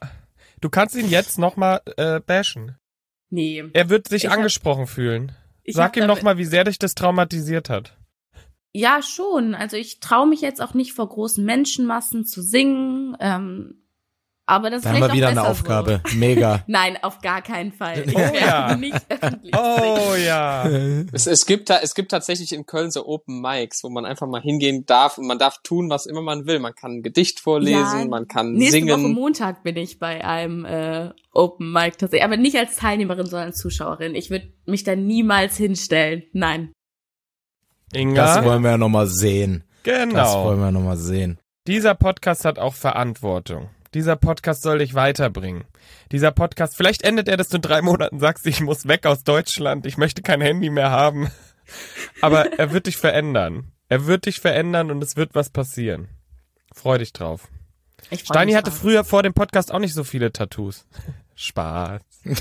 Du 0.62 0.69
kannst 0.69 0.95
ihn 0.95 1.09
jetzt 1.09 1.38
nochmal 1.39 1.81
äh, 1.97 2.19
bashen. 2.19 2.75
Nee. 3.29 3.63
Er 3.73 3.89
wird 3.89 4.07
sich 4.07 4.23
Ich 4.23 4.29
hab- 4.29 4.38
angesprochen 4.38 4.88
fühlen. 4.88 5.31
Sag 5.67 5.95
ihm 5.95 6.07
nochmal, 6.07 6.38
wie 6.39 6.45
sehr 6.45 6.63
dich 6.63 6.79
das 6.79 6.95
traumatisiert 6.95 7.69
hat. 7.69 7.95
Ja, 8.73 9.01
schon. 9.03 9.53
Also 9.55 9.77
ich 9.77 9.99
traue 9.99 10.27
mich 10.27 10.41
jetzt 10.41 10.62
auch 10.62 10.73
nicht 10.73 10.93
vor 10.93 11.07
großen 11.07 11.45
Menschenmassen 11.45 12.25
zu 12.25 12.41
singen. 12.41 13.15
Ähm, 13.19 13.83
aber 14.49 14.69
das 14.69 14.79
ist 14.79 14.85
Da 14.85 14.89
haben 14.89 15.01
wir 15.01 15.09
vielleicht 15.09 15.15
wieder 15.15 15.27
auch 15.27 15.31
eine 15.31 15.47
Aufgabe. 15.47 16.01
Mega. 16.15 16.57
So. 16.57 16.63
Nein, 16.67 16.97
auf 17.01 17.21
gar 17.21 17.41
keinen 17.41 17.71
Fall. 17.71 18.05
Ich 18.09 18.15
Oh 18.15 18.35
ja. 18.39 18.75
nicht 18.79 18.99
öffentlich. 19.09 19.55
Oh 19.55 20.15
ja. 20.15 20.67
Es, 21.12 21.27
es 21.27 21.45
gibt 21.45 21.69
da, 21.69 21.79
es 21.83 21.93
gibt 21.93 22.12
tatsächlich 22.12 22.51
in 22.53 22.65
Köln 22.65 22.89
so 22.91 23.05
Open 23.05 23.41
Mics, 23.41 23.83
wo 23.83 23.89
man 23.89 24.05
einfach 24.05 24.27
mal 24.27 24.41
hingehen 24.41 24.85
darf 24.85 25.17
und 25.17 25.27
man 25.27 25.38
darf 25.38 25.59
tun, 25.63 25.89
was 25.89 26.05
immer 26.05 26.21
man 26.21 26.47
will. 26.47 26.59
Man 26.59 26.73
kann 26.73 26.97
ein 26.97 27.03
Gedicht 27.03 27.39
vorlesen, 27.39 27.99
Ja, 27.99 28.05
man 28.05 28.27
kann 28.27 28.53
Nächste 28.53 28.81
Woche 28.81 29.01
singen. 29.01 29.13
Montag 29.13 29.63
bin 29.63 29.77
ich 29.77 29.99
bei 29.99 30.25
einem 30.25 30.65
äh, 30.65 31.12
Open 31.33 31.71
Mic 31.71 31.97
tatsächlich, 31.97 32.23
aber 32.23 32.38
nicht 32.38 32.57
als 32.57 32.77
Teilnehmerin, 32.77 33.27
sondern 33.27 33.49
als 33.49 33.57
Zuschauerin. 33.57 34.15
Ich 34.15 34.29
würde 34.29 34.51
mich 34.65 34.83
da 34.83 34.95
niemals 34.95 35.57
hinstellen. 35.57 36.23
Nein. 36.33 36.71
Inga. 37.93 38.35
Das 38.35 38.45
wollen 38.45 38.63
wir 38.63 38.71
ja 38.71 38.77
nochmal 38.77 39.07
sehen. 39.07 39.63
Das 39.83 39.95
wollen 39.95 40.09
genau. 40.09 40.57
wir 40.57 40.71
nochmal 40.71 40.97
sehen. 40.97 41.39
Dieser 41.67 41.93
Podcast 41.95 42.45
hat 42.45 42.57
auch 42.57 42.73
Verantwortung. 42.73 43.69
Dieser 43.93 44.15
Podcast 44.15 44.62
soll 44.62 44.80
dich 44.80 44.93
weiterbringen. 44.93 45.65
Dieser 46.12 46.32
Podcast, 46.32 46.75
vielleicht 46.75 47.02
endet 47.02 47.28
er, 47.28 47.38
dass 47.38 47.49
du 47.49 47.56
in 47.58 47.62
drei 47.63 47.82
Monaten 47.82 48.19
sagst, 48.19 48.45
ich 48.45 48.62
muss 48.62 48.88
weg 48.88 49.06
aus 49.06 49.23
Deutschland, 49.23 49.86
ich 49.86 49.97
möchte 49.97 50.21
kein 50.21 50.41
Handy 50.41 50.69
mehr 50.69 50.91
haben. 50.91 51.32
Aber 52.21 52.54
er 52.60 52.71
wird 52.71 52.88
dich 52.88 52.97
verändern. 52.97 53.71
Er 53.89 54.06
wird 54.06 54.25
dich 54.28 54.39
verändern 54.39 54.91
und 54.91 55.04
es 55.04 55.15
wird 55.15 55.34
was 55.34 55.49
passieren. 55.49 56.08
Freu 56.73 56.99
dich 56.99 57.13
drauf. 57.13 57.47
Ich 58.12 58.23
freu 58.23 58.34
Steini 58.34 58.52
mich 58.52 58.58
hatte 58.58 58.69
drauf. 58.69 58.80
früher 58.80 59.04
vor 59.04 59.23
dem 59.23 59.34
Podcast 59.34 59.71
auch 59.71 59.80
nicht 59.80 59.93
so 59.93 60.04
viele 60.04 60.32
Tattoos. 60.32 60.86
Spaß. 61.36 62.02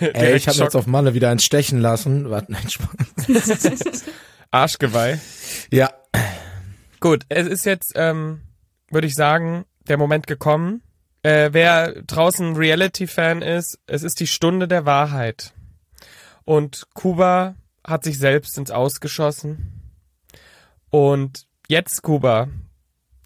Ey, 0.00 0.34
ich 0.36 0.48
habe 0.48 0.58
jetzt 0.58 0.74
auf 0.74 0.86
Malle 0.86 1.14
wieder 1.14 1.30
einen 1.30 1.38
stechen 1.38 1.80
lassen. 1.80 2.28
Warte, 2.28 2.52
nein, 2.52 2.68
Spaß. 2.68 4.04
Arschgeweih. 4.50 5.20
Ja. 5.70 5.90
Gut, 7.06 7.24
es 7.28 7.46
ist 7.46 7.64
jetzt, 7.64 7.92
ähm, 7.94 8.40
würde 8.90 9.06
ich 9.06 9.14
sagen, 9.14 9.64
der 9.86 9.96
Moment 9.96 10.26
gekommen. 10.26 10.82
Äh, 11.22 11.50
wer 11.52 12.02
draußen 12.02 12.56
Reality-Fan 12.56 13.42
ist, 13.42 13.78
es 13.86 14.02
ist 14.02 14.18
die 14.18 14.26
Stunde 14.26 14.66
der 14.66 14.86
Wahrheit. 14.86 15.54
Und 16.44 16.88
Kuba 16.94 17.54
hat 17.86 18.02
sich 18.02 18.18
selbst 18.18 18.58
ins 18.58 18.72
Ausgeschossen. 18.72 20.00
Und 20.90 21.46
jetzt, 21.68 22.02
Kuba, 22.02 22.48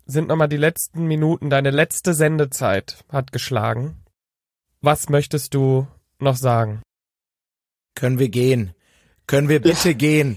sind 0.04 0.28
nochmal 0.28 0.50
die 0.50 0.58
letzten 0.58 1.06
Minuten, 1.06 1.48
deine 1.48 1.70
letzte 1.70 2.12
Sendezeit 2.12 3.02
hat 3.08 3.32
geschlagen. 3.32 3.96
Was 4.82 5.08
möchtest 5.08 5.54
du 5.54 5.88
noch 6.18 6.36
sagen? 6.36 6.82
Können 7.94 8.18
wir 8.18 8.28
gehen? 8.28 8.74
Können 9.26 9.48
wir 9.48 9.62
bitte 9.62 9.94
gehen? 9.94 10.36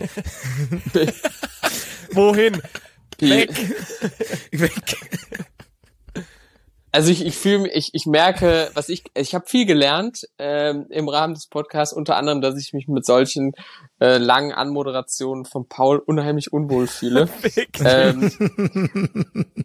Wohin? 2.13 2.61
Weg. 3.19 3.49
Weg. 4.51 4.97
Also 6.93 7.09
ich, 7.09 7.25
ich 7.25 7.35
fühle 7.35 7.71
ich, 7.73 7.89
ich 7.93 8.05
merke, 8.05 8.69
was 8.75 8.87
ich, 8.87 9.03
ich 9.15 9.33
habe 9.33 9.47
viel 9.47 9.65
gelernt 9.65 10.27
ähm, 10.37 10.85
im 10.91 11.09
Rahmen 11.09 11.33
des 11.33 11.47
Podcasts, 11.47 11.91
unter 11.91 12.17
anderem, 12.17 12.39
dass 12.39 12.55
ich 12.55 12.71
mich 12.71 12.87
mit 12.87 13.03
solchen 13.03 13.53
äh, 13.99 14.17
langen 14.17 14.51
Anmoderationen 14.51 15.45
von 15.45 15.67
Paul 15.67 15.97
unheimlich 15.97 16.53
unwohl 16.53 16.87
fühle. 16.87 17.29
Ähm, 17.83 18.31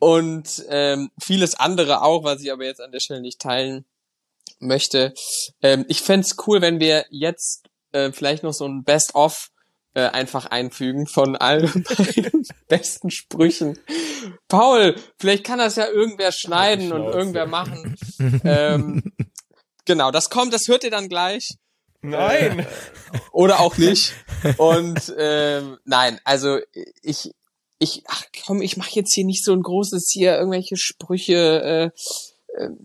und 0.01 0.65
ähm, 0.71 1.11
vieles 1.23 1.55
andere 1.55 2.03
auch, 2.03 2.25
was 2.25 2.43
ich 2.43 2.51
aber 2.51 2.65
jetzt 2.65 2.81
an 2.81 2.93
der 2.93 3.01
Stelle 3.01 3.21
nicht 3.21 3.41
teilen 3.41 3.85
möchte. 4.59 5.13
Ähm, 5.63 5.85
ich 5.89 6.01
fänd's 6.01 6.37
cool, 6.47 6.63
wenn 6.63 6.81
wir 6.81 7.05
jetzt 7.11 7.69
äh, 7.93 8.11
vielleicht 8.11 8.43
noch 8.43 8.55
so 8.55 8.65
ein 8.65 8.85
Best-of 8.85 9.51
äh, 9.95 10.03
einfach 10.03 10.47
einfügen 10.47 11.07
von 11.07 11.37
allen 11.37 11.85
meinen 11.99 12.47
besten 12.69 13.11
Sprüchen. 13.11 13.79
Paul, 14.49 14.97
vielleicht 15.19 15.45
kann 15.45 15.59
das 15.59 15.77
ja 15.77 15.87
irgendwer 15.89 16.33
schneiden 16.33 16.93
und 16.93 17.05
irgendwer 17.05 17.47
machen. 17.47 17.97
ähm, 18.45 19.03
genau, 19.85 20.11
das 20.11 20.31
kommt, 20.31 20.53
das 20.53 20.69
hört 20.69 20.85
ihr 20.85 20.91
dann 20.91 21.09
gleich 21.09 21.57
Nein. 22.01 22.67
oder 23.33 23.61
auch 23.61 23.77
nicht. 23.77 24.15
Und 24.57 25.13
ähm, 25.19 25.79
nein, 25.85 26.21
also 26.25 26.59
ich, 27.03 27.33
ich, 27.79 28.03
ach 28.07 28.25
komm, 28.47 28.63
ich 28.63 28.77
mache 28.77 28.95
jetzt 28.95 29.15
hier 29.15 29.25
nicht 29.25 29.45
so 29.45 29.53
ein 29.53 29.63
großes 29.63 30.11
hier 30.13 30.37
irgendwelche 30.37 30.77
Sprüche. 30.77 31.35
Äh, 31.35 31.85
äh, 31.87 31.91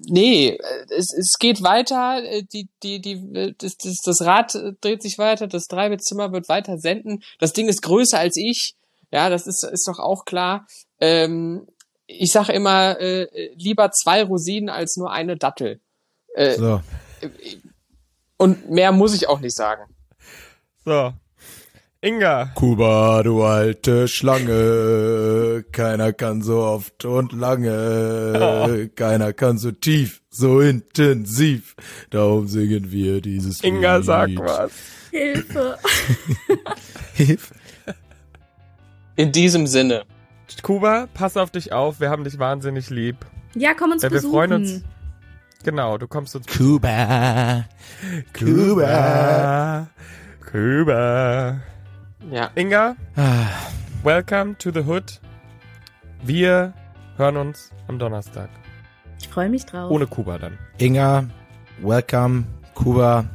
nee, 0.08 0.50
äh, 0.50 0.60
es, 0.90 1.14
es 1.14 1.38
geht 1.40 1.64
weiter. 1.64 2.24
äh, 2.24 2.44
Die, 2.44 2.70
die, 2.84 3.02
die, 3.02 3.14
äh, 3.34 3.54
das, 3.58 3.78
das, 3.78 3.98
das 4.04 4.22
Rad 4.22 4.56
dreht 4.82 5.02
sich 5.02 5.18
weiter. 5.18 5.48
Das 5.48 5.68
Dreibettzimmer 5.68 6.32
wird 6.32 6.50
weiter 6.50 6.78
senden. 6.78 7.24
Das 7.40 7.54
Ding 7.54 7.68
ist 7.68 7.82
größer 7.82 8.20
als 8.20 8.38
ich. 8.38 8.76
Ja, 9.12 9.30
das 9.30 9.48
ist, 9.48 9.64
ist 9.64 9.88
doch 9.88 10.00
auch 10.00 10.26
klar. 10.26 10.66
Ähm, 11.00 11.68
ich 12.08 12.32
sage 12.32 12.52
immer, 12.54 13.00
äh, 13.00 13.28
lieber 13.56 13.92
zwei 13.92 14.24
Rosinen 14.24 14.70
als 14.70 14.98
nur 14.98 15.12
eine 15.12 15.38
Dattel. 15.38 15.80
Äh, 16.36 16.56
So. 16.56 16.82
Und 18.38 18.70
mehr 18.70 18.92
muss 18.92 19.14
ich 19.16 19.28
auch 19.30 19.40
nicht 19.40 19.56
sagen. 19.56 19.84
So. 20.84 21.14
Inga. 22.04 22.52
Kuba, 22.56 23.24
du 23.24 23.44
alte 23.44 24.10
Schlange, 24.10 25.64
keiner 25.72 26.12
kann 26.12 26.42
so 26.42 26.60
oft 26.62 27.06
und 27.06 27.32
lange, 27.32 28.90
keiner 28.96 29.32
kann 29.32 29.58
so 29.58 29.72
tief, 29.72 30.22
so 30.30 30.60
intensiv, 30.60 31.76
darum 32.10 32.48
singen 32.48 32.92
wir 32.92 33.22
dieses 33.22 33.64
Inga, 33.64 33.96
Lied. 33.98 34.06
sag 34.06 34.30
was. 34.36 34.72
Hilfe. 35.12 35.78
Hilfe. 37.14 37.54
In 39.16 39.32
diesem 39.32 39.66
Sinne. 39.66 40.04
Kuba, 40.62 41.08
pass 41.14 41.38
auf 41.38 41.52
dich 41.52 41.72
auf, 41.72 42.02
wir 42.02 42.10
haben 42.10 42.26
dich 42.26 42.38
wahnsinnig 42.38 42.90
lieb. 42.90 43.16
Ja, 43.56 43.74
komm 43.74 43.92
uns 43.92 44.04
Ja, 44.04 44.10
wir 44.10 44.18
besuchen. 44.18 44.34
freuen 44.34 44.54
uns. 44.54 44.82
Genau, 45.64 45.98
du 45.98 46.08
kommst 46.10 46.36
uns. 46.36 46.48
Kuba, 46.48 47.64
Kuba. 48.38 49.88
Kuba. 50.52 51.62
Ja. 52.32 52.50
Inga, 52.56 52.96
Ah, 53.16 53.48
welcome 54.04 54.56
to 54.58 54.72
the 54.72 54.86
hood. 54.86 55.20
Wir 56.24 56.74
hören 57.18 57.38
uns 57.38 57.72
am 57.88 58.00
Donnerstag. 58.00 58.50
Ich 59.20 59.28
freue 59.28 59.50
mich 59.50 59.66
drauf. 59.66 59.92
Ohne 59.92 60.08
Kuba 60.08 60.38
dann. 60.38 60.58
Inga, 60.78 61.26
welcome, 61.82 62.46
Kuba, 62.74 63.26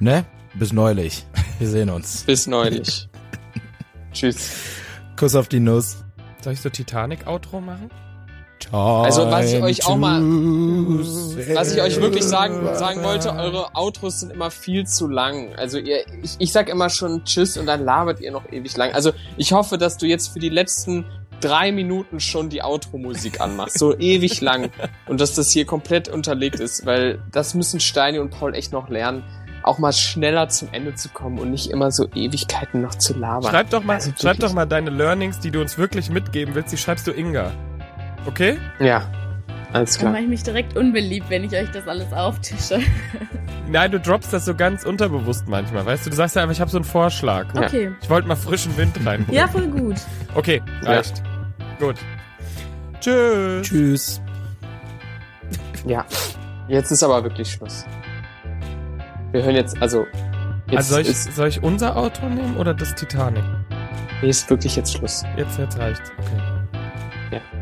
ne? 0.00 0.24
Bis 0.54 0.72
neulich. 0.72 1.26
Wir 1.58 1.68
sehen 1.68 1.90
uns. 1.90 2.22
Bis 2.26 2.46
neulich. 2.46 3.08
Tschüss. 4.12 4.78
Kuss 5.16 5.34
auf 5.34 5.48
die 5.48 5.60
Nuss. 5.60 6.04
Soll 6.42 6.52
ich 6.52 6.60
so 6.60 6.68
Titanic-Outro 6.68 7.60
machen? 7.60 7.90
Also, 8.74 9.30
was 9.30 9.52
ich 9.52 9.62
euch 9.62 9.86
auch 9.86 9.96
mal- 9.96 10.20
Was 11.54 11.74
ich 11.74 11.80
euch 11.82 12.00
wirklich 12.00 12.24
sagen, 12.24 12.66
sagen 12.74 13.02
wollte, 13.02 13.30
eure 13.34 13.74
Outros 13.74 14.20
sind 14.20 14.32
immer 14.32 14.50
viel 14.50 14.86
zu 14.86 15.08
lang. 15.08 15.54
Also 15.56 15.78
ihr, 15.78 15.98
ich, 16.22 16.36
ich 16.38 16.52
sag 16.52 16.68
immer 16.68 16.90
schon 16.90 17.24
Tschüss 17.24 17.56
und 17.56 17.66
dann 17.66 17.84
labert 17.84 18.20
ihr 18.20 18.30
noch 18.32 18.50
ewig 18.50 18.76
lang. 18.76 18.92
Also 18.92 19.12
ich 19.36 19.52
hoffe, 19.52 19.78
dass 19.78 19.96
du 19.98 20.06
jetzt 20.06 20.28
für 20.32 20.38
die 20.38 20.48
letzten 20.48 21.04
drei 21.40 21.72
Minuten 21.72 22.20
schon 22.20 22.48
die 22.48 22.62
Outro-Musik 22.62 23.40
anmachst. 23.40 23.78
So 23.78 23.96
ewig 23.98 24.40
lang. 24.40 24.70
Und 25.06 25.20
dass 25.20 25.34
das 25.34 25.50
hier 25.50 25.66
komplett 25.66 26.08
unterlegt 26.08 26.58
ist, 26.60 26.86
weil 26.86 27.20
das 27.32 27.54
müssen 27.54 27.80
Steini 27.80 28.18
und 28.18 28.30
Paul 28.30 28.54
echt 28.54 28.72
noch 28.72 28.88
lernen. 28.88 29.22
auch 29.62 29.78
mal 29.78 29.92
schneller 29.94 30.48
zum 30.50 30.68
Ende 30.72 30.94
zu 30.94 31.08
kommen 31.08 31.38
und 31.38 31.50
nicht 31.50 31.70
immer 31.70 31.90
so 31.90 32.06
Ewigkeiten 32.14 32.82
noch 32.82 32.94
zu 32.96 33.14
labern. 33.18 33.50
Schreib 33.50 33.70
doch 33.70 33.82
mal, 33.82 33.94
Also 33.94 34.10
schreib 34.20 34.38
doch 34.38 34.52
mal 34.52 34.66
deine 34.66 34.90
Learnings, 34.90 35.40
die 35.40 35.50
du 35.50 35.60
uns 35.62 35.78
wirklich 35.78 36.10
mitgeben 36.10 36.54
willst, 36.54 36.70
die 36.72 36.76
schreibst 36.76 37.06
du 37.06 37.12
Inga. 37.12 37.50
Okay? 38.26 38.58
Ja, 38.80 39.02
alles 39.72 39.92
Dann 39.92 40.00
klar. 40.00 40.12
mache 40.12 40.22
ich 40.22 40.28
mich 40.28 40.42
direkt 40.42 40.76
unbeliebt, 40.76 41.28
wenn 41.30 41.44
ich 41.44 41.52
euch 41.52 41.70
das 41.70 41.86
alles 41.88 42.12
auftische. 42.12 42.78
Nein, 43.68 43.90
du 43.90 43.98
droppst 44.00 44.32
das 44.32 44.44
so 44.44 44.54
ganz 44.54 44.84
unterbewusst 44.84 45.48
manchmal, 45.48 45.84
weißt 45.86 46.06
du? 46.06 46.10
Du 46.10 46.16
sagst 46.16 46.36
ja 46.36 46.42
einfach, 46.42 46.52
ich 46.54 46.60
habe 46.60 46.70
so 46.70 46.78
einen 46.78 46.84
Vorschlag. 46.84 47.46
Ja. 47.54 47.62
Okay. 47.62 47.92
Ich 48.02 48.10
wollte 48.10 48.28
mal 48.28 48.36
frischen 48.36 48.76
Wind 48.76 48.96
reinbringen. 49.04 49.32
Ja, 49.34 49.48
voll 49.48 49.66
gut. 49.68 49.96
Okay, 50.34 50.62
Ja. 50.82 50.90
reicht. 50.90 51.22
Gut. 51.80 51.96
Tschüss. 53.00 53.68
Tschüss. 53.68 54.20
Ja, 55.86 56.04
jetzt 56.68 56.90
ist 56.90 57.02
aber 57.02 57.22
wirklich 57.24 57.50
Schluss. 57.50 57.84
Wir 59.32 59.42
hören 59.42 59.56
jetzt, 59.56 59.80
also, 59.82 60.06
jetzt 60.70 60.76
Also 60.76 60.92
soll 60.94 61.00
ich, 61.02 61.08
ist, 61.08 61.34
soll 61.34 61.48
ich 61.48 61.62
unser 61.62 61.96
Auto 61.96 62.26
nehmen 62.28 62.56
oder 62.56 62.72
das 62.72 62.94
Titanic? 62.94 63.42
nee, 64.22 64.28
ist 64.28 64.48
wirklich 64.48 64.76
jetzt 64.76 64.94
Schluss. 64.96 65.24
Jetzt, 65.36 65.58
jetzt 65.58 65.78
reicht's. 65.78 66.10
Okay. 66.18 66.40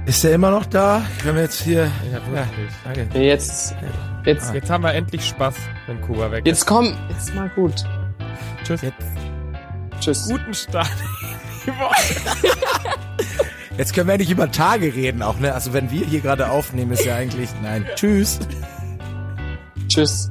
Ist 0.06 0.24
er 0.24 0.32
immer 0.32 0.50
noch 0.50 0.66
da? 0.66 1.02
Können 1.22 1.36
wir 1.36 1.42
jetzt 1.42 1.62
hier... 1.62 1.90
Ja, 2.12 2.14
wirklich. 2.26 2.72
Danke. 2.84 3.08
Nee, 3.12 3.28
jetzt, 3.28 3.74
jetzt, 4.24 4.52
Jetzt 4.54 4.70
haben 4.70 4.84
wir 4.84 4.94
endlich 4.94 5.26
Spaß, 5.26 5.54
wenn 5.86 6.00
Kuba 6.00 6.30
weg 6.30 6.40
ist. 6.40 6.46
jetzt 6.46 6.66
komm, 6.66 6.96
jetzt 7.08 7.34
mal 7.34 7.48
gut. 7.50 7.84
Tschüss. 8.64 8.82
Jetzt, 8.82 8.96
Tschüss. 10.00 10.28
Guten 10.28 10.54
Start. 10.54 10.90
jetzt 13.78 13.94
können 13.94 14.08
wir 14.08 14.14
endlich 14.14 14.30
über 14.30 14.50
Tage 14.50 14.94
reden 14.94 15.22
auch, 15.22 15.38
ne? 15.38 15.54
Also 15.54 15.72
wenn 15.72 15.90
wir 15.90 16.04
hier 16.06 16.20
gerade 16.20 16.50
aufnehmen, 16.50 16.92
ist 16.92 17.04
ja 17.04 17.16
eigentlich... 17.16 17.50
Nein. 17.62 17.86
Tschüss. 17.94 18.40
Tschüss. 19.88 20.28